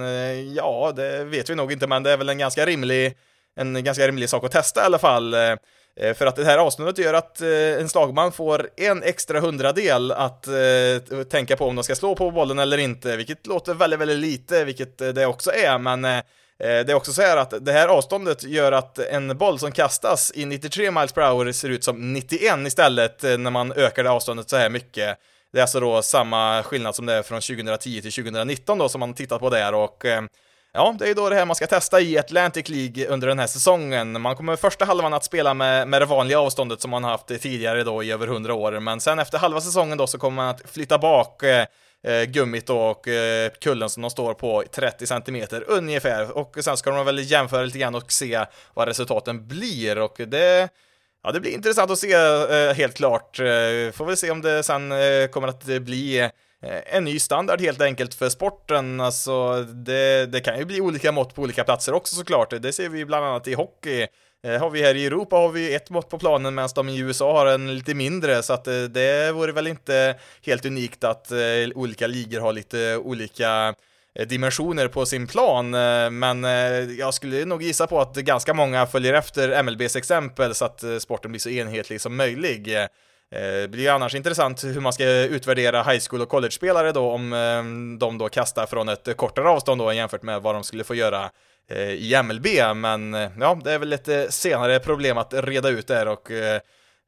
ja, 0.56 0.94
det 0.96 1.24
vet 1.24 1.50
vi 1.50 1.56
nog 1.56 1.72
inte, 1.72 1.88
men 1.88 2.04
det 2.04 2.12
är 2.12 2.18
väl 2.18 2.30
en 2.30 2.38
ganska 2.38 2.66
rimlig 2.66 3.18
en 3.56 3.84
ganska 3.84 4.08
rimlig 4.08 4.30
sak 4.30 4.44
att 4.44 4.52
testa 4.52 4.82
i 4.82 4.86
alla 4.86 5.00
fall. 5.00 5.34
Eh, 5.34 5.56
eh, 5.96 6.14
för 6.14 6.26
att 6.26 6.36
det 6.36 6.46
här 6.46 6.58
avståndet 6.58 6.98
gör 6.98 7.14
att 7.14 7.42
eh, 7.42 7.50
en 7.50 7.90
slagman 7.90 8.32
får 8.32 8.70
en 8.78 9.04
extra 9.04 9.40
hundradel 9.40 10.12
att 10.12 10.48
tänka 11.30 11.58
på 11.58 11.66
om 11.66 11.76
de 11.76 11.84
ska 11.84 11.96
slå 11.96 12.16
på 12.16 12.32
bollen 12.32 12.60
eller 12.60 12.78
inte, 12.78 13.18
vilket 13.18 13.48
låter 13.48 13.74
väldigt, 13.74 14.00
väldigt 14.00 14.20
lite, 14.20 14.66
vilket 14.66 14.98
det 14.98 15.26
också 15.26 15.52
är, 15.52 15.78
men 15.78 16.02
det 16.58 16.92
är 16.92 16.94
också 16.94 17.14
så 17.14 17.22
här 17.22 17.38
att 17.38 17.66
det 17.66 17.72
här 17.72 17.88
avståndet 17.88 18.44
gör 18.44 18.72
att 18.72 19.00
en 19.00 19.38
boll 19.38 19.60
som 19.60 19.72
kastas 19.72 20.32
i 20.36 20.46
93 20.46 20.92
miles 20.92 21.12
per 21.12 21.32
hour 21.32 21.52
ser 21.52 21.70
ut 21.70 21.84
som 21.84 22.14
91 22.14 22.68
istället 22.68 23.24
när 23.24 23.50
man 23.50 23.72
ökar 23.72 24.04
det 24.04 24.10
avståndet 24.12 24.50
så 24.50 24.58
här 24.58 24.70
mycket. 24.70 25.18
Det 25.54 25.60
är 25.60 25.62
alltså 25.62 25.80
då 25.80 26.02
samma 26.02 26.64
skillnad 26.64 26.96
som 26.96 27.06
det 27.06 27.14
är 27.14 27.24
från 27.24 27.42
2010 27.42 28.02
till 28.02 28.12
2019 28.12 28.78
då 28.78 28.90
som 28.90 29.00
man 29.00 29.14
tittat 29.14 29.40
på 29.40 29.50
där 29.50 29.74
och 29.74 30.06
Ja, 30.74 30.96
det 31.00 31.06
är 31.06 31.08
ju 31.08 31.14
då 31.14 31.30
det 31.30 31.36
här 31.36 31.46
man 31.46 31.56
ska 31.56 31.68
testa 31.68 32.02
i 32.02 32.18
Atlantic 32.18 32.70
League 32.70 33.08
under 33.08 33.28
den 33.28 33.40
här 33.40 33.48
säsongen. 33.48 34.22
Man 34.22 34.36
kommer 34.36 34.56
första 34.56 34.86
halvan 34.86 35.14
att 35.14 35.24
spela 35.24 35.54
med, 35.54 35.88
med 35.88 36.02
det 36.02 36.06
vanliga 36.06 36.40
avståndet 36.40 36.82
som 36.82 36.92
man 36.92 37.04
haft 37.04 37.28
tidigare 37.28 37.84
då 37.84 38.04
i 38.04 38.12
över 38.12 38.28
100 38.28 38.54
år, 38.54 38.80
men 38.80 39.00
sen 39.00 39.20
efter 39.20 39.38
halva 39.38 39.62
säsongen 39.62 39.98
då 39.98 40.08
så 40.08 40.18
kommer 40.18 40.36
man 40.36 40.50
att 40.50 40.70
flytta 40.70 40.98
bak 40.98 41.44
eh, 41.44 41.66
eh 42.04 42.24
gummit 42.24 42.68
då 42.68 42.78
och 42.80 43.08
eh, 43.08 43.52
kullen 43.62 43.90
som 43.90 44.02
de 44.02 44.10
står 44.10 44.34
på 44.34 44.64
30 44.72 45.08
cm 45.08 45.48
ungefär 45.68 46.38
och 46.38 46.58
sen 46.62 46.78
ska 46.78 46.92
de 46.92 47.06
väl 47.06 47.32
jämföra 47.32 47.64
lite 47.64 47.80
grann 47.80 47.96
och 47.96 48.12
se 48.12 48.46
vad 48.74 48.88
resultaten 48.88 49.48
blir 49.48 49.98
och 49.98 50.22
det 50.28 50.70
Ja, 51.24 51.32
det 51.32 51.40
blir 51.40 51.52
intressant 51.52 51.92
att 51.92 52.00
se 52.00 52.14
eh, 52.14 52.74
helt 52.74 52.96
klart. 52.96 53.40
Eh, 53.40 53.92
får 53.94 54.06
vi 54.06 54.16
se 54.16 54.32
om 54.32 54.42
det 54.42 54.64
sen 54.64 54.92
eh, 54.92 55.28
kommer 55.32 55.48
att 55.48 55.64
bli 55.64 56.30
Eh, 56.64 56.96
en 56.96 57.04
ny 57.04 57.20
standard 57.20 57.62
helt 57.62 57.82
enkelt 57.82 58.14
för 58.14 58.30
sporten. 58.30 59.00
Alltså, 59.00 59.64
det, 59.64 60.26
det 60.26 60.40
kan 60.40 60.60
ju 60.60 60.66
bli 60.66 60.82
olika 60.82 61.12
mått 61.12 61.36
på 61.36 61.42
olika 61.42 61.64
platser 61.64 61.94
också 61.94 62.16
såklart. 62.16 62.62
Det 62.62 62.74
ser 62.74 62.90
vi 62.90 63.06
bland 63.06 63.26
annat 63.26 63.48
i 63.48 63.54
hockey. 63.54 64.08
Eh, 64.44 64.60
har 64.60 64.70
vi 64.70 64.84
här 64.84 64.96
i 64.96 65.06
Europa 65.06 65.36
har 65.36 65.50
vi 65.50 65.76
ett 65.76 65.90
mått 65.90 66.10
på 66.10 66.20
planen 66.20 66.56
medan 66.56 66.70
de 66.76 66.90
i 66.90 67.00
USA 67.00 67.40
har 67.40 67.46
en 67.46 67.76
lite 67.76 67.94
mindre, 67.94 68.44
så 68.44 68.54
att 68.54 68.68
eh, 68.68 68.82
det 68.82 69.32
vore 69.32 69.52
väl 69.52 69.68
inte 69.68 70.16
helt 70.46 70.66
unikt 70.66 71.04
att 71.04 71.32
olika 71.76 72.08
ligor 72.08 72.40
har 72.40 72.54
lite 72.54 72.98
olika 72.98 73.76
dimensioner 74.28 74.88
på 74.88 75.06
sin 75.06 75.28
plan, 75.28 75.70
men 76.20 76.44
jag 76.98 77.14
skulle 77.14 77.46
nog 77.46 77.64
gissa 77.64 77.88
på 77.88 78.02
att 78.02 78.16
ganska 78.16 78.54
många 78.54 78.86
följer 78.86 79.14
efter 79.14 79.64
MLBs 79.64 79.96
exempel 79.96 80.56
så 80.56 80.66
att 80.66 80.84
sporten 81.00 81.32
blir 81.32 81.40
så 81.40 81.50
enhetlig 81.50 82.02
som 82.02 82.16
möjlig. 82.16 82.88
Eh, 83.36 83.62
det 83.62 83.68
blir 83.72 83.84
ju 83.84 83.90
annars 83.90 84.16
intressant 84.16 84.64
hur 84.64 84.80
man 84.82 84.94
ska 84.94 85.10
utvärdera 85.10 85.84
high 85.84 86.04
school 86.10 86.22
och 86.22 86.30
college-spelare 86.30 86.92
då 86.92 87.12
om 87.12 87.34
eh, 87.34 87.98
de 88.00 88.18
då 88.18 88.30
kastar 88.30 88.66
från 88.66 88.90
ett 88.90 89.18
kortare 89.18 89.50
avstånd 89.50 89.82
då 89.82 89.94
jämfört 89.94 90.24
med 90.24 90.42
vad 90.42 90.56
de 90.56 90.64
skulle 90.64 90.84
få 90.84 90.96
göra 90.96 91.30
eh, 91.70 91.90
i 91.90 92.22
MLB, 92.24 92.48
men 92.76 93.14
ja, 93.40 93.60
det 93.64 93.72
är 93.72 93.80
väl 93.80 93.90
lite 93.90 94.32
senare 94.32 94.80
problem 94.80 95.18
att 95.18 95.34
reda 95.34 95.70
ut 95.70 95.88
där 95.88 96.08
och 96.08 96.32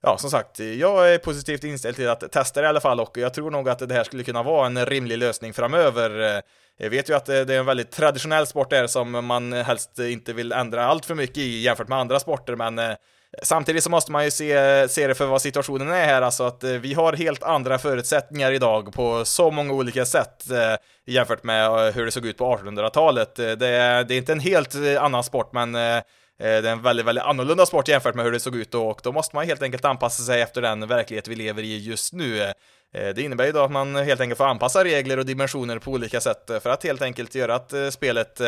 ja, 0.03 0.17
som 0.17 0.29
sagt, 0.29 0.59
jag 0.59 1.13
är 1.13 1.17
positivt 1.17 1.63
inställd 1.63 1.95
till 1.95 2.09
att 2.09 2.31
testa 2.31 2.61
det 2.61 2.65
i 2.65 2.69
alla 2.69 2.79
fall 2.79 2.99
och 2.99 3.17
jag 3.17 3.33
tror 3.33 3.51
nog 3.51 3.69
att 3.69 3.89
det 3.89 3.93
här 3.93 4.03
skulle 4.03 4.23
kunna 4.23 4.43
vara 4.43 4.65
en 4.65 4.85
rimlig 4.85 5.17
lösning 5.17 5.53
framöver. 5.53 6.41
Jag 6.77 6.89
vet 6.89 7.09
ju 7.09 7.13
att 7.13 7.25
det 7.25 7.37
är 7.37 7.59
en 7.59 7.65
väldigt 7.65 7.91
traditionell 7.91 8.47
sport 8.47 8.69
där 8.69 8.87
som 8.87 9.25
man 9.25 9.53
helst 9.53 9.99
inte 9.99 10.33
vill 10.33 10.51
ändra 10.51 10.85
allt 10.85 11.05
för 11.05 11.15
mycket 11.15 11.37
i 11.37 11.61
jämfört 11.61 11.87
med 11.87 11.97
andra 11.97 12.19
sporter, 12.19 12.55
men 12.55 12.95
Samtidigt 13.41 13.83
så 13.83 13.89
måste 13.89 14.11
man 14.11 14.25
ju 14.25 14.31
se, 14.31 14.87
se 14.89 15.07
det 15.07 15.15
för 15.15 15.25
vad 15.25 15.41
situationen 15.41 15.87
är 15.87 16.05
här, 16.05 16.21
alltså 16.21 16.43
att 16.43 16.63
eh, 16.63 16.71
vi 16.71 16.93
har 16.93 17.13
helt 17.13 17.43
andra 17.43 17.79
förutsättningar 17.79 18.51
idag 18.51 18.93
på 18.93 19.25
så 19.25 19.51
många 19.51 19.73
olika 19.73 20.05
sätt 20.05 20.51
eh, 20.51 20.75
jämfört 21.05 21.43
med 21.43 21.65
eh, 21.65 21.93
hur 21.93 22.05
det 22.05 22.11
såg 22.11 22.25
ut 22.25 22.37
på 22.37 22.57
1800-talet. 22.57 23.39
Eh, 23.39 23.45
det, 23.45 23.55
det, 23.55 24.13
är 24.13 24.17
inte 24.17 24.31
en 24.31 24.39
helt 24.39 24.75
annan 24.99 25.23
sport, 25.23 25.53
men 25.53 25.71
det 25.71 26.03
är 26.39 26.63
en 26.63 26.81
väldigt, 26.81 27.05
väldigt 27.05 27.23
annorlunda 27.23 27.65
sport 27.65 27.87
jämfört 27.87 28.15
med 28.15 28.25
hur 28.25 28.31
det 28.31 28.39
såg 28.39 28.55
ut 28.55 28.71
då 28.71 28.87
och 28.87 28.99
då 29.03 29.11
måste 29.11 29.35
man 29.35 29.45
helt 29.45 29.61
enkelt 29.61 29.85
anpassa 29.85 30.23
sig 30.23 30.41
efter 30.41 30.61
den 30.61 30.87
verklighet 30.87 31.27
vi 31.27 31.35
lever 31.35 31.63
i 31.63 31.77
just 31.77 32.13
nu. 32.13 32.53
Det 32.91 33.17
innebär 33.17 33.45
ju 33.45 33.51
då 33.51 33.59
att 33.59 33.71
man 33.71 33.95
helt 33.95 34.21
enkelt 34.21 34.37
får 34.37 34.45
anpassa 34.45 34.83
regler 34.83 35.19
och 35.19 35.25
dimensioner 35.25 35.79
på 35.79 35.91
olika 35.91 36.21
sätt 36.21 36.51
för 36.63 36.69
att 36.69 36.83
helt 36.83 37.01
enkelt 37.01 37.35
göra 37.35 37.55
att 37.55 37.73
spelet 37.91 38.41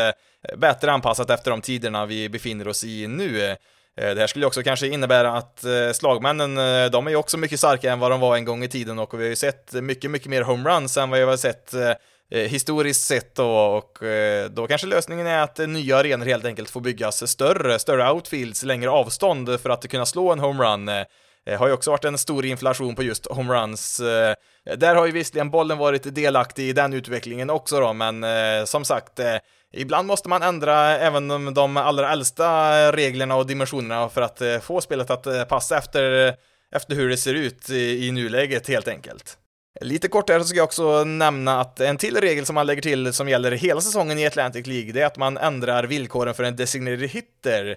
bättre 0.58 0.92
anpassat 0.92 1.30
efter 1.30 1.52
de 1.52 1.62
tiderna 1.62 2.06
vi 2.06 2.30
befinner 2.30 2.68
oss 2.68 2.84
i 2.84 3.08
nu. 3.08 3.56
Eh, 4.02 4.16
det 4.16 4.20
här 4.20 4.28
skulle 4.28 4.46
också 4.46 4.64
kanske 4.64 4.88
innebära 4.88 5.32
att 5.32 5.64
eh, 5.64 5.92
slagmännen, 5.94 6.58
eh, 6.58 6.92
de 6.92 7.08
är 7.08 7.12
ju 7.12 7.16
också 7.16 7.38
mycket 7.38 7.60
starkare 7.60 7.92
än 7.92 8.00
vad 8.00 8.12
de 8.12 8.20
var 8.20 8.36
en 8.36 8.46
gång 8.46 8.64
i 8.64 8.68
tiden 8.68 9.00
och 9.00 9.14
vi 9.14 9.24
har 9.24 9.30
ju 9.30 9.36
sett 9.36 9.74
mycket, 9.74 10.12
mycket 10.12 10.30
mer 10.30 10.42
homeruns 10.42 10.98
än 10.98 11.10
vad 11.10 11.20
vi 11.20 11.26
har 11.26 11.38
sett 11.38 11.74
historiskt 12.30 13.08
sett 13.08 13.36
då, 13.36 13.50
och 13.50 14.00
då 14.50 14.68
kanske 14.68 14.88
lösningen 14.88 15.28
är 15.28 15.40
att 15.40 15.58
nya 15.58 15.98
arenor 15.98 16.26
helt 16.26 16.46
enkelt 16.46 16.70
får 16.70 16.82
byggas 16.82 17.32
större, 17.32 17.80
större 17.80 18.12
outfields, 18.12 18.64
längre 18.64 18.90
avstånd 18.90 19.60
för 19.62 19.70
att 19.70 19.88
kunna 19.88 20.06
slå 20.06 20.32
en 20.32 20.40
homerun. 20.40 20.86
Det 21.46 21.56
har 21.56 21.68
ju 21.68 21.74
också 21.74 21.92
varit 21.92 22.06
en 22.06 22.18
stor 22.18 22.46
inflation 22.46 22.96
på 22.96 23.04
just 23.04 23.26
homeruns. 23.26 23.98
Där 24.78 24.96
har 24.96 25.06
ju 25.06 25.12
visserligen 25.12 25.50
bollen 25.50 25.78
varit 25.78 26.16
delaktig 26.16 26.70
i 26.70 26.74
den 26.74 26.94
utvecklingen 26.94 27.50
också 27.50 27.80
då, 27.80 27.94
men 27.94 28.26
som 28.68 28.86
sagt, 28.86 29.20
Ibland 29.76 30.08
måste 30.08 30.30
man 30.30 30.44
ändra 30.44 30.98
även 30.98 31.54
de 31.54 31.78
allra 31.78 32.12
äldsta 32.12 32.92
reglerna 32.92 33.36
och 33.36 33.48
dimensionerna 33.48 34.10
för 34.10 34.22
att 34.22 34.42
eh, 34.42 34.60
få 34.60 34.82
spelet 34.82 35.10
att 35.10 35.26
eh, 35.26 35.44
passa 35.44 35.78
efter, 35.78 36.34
efter 36.76 36.96
hur 36.96 37.10
det 37.10 37.18
ser 37.18 37.34
ut 37.34 37.70
i, 37.70 38.08
i 38.08 38.12
nuläget 38.12 38.68
helt 38.68 38.88
enkelt. 38.88 39.38
Lite 39.82 40.08
kortare 40.08 40.40
så 40.40 40.48
ska 40.48 40.58
jag 40.58 40.66
också 40.66 41.04
nämna 41.04 41.62
att 41.62 41.80
en 41.80 41.98
till 41.98 42.18
regel 42.18 42.46
som 42.46 42.56
man 42.56 42.68
lägger 42.68 42.82
till 42.82 43.14
som 43.14 43.30
gäller 43.30 43.52
hela 43.52 43.82
säsongen 43.82 44.20
i 44.20 44.28
Atlantic 44.28 44.68
League, 44.68 44.92
det 44.92 45.02
är 45.02 45.06
att 45.06 45.18
man 45.18 45.38
ändrar 45.38 45.84
villkoren 45.84 46.34
för 46.34 46.44
en 46.44 46.56
designated 46.56 47.10
hitter. 47.10 47.68
Eh, 47.68 47.76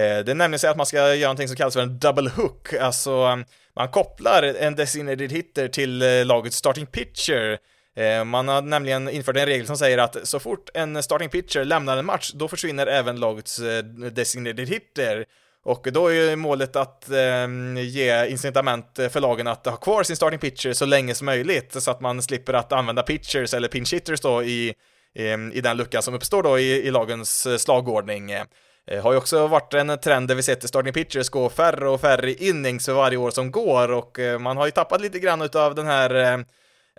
det 0.00 0.30
är 0.30 0.34
nämligen 0.34 0.58
så 0.58 0.68
att 0.68 0.76
man 0.76 0.86
ska 0.86 0.96
göra 0.96 1.28
någonting 1.28 1.48
som 1.48 1.56
kallas 1.56 1.74
för 1.74 1.82
en 1.82 1.98
double 1.98 2.30
hook, 2.30 2.74
alltså 2.74 3.44
man 3.76 3.88
kopplar 3.88 4.42
en 4.42 4.74
designated 4.74 5.32
hitter 5.32 5.68
till 5.68 5.98
lagets 6.26 6.56
starting 6.56 6.86
pitcher 6.86 7.58
Eh, 7.98 8.24
man 8.24 8.48
har 8.48 8.62
nämligen 8.62 9.08
infört 9.08 9.36
en 9.36 9.46
regel 9.46 9.66
som 9.66 9.76
säger 9.76 9.98
att 9.98 10.16
så 10.22 10.40
fort 10.40 10.70
en 10.74 11.02
starting 11.02 11.28
pitcher 11.28 11.64
lämnar 11.64 11.96
en 11.96 12.06
match, 12.06 12.32
då 12.34 12.48
försvinner 12.48 12.86
även 12.86 13.20
lagets 13.20 13.58
eh, 13.58 13.84
designated 13.84 14.68
hitter. 14.68 15.24
Och 15.64 15.88
då 15.92 16.06
är 16.06 16.12
ju 16.12 16.36
målet 16.36 16.76
att 16.76 17.10
eh, 17.10 17.48
ge 17.76 18.26
incitament 18.26 18.98
för 19.10 19.20
lagen 19.20 19.46
att 19.46 19.66
ha 19.66 19.76
kvar 19.76 20.02
sin 20.02 20.16
starting 20.16 20.38
pitcher 20.38 20.72
så 20.72 20.86
länge 20.86 21.14
som 21.14 21.26
möjligt, 21.26 21.82
så 21.82 21.90
att 21.90 22.00
man 22.00 22.22
slipper 22.22 22.52
att 22.52 22.72
använda 22.72 23.02
pitchers 23.02 23.54
eller 23.54 23.68
pinch 23.68 23.94
hitters 23.94 24.20
då 24.20 24.42
i, 24.42 24.74
i, 25.14 25.24
i 25.52 25.60
den 25.60 25.76
luckan 25.76 26.02
som 26.02 26.14
uppstår 26.14 26.42
då 26.42 26.58
i, 26.58 26.86
i 26.86 26.90
lagens 26.90 27.46
eh, 27.46 27.56
slagordning. 27.56 28.30
Eh, 28.30 29.02
har 29.02 29.12
ju 29.12 29.18
också 29.18 29.46
varit 29.46 29.74
en 29.74 29.98
trend 29.98 30.28
där 30.28 30.34
vi 30.34 30.42
sett 30.42 30.68
starting 30.68 30.92
pitchers 30.92 31.28
gå 31.28 31.48
färre 31.48 31.88
och 31.88 32.00
färre 32.00 32.32
innings 32.32 32.84
för 32.84 32.92
varje 32.92 33.16
år 33.16 33.30
som 33.30 33.50
går 33.50 33.90
och 33.90 34.18
eh, 34.18 34.38
man 34.38 34.56
har 34.56 34.66
ju 34.66 34.72
tappat 34.72 35.00
lite 35.00 35.18
grann 35.18 35.42
utav 35.42 35.74
den 35.74 35.86
här 35.86 36.44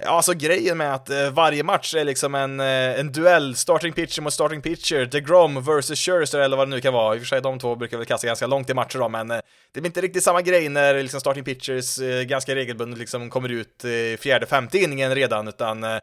alltså 0.05 0.33
grejen 0.33 0.77
med 0.77 0.93
att 0.93 1.09
eh, 1.09 1.29
varje 1.31 1.63
match 1.63 1.95
är 1.95 2.03
liksom 2.03 2.35
en, 2.35 2.59
eh, 2.59 2.99
en 2.99 3.11
duell, 3.11 3.55
starting 3.55 3.93
pitcher 3.93 4.21
mot 4.21 4.33
starting 4.33 4.61
pitcher, 4.61 5.05
DeGrom 5.05 5.63
versus 5.63 5.99
Scherzer 5.99 6.39
eller 6.39 6.57
vad 6.57 6.67
det 6.67 6.75
nu 6.75 6.81
kan 6.81 6.93
vara. 6.93 7.15
I 7.15 7.17
och 7.17 7.21
för 7.21 7.27
sig, 7.27 7.41
de 7.41 7.59
två 7.59 7.75
brukar 7.75 7.97
väl 7.97 8.05
kasta 8.05 8.27
ganska 8.27 8.47
långt 8.47 8.69
i 8.69 8.73
matcher 8.73 8.99
då, 8.99 9.09
men 9.09 9.31
eh, 9.31 9.39
det 9.71 9.81
blir 9.81 9.89
inte 9.89 10.01
riktigt 10.01 10.23
samma 10.23 10.41
grej 10.41 10.69
när 10.69 11.01
liksom 11.01 11.19
starting 11.19 11.43
pitchers 11.43 11.99
eh, 11.99 12.21
ganska 12.21 12.55
regelbundet 12.55 12.99
liksom 12.99 13.29
kommer 13.29 13.49
ut 13.49 13.85
i 13.85 14.17
fjärde, 14.19 14.45
femte 14.45 14.77
inningen 14.77 15.15
redan, 15.15 15.47
utan 15.47 15.83
eh, 15.83 15.99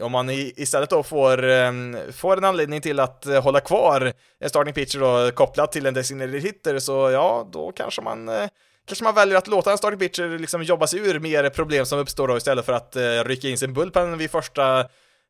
om 0.00 0.12
man 0.12 0.30
i, 0.30 0.52
istället 0.56 0.90
då 0.90 1.02
får, 1.02 1.48
eh, 1.48 1.72
får 2.12 2.36
en 2.36 2.44
anledning 2.44 2.80
till 2.80 3.00
att 3.00 3.26
eh, 3.26 3.42
hålla 3.42 3.60
kvar 3.60 4.12
en 4.40 4.48
starting 4.48 4.74
pitcher 4.74 4.98
då 4.98 5.30
kopplat 5.30 5.72
till 5.72 5.86
en 5.86 5.94
designated 5.94 6.42
hitter, 6.42 6.78
så 6.78 7.10
ja, 7.10 7.48
då 7.52 7.72
kanske 7.72 8.02
man 8.02 8.28
eh, 8.28 8.48
kanske 8.86 9.04
man 9.04 9.14
väljer 9.14 9.38
att 9.38 9.46
låta 9.46 9.72
en 9.72 9.78
stark 9.78 9.98
pitcher 9.98 10.32
eh, 10.32 10.38
liksom 10.38 10.62
jobba 10.62 10.86
sig 10.86 11.00
ur 11.00 11.18
mer 11.18 11.50
problem 11.50 11.86
som 11.86 11.98
uppstår 11.98 12.28
då 12.28 12.36
istället 12.36 12.66
för 12.66 12.72
att 12.72 12.96
eh, 12.96 13.24
rycka 13.24 13.48
in 13.48 13.58
sin 13.58 13.72
bullpen 13.72 14.18
vid 14.18 14.30
första 14.30 14.80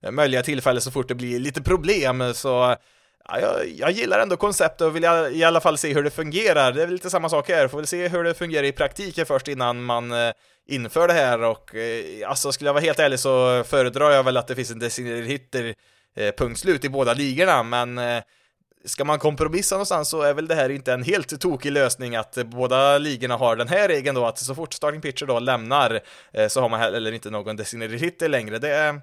eh, 0.04 0.10
möjliga 0.10 0.42
tillfälle 0.42 0.80
så 0.80 0.90
fort 0.90 1.08
det 1.08 1.14
blir 1.14 1.38
lite 1.38 1.62
problem. 1.62 2.34
Så 2.34 2.76
ja, 3.28 3.40
jag, 3.40 3.68
jag, 3.76 3.90
gillar 3.90 4.18
ändå 4.18 4.36
konceptet 4.36 4.80
och 4.80 4.96
vill 4.96 5.04
i 5.32 5.44
alla 5.44 5.60
fall 5.60 5.78
se 5.78 5.94
hur 5.94 6.02
det 6.02 6.10
fungerar. 6.10 6.72
Det 6.72 6.82
är 6.82 6.86
väl 6.86 6.94
lite 6.94 7.10
samma 7.10 7.28
sak 7.28 7.48
här, 7.48 7.68
får 7.68 7.78
väl 7.78 7.86
se 7.86 8.08
hur 8.08 8.24
det 8.24 8.34
fungerar 8.34 8.64
i 8.64 8.72
praktiken 8.72 9.26
först 9.26 9.48
innan 9.48 9.84
man 9.84 10.12
eh, 10.12 10.32
inför 10.68 11.08
det 11.08 11.14
här 11.14 11.42
och 11.42 11.74
eh, 11.74 12.28
alltså 12.28 12.52
skulle 12.52 12.68
jag 12.68 12.74
vara 12.74 12.84
helt 12.84 12.98
ärlig 12.98 13.20
så 13.20 13.64
föredrar 13.64 14.10
jag 14.10 14.24
väl 14.24 14.36
att 14.36 14.48
det 14.48 14.54
finns 14.54 14.70
en 14.70 14.78
designated 14.78 15.26
hitter 15.26 15.74
punkt 16.38 16.58
slut 16.58 16.84
i 16.84 16.88
båda 16.88 17.14
ligorna, 17.14 17.62
men 17.62 17.98
ska 18.86 19.04
man 19.04 19.18
kompromissa 19.18 19.74
någonstans 19.74 20.08
så 20.08 20.22
är 20.22 20.34
väl 20.34 20.48
det 20.48 20.54
här 20.54 20.68
inte 20.68 20.92
en 20.92 21.02
helt 21.02 21.40
tokig 21.40 21.72
lösning 21.72 22.16
att 22.16 22.38
båda 22.44 22.98
ligorna 22.98 23.36
har 23.36 23.56
den 23.56 23.68
här 23.68 23.88
regeln 23.88 24.14
då 24.14 24.26
att 24.26 24.38
så 24.38 24.54
fort 24.54 24.72
starting 24.72 25.00
pitcher 25.00 25.26
då 25.26 25.38
lämnar 25.38 26.00
eh, 26.32 26.48
så 26.48 26.60
har 26.60 26.68
man 26.68 26.80
heller 26.80 27.12
inte 27.12 27.30
någon 27.30 27.56
designated 27.56 28.00
hitter 28.00 28.28
längre. 28.28 28.58
Det 28.58 28.70
är 28.70 29.00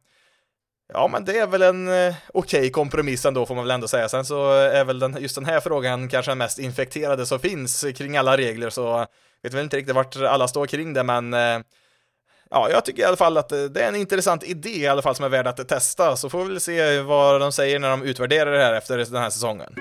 Ja, 0.94 1.10
men 1.12 1.26
det 1.26 1.38
är 1.38 1.48
väl 1.48 1.62
en 1.62 1.88
eh, 1.88 2.16
okej 2.34 2.60
okay 2.60 2.70
kompromiss 2.70 3.26
ändå 3.26 3.46
får 3.46 3.56
man 3.56 3.64
väl 3.64 3.72
ändå 3.72 3.88
säga. 3.88 4.10
Sen 4.10 4.26
så 4.26 4.52
är 4.52 4.84
väl 4.84 5.00
den, 5.00 5.18
just 5.20 5.36
den 5.36 5.46
här 5.46 5.60
frågan 5.60 6.08
kanske 6.08 6.32
den 6.32 6.38
mest 6.38 6.60
infekterade 6.60 7.26
som 7.26 7.40
finns 7.40 7.86
kring 7.96 8.18
alla 8.18 8.38
regler, 8.38 8.70
så 8.70 9.06
vet 9.44 9.54
väl 9.54 9.64
inte 9.64 9.78
riktigt 9.78 9.96
vart 9.96 10.16
alla 10.16 10.48
står 10.48 10.66
kring 10.66 10.94
det, 10.94 11.04
men 11.04 11.34
eh, 11.34 11.60
ja, 12.50 12.70
jag 12.70 12.86
tycker 12.86 13.02
i 13.02 13.06
alla 13.06 13.18
fall 13.18 13.38
att 13.38 13.52
eh, 13.52 13.64
det 13.64 13.84
är 13.84 13.88
en 13.88 13.96
intressant 13.96 14.44
idé 14.44 14.70
i 14.70 14.88
alla 14.88 15.02
fall 15.02 15.16
som 15.16 15.26
är 15.26 15.30
värd 15.30 15.48
att 15.48 15.68
testa, 15.68 16.16
så 16.16 16.30
får 16.30 16.44
vi 16.44 16.50
väl 16.50 16.62
se 16.62 17.02
vad 17.02 17.42
de 17.42 17.52
säger 17.52 17.80
när 17.80 17.90
de 17.90 18.04
utvärderar 18.04 18.52
det 18.52 18.64
här 18.64 18.74
efter 18.74 18.98
den 18.98 19.22
här 19.22 19.30
säsongen. 19.30 19.74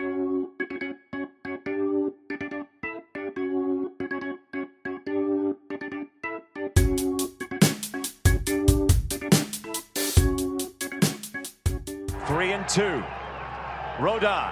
Three 12.29 12.53
and 12.53 12.69
two. 12.69 13.03
Rodon. 14.01 14.51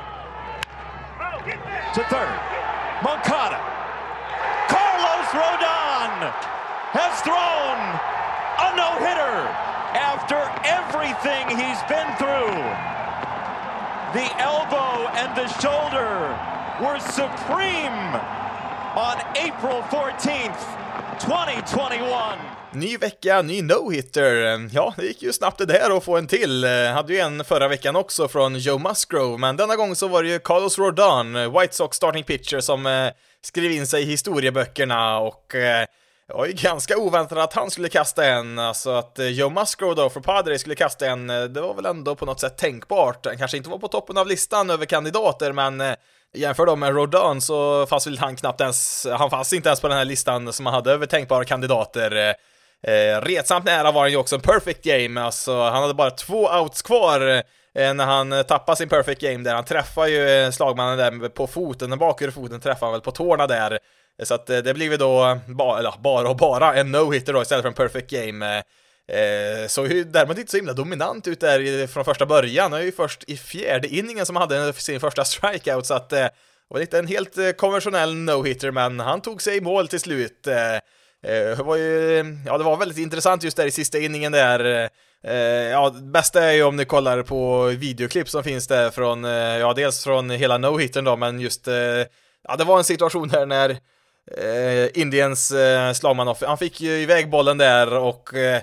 To 1.95 2.03
third. 2.11 2.29
Moncada. 3.03 3.61
Carlos 4.69 5.35
Rodon 5.35 6.60
has 6.93 7.23
thrown 7.23 7.79
a 8.67 8.69
no-hitter 8.75 9.37
after 9.95 10.41
everything 10.67 11.47
he's 11.55 11.83
been 11.89 12.11
through. 12.19 12.55
The 14.13 14.27
elbow 14.43 15.07
and 15.15 15.31
the 15.37 15.47
shoulder 15.63 16.35
were 16.83 16.99
supreme 16.99 18.01
on 18.97 19.17
April 19.37 19.83
14th, 19.83 20.61
2021. 21.21 22.39
Ny 22.73 22.97
vecka, 22.97 23.43
ny 23.43 23.63
no-hitter. 23.63 24.69
Ja, 24.73 24.95
det 24.97 25.07
gick 25.07 25.23
ju 25.23 25.33
snabbt 25.33 25.59
det 25.59 25.67
där 25.67 25.97
att 25.97 26.05
få 26.05 26.17
en 26.17 26.27
till. 26.27 26.65
Hade 26.95 27.13
ju 27.13 27.19
en 27.21 27.45
förra 27.45 27.69
veckan 27.69 27.97
också 27.97 28.29
från 28.29 28.55
Joe 28.59 28.79
Musgrove, 28.79 29.39
men 29.39 29.57
denna 29.57 29.77
gång 29.77 29.97
så 29.97 30.09
var 30.09 30.23
det 30.23 30.29
ju 30.29 30.39
Carlos 30.39 30.79
Rodon, 30.79 31.53
White 31.53 31.75
Sox 31.75 31.97
starting 31.97 32.25
pitcher, 32.25 32.61
som 32.61 32.87
eh, 32.87 33.09
skrev 33.43 33.71
in 33.73 33.87
sig 33.87 34.03
i 34.03 34.07
historieböckerna 34.07 35.19
och 35.19 35.55
eh, 35.55 35.87
det 36.31 36.37
var 36.37 36.47
ju 36.47 36.53
ganska 36.53 36.99
oväntat 36.99 37.39
att 37.39 37.53
han 37.53 37.71
skulle 37.71 37.89
kasta 37.89 38.25
en, 38.25 38.59
alltså 38.59 38.91
att 38.91 39.19
eh, 39.19 39.27
Joe 39.27 39.51
Musgrove 39.51 39.95
då 39.95 40.11
för 40.11 40.21
Padre 40.21 40.59
skulle 40.59 40.75
kasta 40.75 41.07
en, 41.07 41.31
eh, 41.31 41.43
det 41.43 41.61
var 41.61 41.75
väl 41.75 41.87
ändå 41.87 42.15
på 42.15 42.27
något 42.27 42.41
sätt 42.41 42.59
tänkbart. 42.59 43.27
Han 43.27 43.39
kanske 43.39 43.57
inte 43.57 43.71
var 43.71 43.79
på 43.79 43.89
toppen 43.89 44.19
av 44.19 44.27
listan 44.27 44.71
över 44.71 44.87
kandidater, 44.87 45.53
men 45.53 45.81
eh, 45.81 45.95
jämför 46.35 46.67
då 46.67 46.77
med 46.77 46.95
Rodon 46.95 47.41
så 47.41 47.87
fanns 47.87 48.07
väl 48.07 48.19
han 48.19 48.37
knappt 48.37 48.61
ens, 48.61 49.07
han 49.11 49.31
fanns 49.31 49.53
inte 49.53 49.69
ens 49.69 49.81
på 49.81 49.89
den 49.89 49.97
här 49.97 50.05
listan 50.05 50.53
som 50.53 50.67
han 50.67 50.75
hade 50.75 50.93
över 50.93 51.07
tänkbara 51.07 51.45
kandidater. 51.45 52.35
Eh, 52.87 53.21
retsamt 53.21 53.65
nära 53.65 53.93
var 53.93 54.01
han 54.01 54.11
ju 54.11 54.17
också 54.17 54.37
en 54.37 54.43
perfect 54.43 54.83
game, 54.83 55.21
alltså 55.21 55.63
han 55.63 55.83
hade 55.83 55.95
bara 55.95 56.11
två 56.11 56.49
outs 56.49 56.83
kvar 56.83 57.21
eh, 57.75 57.95
när 57.95 58.07
han 58.07 58.45
tappade 58.45 58.77
sin 58.77 58.89
perfect 58.89 59.21
game 59.21 59.45
där. 59.45 59.55
Han 59.55 59.65
träffar 59.65 60.07
ju 60.07 60.53
slagmannen 60.53 60.99
där 60.99 61.29
på 61.29 61.47
foten, 61.47 61.91
den 61.91 61.99
bakre 61.99 62.31
foten 62.31 62.61
träffar 62.61 62.87
han 62.87 62.93
väl 62.93 63.01
på 63.01 63.11
tårna 63.11 63.47
där. 63.47 63.79
Så 64.23 64.35
att 64.35 64.51
eh, 64.51 64.59
det 64.59 64.75
blir 64.75 64.99
då 64.99 65.39
bara, 65.47 65.79
eller, 65.79 65.95
bara 66.01 66.29
och 66.29 66.37
bara 66.37 66.75
en 66.75 66.97
no-hitter 66.97 67.33
då 67.33 67.43
istället 67.43 67.63
för 67.63 67.69
en 67.69 67.75
perfect 67.75 68.11
game. 68.11 68.47
Eh, 68.47 68.63
eh 69.17 69.67
så 69.67 69.87
ju 69.87 70.05
däremot 70.05 70.39
inte 70.39 70.51
så 70.51 70.57
himla 70.57 70.73
dominant 70.73 71.29
ut 71.29 71.41
där 71.41 71.87
från 71.87 72.05
första 72.05 72.27
början. 72.27 72.71
Det 72.71 72.79
är 72.79 72.83
ju 72.83 72.93
först 72.93 73.25
i 73.27 73.37
fjärde 73.37 73.89
inningen 73.89 74.27
som 74.27 74.37
han 74.37 74.51
hade 74.51 74.73
sin 74.73 75.01
första 75.01 75.25
strikeout, 75.25 75.87
så 75.87 75.95
att 75.95 76.13
eh, 76.13 76.19
det 76.19 76.31
var 76.75 76.81
inte 76.81 76.99
en 76.99 77.07
helt 77.07 77.39
eh, 77.39 77.51
konventionell 77.51 78.15
no-hitter, 78.15 78.71
men 78.71 79.01
han 79.01 79.21
tog 79.21 79.43
sig 79.43 79.57
i 79.57 79.61
mål 79.61 79.89
till 79.89 80.01
slut. 80.01 80.47
Eh, 80.47 80.55
det 81.23 81.63
var 81.63 81.77
ju, 81.77 82.25
ja 82.47 82.59
det 82.59 82.65
var 82.65 82.77
väldigt 82.77 82.99
intressant 82.99 83.45
just 83.45 83.57
där 83.57 83.67
i 83.67 83.71
sista 83.71 83.99
inningen 83.99 84.33
där. 84.33 84.91
ja, 85.71 85.91
det 85.91 86.03
bästa 86.03 86.43
är 86.43 86.53
ju 86.53 86.63
om 86.63 86.77
ni 86.77 86.85
kollar 86.85 87.23
på 87.23 87.65
videoklipp 87.65 88.29
som 88.29 88.45
finns 88.45 88.67
där 88.67 88.91
från, 88.91 89.25
ja 89.25 89.73
dels 89.75 90.05
från 90.05 90.31
hela 90.31 90.59
no-hittern 90.59 91.05
då, 91.05 91.17
men 91.17 91.41
just, 91.41 91.67
ja 92.49 92.57
det 92.59 92.65
var 92.65 92.79
en 92.79 92.85
situation 92.85 93.29
där 93.29 93.47
när 93.47 93.79
eh, 94.37 95.01
Indiens 95.01 95.51
eh, 95.51 95.93
slagman, 95.93 96.35
han 96.41 96.59
fick 96.59 96.81
ju 96.81 96.91
iväg 96.91 97.31
bollen 97.31 97.59
där 97.59 97.95
och 97.95 98.35
eh, 98.35 98.63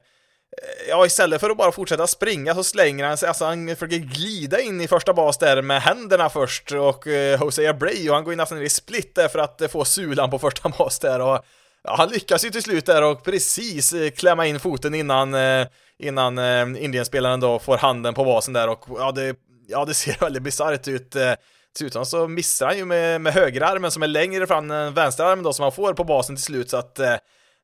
Ja, 0.90 1.06
istället 1.06 1.42
för 1.42 1.50
att 1.50 1.58
bara 1.58 1.72
fortsätta 1.72 2.08
springa 2.08 2.56
så 2.56 2.64
slänger 2.64 3.06
han 3.06 3.18
sig, 3.18 3.28
alltså 3.28 3.46
han 3.46 3.68
försöker 3.68 3.98
glida 3.98 4.60
in 4.60 4.82
i 4.82 4.88
första 4.88 5.14
bas 5.14 5.38
där 5.38 5.62
med 5.62 5.82
händerna 5.82 6.30
först 6.30 6.72
och 6.72 7.08
eh, 7.08 7.42
Jose 7.42 7.70
Abreu, 7.70 8.12
han 8.12 8.24
går 8.24 8.34
in 8.34 8.38
nästan 8.38 8.62
i 8.62 8.70
split 8.70 9.16
där 9.16 9.28
för 9.28 9.40
att 9.40 9.62
eh, 9.62 9.68
få 9.68 9.86
sulan 9.86 10.30
på 10.30 10.40
första 10.40 10.70
bas 10.78 11.00
där 11.00 11.20
och 11.20 11.46
ja, 11.84 11.96
han 11.98 12.10
lyckas 12.10 12.46
ju 12.46 12.50
till 12.50 12.64
slut 12.64 12.86
där 12.86 13.04
och 13.04 13.24
precis 13.24 13.94
eh, 13.94 14.10
klämma 14.10 14.46
in 14.46 14.60
foten 14.60 14.96
innan, 14.96 15.34
eh, 15.34 15.68
innan 16.00 16.38
eh, 16.38 16.84
Indienspelaren 16.84 17.40
då 17.40 17.60
får 17.60 17.78
handen 17.78 18.14
på 18.14 18.24
basen 18.26 18.54
där 18.54 18.68
och 18.70 18.86
ja, 18.98 19.12
det, 19.12 19.36
ja, 19.68 19.86
det 19.86 19.94
ser 19.94 20.18
väldigt 20.22 20.44
bisarrt 20.44 20.88
ut. 20.88 21.16
Eh. 21.16 21.34
Dessutom 21.78 22.06
så 22.06 22.28
missar 22.28 22.68
han 22.68 22.78
ju 22.78 22.86
med, 22.86 23.22
med 23.22 23.34
högerarmen 23.34 23.92
som 23.92 24.04
är 24.04 24.08
längre 24.08 24.48
fram 24.48 24.72
än 24.72 24.94
vänsterarmen 24.94 25.44
då 25.44 25.54
som 25.54 25.64
han 25.64 25.72
får 25.72 25.94
på 25.94 26.04
basen 26.04 26.36
till 26.36 26.44
slut 26.44 26.70
så 26.70 26.78
att 26.78 27.00
eh, 27.00 27.16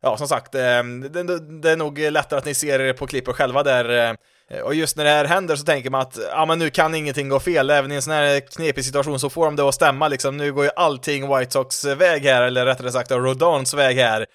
ja, 0.01 0.18
som 0.18 0.28
sagt, 0.28 0.55
eh, 0.55 0.84
det, 1.09 1.39
det, 1.61 1.72
är 1.72 1.78
nog 1.78 1.99
lättare 1.99 2.38
att 2.38 2.45
ni 2.45 2.53
ser 2.53 2.80
det 2.80 2.93
på 2.93 3.07
klippet 3.07 3.36
själva 3.36 3.64
där 3.64 4.16
eh, 4.49 4.59
och 4.61 4.76
just 4.76 4.97
när 4.97 5.03
det 5.03 5.09
här 5.09 5.26
händer 5.26 5.55
så 5.55 5.66
tänker 5.66 5.89
man 5.89 6.01
att 6.01 6.20
ja, 6.32 6.45
men 6.45 6.59
nu 6.59 6.70
kan 6.70 6.95
ingenting 6.95 7.30
gå 7.30 7.39
fel, 7.39 7.70
även 7.70 7.91
i 7.91 7.95
en 7.95 8.01
sån 8.01 8.14
här 8.14 8.39
knepig 8.39 8.86
situation 8.86 9.20
så 9.20 9.30
får 9.30 9.45
de 9.45 9.55
det 9.55 9.68
att 9.68 9.76
stämma 9.76 10.07
liksom. 10.07 10.38
Nu 10.38 10.53
går 10.53 10.64
ju 10.64 10.72
allting 10.76 11.38
White 11.38 11.51
Sox 11.51 11.86
väg 11.86 12.24
här, 12.24 12.41
eller 12.41 12.66
rättare 12.66 12.91
sagt 12.91 13.11
Rodons 13.11 13.74
väg 13.74 13.97
här. 13.97 14.26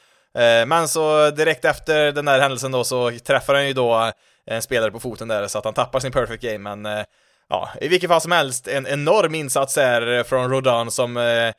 Men 0.66 0.88
så 0.88 1.30
direkt 1.30 1.64
efter 1.64 2.12
den 2.12 2.24
där 2.24 2.40
händelsen 2.40 2.72
då 2.72 2.84
så 2.84 3.10
träffar 3.10 3.54
han 3.54 3.66
ju 3.66 3.72
då 3.72 4.12
en 4.46 4.62
spelare 4.62 4.90
på 4.90 5.00
foten 5.00 5.28
där 5.28 5.46
så 5.46 5.58
att 5.58 5.64
han 5.64 5.74
tappar 5.74 6.00
sin 6.00 6.12
perfect 6.12 6.42
game, 6.42 6.74
men 6.74 7.04
ja, 7.48 7.70
i 7.80 7.88
vilket 7.88 8.10
fall 8.10 8.20
som 8.20 8.32
helst 8.32 8.68
en 8.68 8.86
enorm 8.86 9.34
insats 9.34 9.76
här 9.76 10.22
från 10.22 10.50
Rodon 10.50 10.90
som 10.90 11.16
eh, 11.16 11.52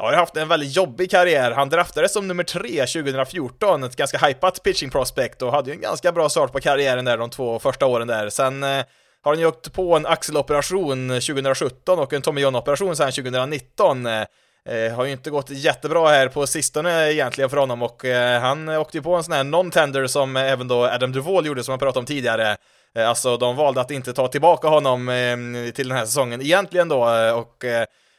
har 0.00 0.12
haft 0.12 0.36
en 0.36 0.48
väldigt 0.48 0.76
jobbig 0.76 1.10
karriär. 1.10 1.50
Han 1.50 1.68
draftades 1.68 2.12
som 2.12 2.28
nummer 2.28 2.44
tre 2.44 2.86
2014, 2.86 3.82
ett 3.82 3.96
ganska 3.96 4.18
hypat 4.18 4.62
pitching 4.62 4.90
prospect 4.90 5.42
och 5.42 5.52
hade 5.52 5.70
ju 5.70 5.74
en 5.74 5.80
ganska 5.80 6.12
bra 6.12 6.28
start 6.28 6.52
på 6.52 6.60
karriären 6.60 7.04
där 7.04 7.18
de 7.18 7.30
två 7.30 7.58
första 7.58 7.86
åren 7.86 8.08
där. 8.08 8.28
Sen 8.28 8.62
eh, 8.62 8.84
har 9.26 9.32
han 9.32 9.40
ju 9.40 9.46
åkt 9.46 9.72
på 9.72 9.96
en 9.96 10.06
axeloperation 10.06 11.08
2017 11.08 11.98
och 11.98 12.12
en 12.12 12.22
Tommy 12.22 12.40
John-operation 12.40 12.96
sen 12.96 13.12
2019. 13.12 14.06
Eh, 14.06 14.24
eh, 14.68 14.94
har 14.94 15.04
ju 15.04 15.12
inte 15.12 15.30
gått 15.30 15.50
jättebra 15.50 16.08
här 16.08 16.28
på 16.28 16.46
sistone 16.46 17.12
egentligen 17.12 17.50
för 17.50 17.56
honom 17.56 17.82
och 17.82 18.04
eh, 18.04 18.40
han 18.40 18.68
åkte 18.68 18.96
ju 18.96 19.02
på 19.02 19.14
en 19.14 19.24
sån 19.24 19.32
här 19.32 19.44
non-tender 19.44 20.06
som 20.06 20.36
även 20.36 20.68
då 20.68 20.84
Adam 20.84 21.12
Duvall 21.12 21.46
gjorde 21.46 21.64
som 21.64 21.72
jag 21.72 21.80
pratade 21.80 21.98
om 21.98 22.06
tidigare. 22.06 22.56
Eh, 22.96 23.08
alltså 23.08 23.36
de 23.36 23.56
valde 23.56 23.80
att 23.80 23.90
inte 23.90 24.12
ta 24.12 24.28
tillbaka 24.28 24.68
honom 24.68 25.08
eh, 25.08 25.72
till 25.72 25.88
den 25.88 25.98
här 25.98 26.06
säsongen 26.06 26.42
egentligen 26.42 26.88
då 26.88 27.14
eh, 27.14 27.38
och 27.38 27.64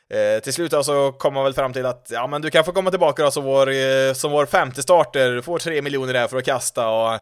Eh, 0.09 0.39
till 0.39 0.53
slut 0.53 0.73
så 0.85 1.11
kom 1.11 1.33
man 1.33 1.43
väl 1.43 1.53
fram 1.53 1.73
till 1.73 1.85
att 1.85 2.07
ja, 2.11 2.27
men 2.27 2.41
du 2.41 2.49
kan 2.49 2.63
få 2.63 2.71
komma 2.71 2.89
tillbaka 2.89 3.23
då 3.23 3.31
som 3.31 3.43
vår, 3.43 3.69
eh, 3.69 4.13
som 4.13 4.31
vår 4.31 4.45
femte 4.45 4.81
starter, 4.81 5.31
du 5.31 5.41
får 5.41 5.59
tre 5.59 5.81
miljoner 5.81 6.13
där 6.13 6.27
för 6.27 6.37
att 6.37 6.45
kasta 6.45 6.89
och 6.89 7.19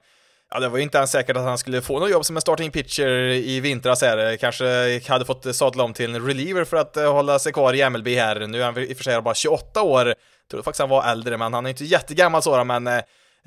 ja, 0.51 0.60
det 0.60 0.70
var 0.70 0.78
ju 0.78 0.84
inte 0.84 0.97
ens 0.97 1.12
säkert 1.12 1.38
att 1.38 1.43
han 1.43 1.58
skulle 1.58 1.82
få 1.82 1.99
något 1.99 2.12
jobb 2.12 2.26
som 2.26 2.38
en 2.38 2.41
starting 2.41 2.72
pitcher 2.72 3.08
i 3.30 3.60
vintras 3.60 4.01
här. 4.01 4.38
Kanske 4.38 5.01
hade 5.08 5.26
fått 5.26 5.56
sadla 5.56 5.84
om 5.84 5.93
till 5.93 6.16
en 6.16 6.28
reliever 6.28 6.64
för 6.64 6.78
att 6.78 6.97
eh, 6.97 7.14
hålla 7.14 7.39
sig 7.39 7.53
kvar 7.53 7.74
i 7.74 7.89
MLB 7.89 8.08
här. 8.08 8.47
Nu 8.47 8.62
är 8.62 8.66
han 8.66 8.78
i 8.78 8.93
och 8.93 8.97
för 8.97 9.03
sig 9.03 9.22
bara 9.22 9.36
28 9.36 9.82
år, 9.82 10.08
jag 10.08 10.16
trodde 10.49 10.64
faktiskt 10.64 10.80
han 10.80 10.89
var 10.89 11.12
äldre, 11.12 11.38
men 11.38 11.53
han 11.53 11.66
är 11.66 11.70
inte 11.70 11.86
jättegammal 11.86 12.41
sådan, 12.41 12.68
men 12.68 13.01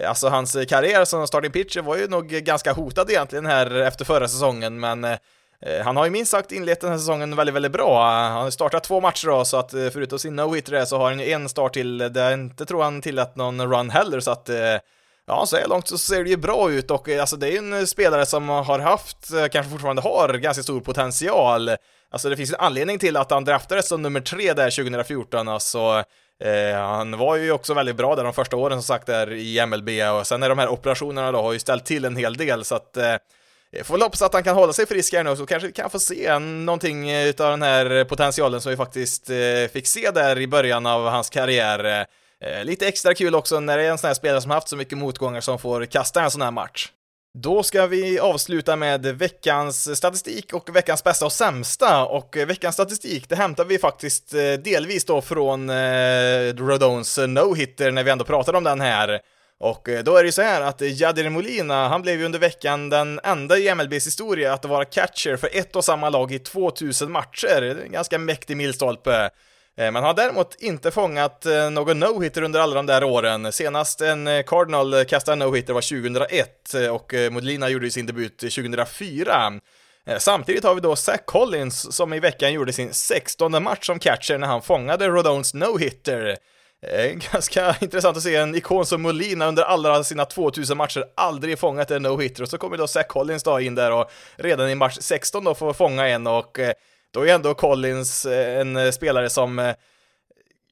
Alltså 0.07 0.29
hans 0.29 0.57
karriär 0.69 1.05
som 1.05 1.27
starting 1.27 1.53
pitcher 1.53 1.81
var 1.81 1.97
ju 1.97 2.09
nog 2.09 2.29
ganska 2.29 2.73
hotad 2.73 3.11
egentligen 3.11 3.47
här 3.47 3.75
efter 3.75 4.05
förra 4.05 4.29
säsongen, 4.29 4.81
men 4.81 5.05
eh, 5.05 5.19
han 5.85 5.97
har 5.97 6.05
ju 6.05 6.11
minst 6.11 6.31
sagt 6.31 6.53
inlett 6.53 6.81
den 6.81 6.91
här 6.91 6.99
säsongen 6.99 7.37
väldigt, 7.37 7.55
väldigt 7.55 7.73
bra. 7.73 8.11
Han 8.11 8.33
har 8.33 8.51
startat 8.51 8.85
två 8.85 9.01
matcher 9.01 9.27
då, 9.27 9.45
så 9.45 9.57
att 9.57 9.75
eh, 9.75 9.89
förutom 9.93 10.19
sin 10.19 10.41
no-hitter 10.41 10.85
så 10.85 10.99
har 10.99 11.05
han 11.05 11.21
ju 11.21 11.31
en 11.31 11.49
start 11.49 11.73
till, 11.73 11.99
där 11.99 12.25
jag 12.25 12.33
inte 12.33 12.67
tror 12.67 12.83
han 12.83 13.03
tillät 13.03 13.37
någon 13.37 13.73
run 13.73 13.91
heller, 13.91 14.21
så 14.21 14.31
att 14.31 14.49
eh, 14.49 14.77
Ja, 15.31 15.47
så 15.47 15.57
här 15.57 15.69
långt 15.69 15.89
så 15.89 15.99
ser 15.99 16.25
det 16.25 16.31
ju 16.31 16.37
bra 16.37 16.71
ut 16.71 16.91
och 16.91 17.09
alltså 17.09 17.37
det 17.37 17.47
är 17.47 17.51
ju 17.51 17.59
en 17.59 17.87
spelare 17.87 18.27
som 18.27 18.49
har 18.49 18.79
haft, 18.79 19.29
kanske 19.53 19.71
fortfarande 19.71 20.03
har, 20.03 20.35
ganska 20.35 20.63
stor 20.63 20.81
potential. 20.81 21.71
Alltså 22.11 22.29
det 22.29 22.37
finns 22.37 22.53
en 22.53 22.61
anledning 22.61 22.99
till 22.99 23.17
att 23.17 23.31
han 23.31 23.45
draftades 23.45 23.89
som 23.89 24.03
nummer 24.03 24.21
tre 24.21 24.53
där 24.53 24.71
2014, 24.71 25.49
alltså 25.49 26.05
eh, 26.45 26.81
han 26.81 27.19
var 27.19 27.37
ju 27.37 27.53
också 27.53 27.75
väldigt 27.75 27.97
bra 27.97 28.17
där 28.17 28.25
de 28.25 28.33
första 28.33 28.57
åren 28.57 28.79
som 28.79 28.83
sagt 28.83 29.07
där 29.07 29.33
i 29.33 29.67
MLB 29.67 29.89
och 30.19 30.27
sen 30.27 30.43
är 30.43 30.49
de 30.49 30.59
här 30.59 30.69
operationerna 30.69 31.33
då 31.33 31.43
har 31.43 31.53
ju 31.53 31.59
ställt 31.59 31.85
till 31.85 32.05
en 32.05 32.17
hel 32.17 32.37
del 32.37 32.65
så 32.65 32.75
att 32.75 32.97
eh, 32.97 33.15
jag 33.71 33.87
får 33.87 33.95
väl 33.95 34.03
hoppas 34.03 34.23
att 34.23 34.35
han 34.35 34.43
kan 34.43 34.57
hålla 34.57 34.73
sig 34.73 34.87
frisk 34.87 35.13
här 35.13 35.25
nu 35.25 35.37
så 35.37 35.47
kanske 35.47 35.67
vi 35.67 35.73
kan 35.73 35.91
få 35.91 35.99
se 35.99 36.39
någonting 36.39 37.11
utav 37.11 37.51
den 37.51 37.63
här 37.63 38.05
potentialen 38.05 38.61
som 38.61 38.71
vi 38.71 38.77
faktiskt 38.77 39.31
eh, 39.31 39.37
fick 39.73 39.87
se 39.87 40.11
där 40.11 40.39
i 40.39 40.47
början 40.47 40.87
av 40.87 41.09
hans 41.09 41.31
karriär. 41.31 42.07
Eh, 42.45 42.65
lite 42.65 42.89
extra 42.89 43.15
kul 43.15 43.35
också 43.35 43.61
när 43.61 43.79
det 43.79 43.85
är 43.85 43.91
en 43.91 43.99
sån 43.99 44.09
här 44.09 44.15
spelare 44.15 44.41
som 44.41 44.51
haft 44.51 44.69
så 44.69 44.77
mycket 44.77 44.99
motgångar 44.99 45.41
som 45.41 45.59
får 45.59 45.85
kasta 45.85 46.23
en 46.23 46.31
sån 46.31 46.43
här 46.43 46.51
match. 46.51 46.89
Då 47.35 47.63
ska 47.63 47.87
vi 47.87 48.19
avsluta 48.19 48.77
med 48.77 49.07
veckans 49.07 49.97
statistik 49.97 50.53
och 50.53 50.77
veckans 50.77 51.05
bästa 51.05 51.27
och 51.27 51.33
sämsta. 51.33 52.05
Och 52.05 52.37
eh, 52.37 52.47
veckans 52.47 52.75
statistik, 52.75 53.29
det 53.29 53.37
hämtar 53.37 53.65
vi 53.65 53.79
faktiskt 53.79 54.35
eh, 54.35 54.53
delvis 54.53 55.05
då 55.05 55.21
från 55.21 55.71
eh, 55.71 56.55
Rodones 56.55 57.19
no-hitter 57.19 57.91
när 57.91 58.05
vi 58.05 58.11
ändå 58.11 58.25
pratar 58.25 58.55
om 58.55 58.65
den 58.65 58.81
här. 58.81 59.21
Och 59.61 59.89
eh, 59.89 60.05
då 60.05 60.17
är 60.17 60.23
det 60.23 60.27
ju 60.27 60.33
så 60.33 60.43
här 60.43 60.61
att 60.61 60.81
Jadir 60.81 61.31
Molina, 61.31 61.89
han 61.89 62.03
blev 62.03 62.19
ju 62.19 62.25
under 62.25 62.39
veckan 62.39 62.91
den 62.91 63.21
enda 63.25 63.59
i 63.59 63.75
MLBs 63.75 64.07
historia 64.07 64.53
att 64.53 64.65
vara 64.65 64.85
catcher 64.85 65.37
för 65.37 65.51
ett 65.53 65.77
och 65.77 65.85
samma 65.85 66.11
lag 66.11 66.33
i 66.33 66.39
2000 66.39 67.13
matcher. 67.13 67.61
Det 67.61 67.71
är 67.71 67.85
en 67.85 67.93
ganska 67.93 68.19
mäktig 68.19 68.57
milstolpe. 68.57 69.31
Eh, 69.79 69.91
man 69.91 70.05
har 70.05 70.15
däremot 70.15 70.55
inte 70.59 70.91
fångat 70.91 71.47
eh, 71.47 71.71
någon 71.71 72.05
no-hitter 72.05 72.43
under 72.43 72.61
alla 72.61 72.75
de 72.75 72.87
där 72.87 73.05
åren. 73.05 73.53
Senast 73.53 74.01
en 74.01 74.27
eh, 74.27 74.43
Cardinal 74.43 75.05
kastade 75.05 75.33
en 75.33 75.39
no-hitter 75.39 75.73
var 75.73 76.03
2001 76.03 76.75
och 76.91 77.15
Modlina 77.31 77.69
gjorde 77.69 77.91
sin 77.91 78.07
debut 78.07 78.39
2004. 78.39 79.53
Samtidigt 80.19 80.65
har 80.65 80.75
vi 80.75 80.81
då 80.81 80.97
Zach 80.97 81.21
Collins 81.25 81.97
som 81.97 82.13
i 82.13 82.21
veckan 82.21 82.53
gjorde 82.53 82.73
sin 82.73 82.95
16 82.95 83.63
match 83.63 83.87
som 83.87 83.99
catcher 83.99 84.39
när 84.39 84.47
han 84.47 84.63
fångade 84.63 85.09
Rodones 85.09 85.55
no-hitter. 85.55 86.37
Ganska 87.33 87.77
intressant 87.81 88.17
att 88.17 88.23
se 88.23 88.37
en 88.37 88.55
ikon 88.55 88.87
som 88.87 89.03
Molina 89.03 89.47
under 89.47 89.63
alla 89.63 90.05
sina 90.05 90.25
2000 90.25 90.77
matcher 90.77 91.05
aldrig 91.17 91.59
fångat 91.59 91.91
en 91.91 92.07
no-hitter 92.07 92.43
och 92.43 92.49
så 92.49 92.59
kommer 92.59 92.77
då 92.77 92.87
Zach 92.87 93.07
Collins 93.07 93.43
då 93.43 93.61
in 93.61 93.75
där 93.75 93.93
och 93.93 94.11
redan 94.37 94.71
i 94.71 94.75
match 94.75 94.97
16 95.01 95.45
då 95.45 95.55
får 95.55 95.73
fånga 95.73 96.09
en 96.09 96.27
och 96.27 96.59
då 97.11 97.27
är 97.27 97.35
ändå 97.35 97.55
Collins 97.55 98.27
eh, 98.27 98.61
en 98.61 98.77
eh, 98.77 98.91
spelare 98.91 99.31
som 99.31 99.59
eh, 99.59 99.75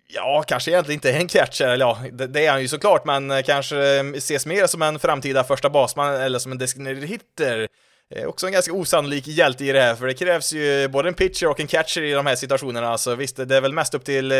Ja, 0.08 0.44
kanske 0.48 0.70
egentligen 0.70 0.96
inte 0.96 1.12
en 1.12 1.28
catcher, 1.28 1.64
eller 1.64 1.84
ja, 1.84 1.98
det, 2.12 2.26
det, 2.26 2.46
är 2.46 2.50
han 2.50 2.62
ju 2.62 2.68
såklart, 2.68 3.04
men 3.04 3.42
kanske 3.42 3.76
ses 4.14 4.46
mer 4.46 4.66
som 4.66 4.82
en 4.82 4.98
framtida 4.98 5.44
första 5.44 5.70
basman 5.70 6.14
eller 6.14 6.38
som 6.38 6.52
en 6.52 6.58
designated 6.58 7.04
hitter. 7.04 7.68
Också 8.26 8.46
en 8.46 8.52
ganska 8.52 8.72
osannolik 8.72 9.26
hjälte 9.26 9.64
i 9.64 9.72
det 9.72 9.80
här, 9.80 9.94
för 9.94 10.06
det 10.06 10.14
krävs 10.14 10.52
ju 10.52 10.88
både 10.88 11.08
en 11.08 11.14
pitcher 11.14 11.46
och 11.46 11.60
en 11.60 11.66
catcher 11.66 12.02
i 12.02 12.12
de 12.12 12.26
här 12.26 12.36
situationerna, 12.36 12.98
så 12.98 13.14
visst, 13.14 13.36
det 13.36 13.56
är 13.56 13.60
väl 13.60 13.72
mest 13.72 13.94
upp 13.94 14.04
till 14.04 14.32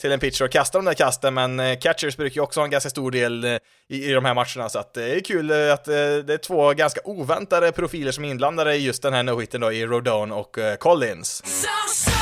till 0.00 0.12
en 0.12 0.20
pitcher 0.20 0.44
och 0.44 0.50
kasta 0.50 0.78
de 0.78 0.84
där 0.84 0.94
kasten, 0.94 1.34
men 1.34 1.60
eh, 1.60 1.78
catchers 1.78 2.16
brukar 2.16 2.34
ju 2.34 2.40
också 2.40 2.60
ha 2.60 2.64
en 2.64 2.70
ganska 2.70 2.90
stor 2.90 3.10
del 3.10 3.44
eh, 3.44 3.58
i, 3.88 4.10
i 4.10 4.12
de 4.12 4.24
här 4.24 4.34
matcherna, 4.34 4.68
så 4.68 4.78
att 4.78 4.94
det 4.94 5.16
är 5.16 5.20
kul 5.20 5.50
eh, 5.50 5.72
att 5.72 5.84
det 5.84 6.32
är 6.32 6.38
två 6.38 6.72
ganska 6.72 7.00
oväntade 7.04 7.72
profiler 7.72 8.12
som 8.12 8.24
är 8.24 8.28
inblandade 8.28 8.76
i 8.76 8.84
just 8.84 9.02
den 9.02 9.12
här 9.12 9.22
no-hiten 9.22 9.60
då, 9.60 9.72
i 9.72 9.86
Rodon 9.86 10.32
och 10.32 10.56
Collins. 10.78 11.42
So, 11.46 11.68
so 11.88 12.13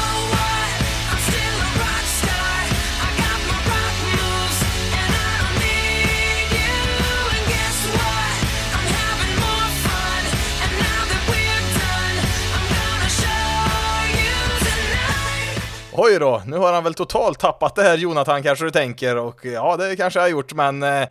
Oj 15.94 16.18
då, 16.18 16.42
nu 16.46 16.56
har 16.56 16.72
han 16.72 16.84
väl 16.84 16.94
totalt 16.94 17.38
tappat 17.38 17.74
det 17.74 17.82
här 17.82 17.96
Jonathan 17.96 18.42
kanske 18.42 18.64
du 18.64 18.70
tänker 18.70 19.16
och 19.16 19.44
ja, 19.44 19.76
det 19.76 19.96
kanske 19.96 20.18
jag 20.18 20.24
har 20.24 20.30
gjort, 20.30 20.52
men 20.52 20.82
eh, 20.82 21.02
eh 21.02 21.08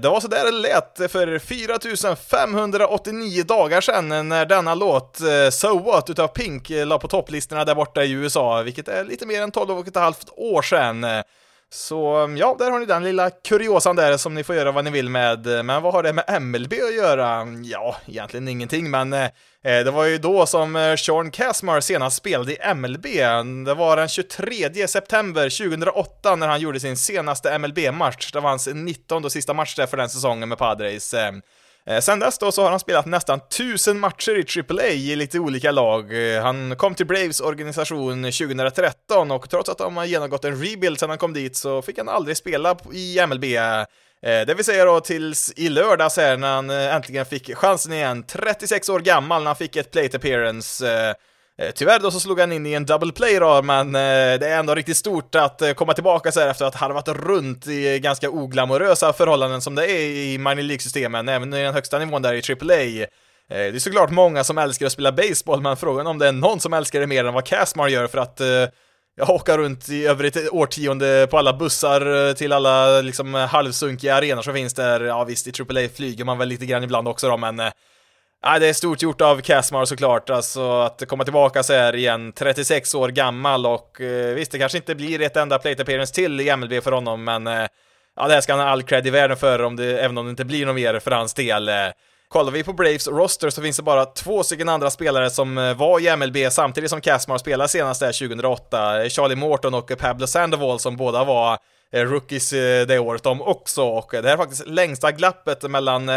det 0.00 0.08
var 0.08 0.20
så 0.20 0.28
där 0.28 0.44
det 0.44 0.50
lät 0.50 1.12
för 1.12 1.38
4589 1.38 3.44
dagar 3.44 3.80
sedan 3.80 4.28
när 4.28 4.46
denna 4.46 4.74
låt 4.74 5.20
eh, 5.20 5.50
So 5.50 5.78
What 5.78 6.10
utav 6.10 6.28
Pink 6.28 6.70
eh, 6.70 6.86
la 6.86 6.98
på 6.98 7.08
topplistorna 7.08 7.64
där 7.64 7.74
borta 7.74 8.04
i 8.04 8.12
USA, 8.12 8.62
vilket 8.62 8.88
är 8.88 9.04
lite 9.04 9.26
mer 9.26 9.42
än 9.42 9.50
12 9.50 9.70
och 9.70 9.88
ett 9.88 9.96
halvt 9.96 10.28
år 10.36 10.62
sedan. 10.62 11.06
Så 11.72 12.16
mm, 12.16 12.36
ja, 12.36 12.56
där 12.58 12.70
har 12.70 12.80
ni 12.80 12.86
den 12.86 13.04
lilla 13.04 13.30
kuriosan 13.30 13.96
där 13.96 14.16
som 14.16 14.34
ni 14.34 14.44
får 14.44 14.54
göra 14.54 14.72
vad 14.72 14.84
ni 14.84 14.90
vill 14.90 15.08
med. 15.08 15.46
Men 15.46 15.82
vad 15.82 15.92
har 15.92 16.02
det 16.02 16.12
med 16.12 16.42
MLB 16.42 16.72
att 16.72 16.94
göra? 16.94 17.34
Mm, 17.34 17.64
ja, 17.64 17.96
egentligen 18.06 18.48
ingenting, 18.48 18.90
men 18.90 19.12
eh, 19.12 19.24
eh, 19.64 19.84
det 19.84 19.90
var 19.90 20.04
ju 20.04 20.18
då 20.18 20.46
som 20.46 20.76
eh, 20.76 20.96
Sean 20.96 21.30
Casmar 21.30 21.80
senast 21.80 22.16
spelade 22.16 22.52
i 22.52 22.74
MLB. 22.74 23.06
Det 23.66 23.74
var 23.74 23.96
den 23.96 24.08
23 24.08 24.88
september 24.88 25.42
2008 25.42 26.36
när 26.36 26.48
han 26.48 26.60
gjorde 26.60 26.80
sin 26.80 26.96
senaste 26.96 27.58
MLB-match. 27.58 28.32
Det 28.32 28.40
var 28.40 28.50
hans 28.50 28.68
19 28.74 29.24
och 29.24 29.32
sista 29.32 29.54
match 29.54 29.76
där 29.76 29.86
för 29.86 29.96
den 29.96 30.08
säsongen 30.08 30.48
med 30.48 30.58
Padres. 30.58 31.14
Eh, 31.14 31.32
Eh, 31.86 32.00
sen 32.00 32.18
dess 32.18 32.38
då 32.38 32.52
så 32.52 32.62
har 32.62 32.70
han 32.70 32.80
spelat 32.80 33.06
nästan 33.06 33.40
tusen 33.48 34.00
matcher 34.00 34.56
i 34.56 34.62
AAA 34.70 34.88
i 34.88 35.16
lite 35.16 35.38
olika 35.38 35.70
lag. 35.70 36.34
Eh, 36.34 36.42
han 36.42 36.76
kom 36.76 36.94
till 36.94 37.06
Braves 37.06 37.40
organisation 37.40 38.22
2013 38.22 39.30
och 39.30 39.50
trots 39.50 39.68
att 39.68 39.78
de 39.78 39.96
har 39.96 40.04
genomgått 40.04 40.44
en 40.44 40.64
rebuild 40.64 41.00
sedan 41.00 41.08
han 41.08 41.18
kom 41.18 41.32
dit 41.32 41.56
så 41.56 41.82
fick 41.82 41.98
han 41.98 42.08
aldrig 42.08 42.36
spela 42.36 42.76
i 42.92 43.26
MLB. 43.26 43.44
Eh, 43.44 43.84
det 44.22 44.54
vill 44.54 44.64
säga 44.64 44.84
då 44.84 45.00
tills 45.00 45.52
i 45.56 45.68
lördags 45.68 46.16
här 46.16 46.36
när 46.36 46.54
han 46.54 46.70
äntligen 46.70 47.26
fick 47.26 47.56
chansen 47.56 47.92
igen, 47.92 48.22
36 48.22 48.88
år 48.88 49.00
gammal 49.00 49.42
när 49.42 49.46
han 49.46 49.56
fick 49.56 49.76
ett 49.76 49.90
plate 49.90 50.16
appearance 50.16 51.14
Eh, 51.60 51.70
tyvärr 51.74 51.98
då 51.98 52.10
så 52.10 52.20
slog 52.20 52.40
han 52.40 52.52
in 52.52 52.66
i 52.66 52.72
en 52.72 52.86
double 52.86 53.12
play 53.12 53.38
då, 53.38 53.62
men 53.62 53.86
eh, 53.86 54.38
det 54.40 54.48
är 54.48 54.58
ändå 54.58 54.74
riktigt 54.74 54.96
stort 54.96 55.34
att 55.34 55.62
eh, 55.62 55.72
komma 55.72 55.92
tillbaka 55.92 56.32
så 56.32 56.40
här 56.40 56.48
efter 56.48 56.64
att 56.64 56.74
ha 56.74 56.86
harvat 56.86 57.08
runt 57.08 57.66
i 57.66 57.98
ganska 57.98 58.30
oglamorösa 58.30 59.12
förhållanden 59.12 59.60
som 59.60 59.74
det 59.74 59.90
är 59.90 60.00
i 60.00 60.38
minor 60.38 60.62
League-systemen, 60.62 61.28
även 61.28 61.54
i 61.54 61.62
den 61.62 61.74
högsta 61.74 61.98
nivån 61.98 62.22
där 62.22 62.34
i 62.34 62.52
AAA. 62.52 63.06
Det 63.48 63.76
är 63.76 63.78
såklart 63.78 64.10
många 64.10 64.44
som 64.44 64.58
älskar 64.58 64.86
att 64.86 64.92
spela 64.92 65.12
baseball, 65.12 65.60
men 65.60 65.76
frågan 65.76 66.06
om 66.06 66.18
det 66.18 66.28
är 66.28 66.32
någon 66.32 66.60
som 66.60 66.72
älskar 66.72 67.00
det 67.00 67.06
mer 67.06 67.24
än 67.24 67.34
vad 67.34 67.46
Casmar 67.46 67.88
gör 67.88 68.06
för 68.06 68.18
att 68.18 68.40
ja, 69.16 69.32
åka 69.32 69.58
runt 69.58 69.88
i 69.88 70.06
över 70.06 70.24
ett 70.24 70.50
årtionde 70.50 71.26
på 71.30 71.38
alla 71.38 71.52
bussar 71.52 72.34
till 72.34 72.52
alla 72.52 73.00
liksom 73.00 73.34
halvsunkiga 73.34 74.14
arenor 74.14 74.42
som 74.42 74.54
finns 74.54 74.74
där. 74.74 75.00
Ja 75.00 75.24
visst, 75.24 75.46
i 75.46 75.52
AAA 75.62 75.88
flyger 75.94 76.24
man 76.24 76.38
väl 76.38 76.48
lite 76.48 76.66
grann 76.66 76.84
ibland 76.84 77.08
också 77.08 77.28
då, 77.28 77.36
men 77.36 77.62
Ja, 78.42 78.58
det 78.58 78.68
är 78.68 78.72
stort 78.72 79.02
gjort 79.02 79.20
av 79.20 79.40
Casmar 79.40 79.84
såklart, 79.84 80.30
alltså 80.30 80.80
att 80.80 81.08
komma 81.08 81.24
tillbaka 81.24 81.62
så 81.62 81.72
här 81.72 81.96
igen, 81.96 82.32
36 82.32 82.94
år 82.94 83.08
gammal 83.08 83.66
och 83.66 84.00
eh, 84.00 84.34
visst, 84.34 84.52
det 84.52 84.58
kanske 84.58 84.78
inte 84.78 84.94
blir 84.94 85.20
ett 85.20 85.36
enda 85.36 85.58
plate 85.58 85.82
appearance 85.82 86.14
till 86.14 86.40
i 86.40 86.56
MLB 86.56 86.82
för 86.82 86.92
honom, 86.92 87.24
men 87.24 87.46
eh, 87.46 87.66
ja, 88.16 88.28
det 88.28 88.34
här 88.34 88.40
ska 88.40 88.52
han 88.52 88.60
ha 88.60 88.68
all 88.68 88.82
cred 88.82 89.06
i 89.06 89.10
världen 89.10 89.36
för, 89.36 89.62
om 89.62 89.76
det, 89.76 89.98
även 90.00 90.18
om 90.18 90.26
det 90.26 90.30
inte 90.30 90.44
blir 90.44 90.66
något 90.66 90.74
mer 90.74 90.98
för 90.98 91.10
hans 91.10 91.34
del. 91.34 91.68
Eh, 91.68 91.74
kollar 92.28 92.52
vi 92.52 92.64
på 92.64 92.72
Braves 92.72 93.08
roster 93.08 93.50
så 93.50 93.62
finns 93.62 93.76
det 93.76 93.82
bara 93.82 94.04
två 94.04 94.42
stycken 94.42 94.68
andra 94.68 94.90
spelare 94.90 95.30
som 95.30 95.58
eh, 95.58 95.74
var 95.74 96.00
i 96.00 96.16
MLB 96.16 96.36
samtidigt 96.50 96.90
som 96.90 97.00
Casmar 97.00 97.38
spelade 97.38 97.68
senast 97.68 98.00
där 98.00 98.28
2008, 98.28 99.02
eh, 99.02 99.08
Charlie 99.08 99.36
Morton 99.36 99.74
och 99.74 99.98
Pablo 99.98 100.26
Sandoval 100.26 100.78
som 100.78 100.96
båda 100.96 101.24
var 101.24 101.58
eh, 101.92 102.02
rookies 102.02 102.50
det 102.50 102.98
året 102.98 103.22
de 103.22 103.42
också, 103.42 103.82
och 103.82 104.08
det 104.12 104.22
här 104.22 104.32
är 104.32 104.36
faktiskt 104.36 104.66
längsta 104.66 105.12
glappet 105.12 105.62
mellan 105.62 106.10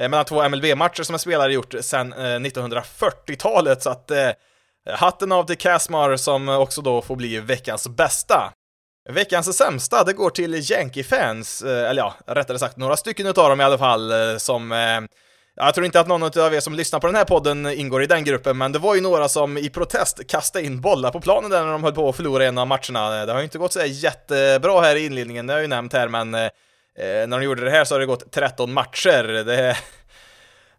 Eh, 0.00 0.08
mellan 0.08 0.24
två 0.24 0.48
MLB-matcher 0.48 1.02
som 1.02 1.14
en 1.14 1.18
spelare 1.18 1.52
gjort 1.52 1.74
sedan 1.80 2.14
1940-talet, 2.14 3.78
eh, 3.78 3.82
så 3.82 3.90
att 3.90 4.10
eh, 4.10 4.30
hatten 4.94 5.32
av 5.32 5.44
till 5.44 5.58
Casmar 5.58 6.16
som 6.16 6.48
också 6.48 6.82
då 6.82 7.02
får 7.02 7.16
bli 7.16 7.40
veckans 7.40 7.88
bästa. 7.88 8.52
Veckans 9.08 9.56
sämsta, 9.56 10.04
det 10.04 10.12
går 10.12 10.30
till 10.30 10.54
Yankee-fans, 10.70 11.62
eller 11.62 12.02
ja, 12.02 12.14
rättare 12.26 12.58
sagt 12.58 12.76
några 12.76 12.96
stycken 12.96 13.26
utav 13.26 13.48
dem 13.48 13.60
i 13.60 13.64
alla 13.64 13.78
fall, 13.78 14.12
som 14.40 14.70
jag 15.56 15.74
tror 15.74 15.86
inte 15.86 16.00
att 16.00 16.08
någon 16.08 16.22
av 16.22 16.54
er 16.54 16.60
som 16.60 16.74
lyssnar 16.74 17.00
på 17.00 17.06
den 17.06 17.16
här 17.16 17.24
podden 17.24 17.66
ingår 17.66 18.02
i 18.02 18.06
den 18.06 18.24
gruppen, 18.24 18.58
men 18.58 18.72
det 18.72 18.78
var 18.78 18.94
ju 18.94 19.00
några 19.00 19.28
som 19.28 19.58
i 19.58 19.70
protest 19.70 20.26
kastade 20.28 20.64
in 20.64 20.80
bollar 20.80 21.10
på 21.10 21.20
planen 21.20 21.50
där 21.50 21.64
när 21.64 21.72
de 21.72 21.84
höll 21.84 21.94
på 21.94 22.08
att 22.08 22.16
förlora 22.16 22.44
en 22.44 22.58
av 22.58 22.66
matcherna. 22.66 23.26
Det 23.26 23.32
har 23.32 23.38
ju 23.38 23.44
inte 23.44 23.58
gått 23.58 23.72
så 23.72 23.84
jättebra 23.84 24.80
här 24.80 24.96
i 24.96 25.06
inledningen, 25.06 25.46
det 25.46 25.52
har 25.52 25.58
jag 25.58 25.64
ju 25.64 25.68
nämnt 25.68 25.92
här, 25.92 26.08
men 26.08 26.34
Eh, 26.34 26.48
Eh, 26.98 27.26
när 27.28 27.38
de 27.38 27.44
gjorde 27.44 27.64
det 27.64 27.70
här 27.70 27.84
så 27.84 27.94
har 27.94 28.00
det 28.00 28.06
gått 28.06 28.32
13 28.32 28.72
matcher. 28.72 29.44
Det, 29.44 29.76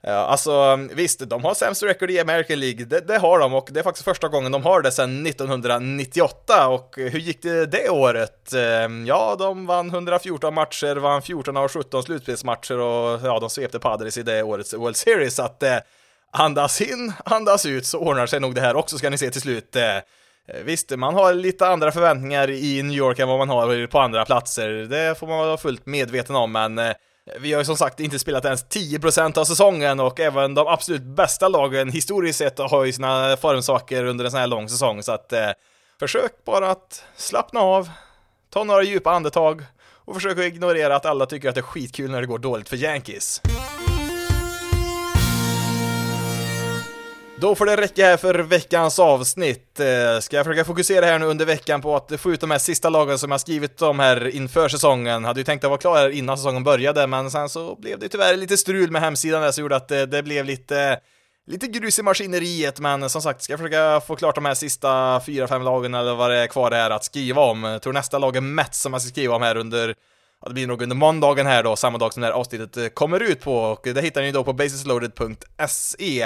ja, 0.01 0.11
alltså 0.11 0.76
visst, 0.93 1.30
de 1.30 1.43
har 1.43 1.53
sämst 1.53 1.84
record 1.84 2.11
i 2.11 2.20
American 2.20 2.59
League, 2.59 2.86
det, 2.86 3.07
det, 3.07 3.18
har 3.18 3.39
de 3.39 3.53
och 3.53 3.70
det 3.72 3.80
är 3.80 3.84
faktiskt 3.84 4.05
första 4.05 4.28
gången 4.28 4.51
de 4.51 4.63
har 4.63 4.82
det 4.82 4.91
sedan 4.91 5.26
1998 5.26 6.68
och 6.68 6.93
hur 6.97 7.20
gick 7.20 7.41
det 7.41 7.65
det 7.65 7.89
året? 7.89 8.53
Eh, 8.53 8.61
ja, 9.05 9.36
de 9.39 9.65
vann 9.65 9.89
114 9.89 10.53
matcher, 10.53 10.95
vann 10.95 11.22
14 11.22 11.57
av 11.57 11.68
17 11.68 12.03
slutspelsmatcher 12.03 12.80
och 12.80 13.20
ja, 13.24 13.39
de 13.39 13.49
svepte 13.49 13.80
Padres 13.80 14.18
i 14.18 14.24
det 14.24 14.43
årets 14.43 14.74
World 14.74 14.95
Series, 14.95 15.36
så 15.36 15.43
att 15.43 15.63
eh, 15.63 15.78
andas 16.32 16.82
in, 16.82 17.13
andas 17.26 17.65
ut 17.65 17.86
så 17.86 17.99
ordnar 17.99 18.26
sig 18.26 18.39
nog 18.39 18.55
det 18.55 18.61
här 18.61 18.76
också 18.76 18.97
ska 18.97 19.09
ni 19.09 19.18
se 19.18 19.30
till 19.30 19.41
slut. 19.41 19.76
Eh, 19.76 19.97
Eh, 20.53 20.63
visst, 20.63 20.89
man 20.97 21.13
har 21.13 21.33
lite 21.33 21.67
andra 21.67 21.91
förväntningar 21.91 22.49
i 22.49 22.83
New 22.83 22.97
York 22.97 23.19
än 23.19 23.27
vad 23.27 23.37
man 23.37 23.49
har 23.49 23.87
på 23.87 23.99
andra 23.99 24.25
platser, 24.25 24.69
det 24.69 25.19
får 25.19 25.27
man 25.27 25.37
vara 25.37 25.57
fullt 25.57 25.85
medveten 25.85 26.35
om, 26.35 26.51
men 26.51 26.77
eh, 26.77 26.93
vi 27.39 27.53
har 27.53 27.61
ju 27.61 27.65
som 27.65 27.77
sagt 27.77 27.99
inte 27.99 28.19
spelat 28.19 28.45
ens 28.45 28.65
10% 28.65 29.37
av 29.37 29.45
säsongen 29.45 29.99
och 29.99 30.19
även 30.19 30.53
de 30.53 30.67
absolut 30.67 31.01
bästa 31.01 31.47
lagen 31.47 31.91
historiskt 31.91 32.39
sett 32.39 32.59
har 32.59 32.85
ju 32.85 32.93
sina 32.93 33.37
formsaker 33.37 34.03
under 34.03 34.25
en 34.25 34.31
sån 34.31 34.39
här 34.39 34.47
lång 34.47 34.69
säsong, 34.69 35.03
så 35.03 35.11
att 35.11 35.33
eh, 35.33 35.49
försök 35.99 36.45
bara 36.45 36.71
att 36.71 37.03
slappna 37.15 37.59
av, 37.59 37.89
ta 38.53 38.63
några 38.63 38.83
djupa 38.83 39.11
andetag 39.11 39.63
och 40.05 40.15
försök 40.15 40.37
att 40.37 40.45
ignorera 40.45 40.95
att 40.95 41.05
alla 41.05 41.25
tycker 41.25 41.49
att 41.49 41.55
det 41.55 41.61
är 41.61 41.63
skitkul 41.63 42.11
när 42.11 42.21
det 42.21 42.27
går 42.27 42.39
dåligt 42.39 42.69
för 42.69 42.77
Yankees. 42.77 43.41
Då 47.39 47.55
får 47.55 47.65
det 47.65 47.75
räcka 47.75 48.05
här 48.05 48.17
för 48.17 48.39
veckans 48.39 48.99
avsnitt. 48.99 49.79
Eh, 49.79 50.19
ska 50.19 50.35
jag 50.35 50.45
försöka 50.45 50.65
fokusera 50.65 51.05
här 51.05 51.19
nu 51.19 51.25
under 51.25 51.45
veckan 51.45 51.81
på 51.81 51.95
att 51.95 52.21
få 52.21 52.31
ut 52.31 52.41
de 52.41 52.51
här 52.51 52.57
sista 52.57 52.89
lagen 52.89 53.19
som 53.19 53.31
jag 53.31 53.41
skrivit 53.41 53.81
om 53.81 53.99
här 53.99 54.27
inför 54.27 54.69
säsongen. 54.69 55.25
Hade 55.25 55.39
ju 55.39 55.43
tänkt 55.43 55.63
att 55.63 55.69
vara 55.69 55.79
klar 55.79 55.95
här 55.95 56.09
innan 56.09 56.38
säsongen 56.38 56.63
började, 56.63 57.07
men 57.07 57.31
sen 57.31 57.49
så 57.49 57.75
blev 57.75 57.99
det 57.99 58.09
tyvärr 58.09 58.38
lite 58.38 58.57
strul 58.57 58.91
med 58.91 59.01
hemsidan 59.01 59.41
där 59.41 59.51
som 59.51 59.61
gjorde 59.61 59.75
att 59.75 59.91
eh, 59.91 60.01
det, 60.01 60.23
blev 60.23 60.45
lite 60.45 60.99
lite 61.47 61.67
grus 61.67 61.99
i 61.99 62.03
maskineriet, 62.03 62.79
men 62.79 63.09
som 63.09 63.21
sagt, 63.21 63.41
ska 63.41 63.53
jag 63.53 63.59
försöka 63.59 64.01
få 64.01 64.15
klart 64.15 64.35
de 64.35 64.45
här 64.45 64.53
sista 64.53 65.21
fyra, 65.25 65.47
fem 65.47 65.61
lagen 65.61 65.93
eller 65.93 66.15
vad 66.15 66.31
det 66.31 66.38
är 66.38 66.47
kvar 66.47 66.71
här 66.71 66.89
att 66.89 67.03
skriva 67.03 67.41
om. 67.41 67.63
Jag 67.63 67.81
tror 67.81 67.93
nästa 67.93 68.17
lag 68.17 68.35
är 68.35 68.41
Mets 68.41 68.81
som 68.81 68.93
jag 68.93 69.01
ska 69.01 69.09
skriva 69.09 69.35
om 69.35 69.41
här 69.41 69.57
under 69.57 69.95
Ja, 70.41 70.47
det 70.47 70.53
blir 70.53 70.67
nog 70.67 70.81
under 70.81 70.95
måndagen 70.95 71.45
här 71.45 71.63
då, 71.63 71.75
samma 71.75 71.97
dag 71.97 72.13
som 72.13 72.21
det 72.21 72.27
här 72.27 72.33
avsnittet 72.33 72.95
kommer 72.95 73.19
ut 73.19 73.41
på, 73.41 73.57
och 73.57 73.81
det 73.83 74.01
hittar 74.01 74.21
ni 74.21 74.31
då 74.31 74.43
på 74.43 74.53
basisloaded.se. 74.53 76.25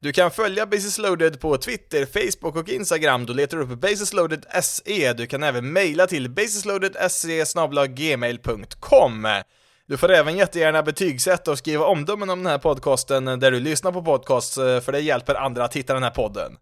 Du 0.00 0.12
kan 0.12 0.30
följa 0.30 0.66
Basis 0.66 0.98
Loaded 0.98 1.40
på 1.40 1.56
Twitter, 1.56 2.06
Facebook 2.06 2.56
och 2.56 2.68
Instagram. 2.68 3.26
Då 3.26 3.32
letar 3.32 3.56
du 3.56 3.62
upp 3.62 3.80
basisloaded.se. 3.80 5.12
Du 5.12 5.26
kan 5.26 5.42
även 5.42 5.72
mejla 5.72 6.06
till 6.06 6.30
basisloaded.se 6.30 7.44
gmail.com. 7.88 9.28
Du 9.86 9.96
får 9.96 10.10
även 10.10 10.36
jättegärna 10.36 10.82
betygsätta 10.82 11.50
och 11.50 11.58
skriva 11.58 11.84
omdömen 11.84 12.30
om 12.30 12.38
den 12.38 12.50
här 12.50 12.58
podcasten 12.58 13.24
där 13.24 13.50
du 13.50 13.60
lyssnar 13.60 13.92
på 13.92 14.02
podcast, 14.02 14.58
eh, 14.58 14.80
för 14.80 14.92
det 14.92 15.00
hjälper 15.00 15.34
andra 15.34 15.64
att 15.64 15.76
hitta 15.76 15.94
den 15.94 16.02
här 16.02 16.10
podden. 16.10 16.56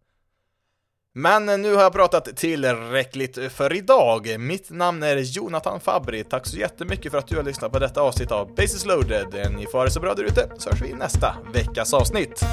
Men 1.15 1.47
nu 1.47 1.75
har 1.75 1.83
jag 1.83 1.93
pratat 1.93 2.37
tillräckligt 2.37 3.53
för 3.53 3.73
idag. 3.73 4.39
Mitt 4.39 4.71
namn 4.71 5.03
är 5.03 5.17
Jonathan 5.17 5.81
Fabri. 5.81 6.25
Tack 6.25 6.47
så 6.47 6.57
jättemycket 6.57 7.13
för 7.13 7.19
att 7.19 7.29
du 7.29 7.37
har 7.37 7.43
lyssnat 7.43 7.73
på 7.73 7.79
detta 7.79 8.01
avsnitt 8.01 8.33
av 8.33 8.55
Basis 8.55 8.87
Loaded. 8.87 9.53
Ni 9.57 9.67
får 9.67 9.79
ha 9.79 9.85
det 9.85 9.91
så 9.91 10.01
bra 10.01 10.15
där 10.15 10.25
ute, 10.25 10.51
så 10.59 10.71
hörs 10.71 10.83
vi 10.83 10.89
i 10.89 10.95
nästa 10.95 11.37
veckas 11.53 11.95
avsnitt. 11.95 12.45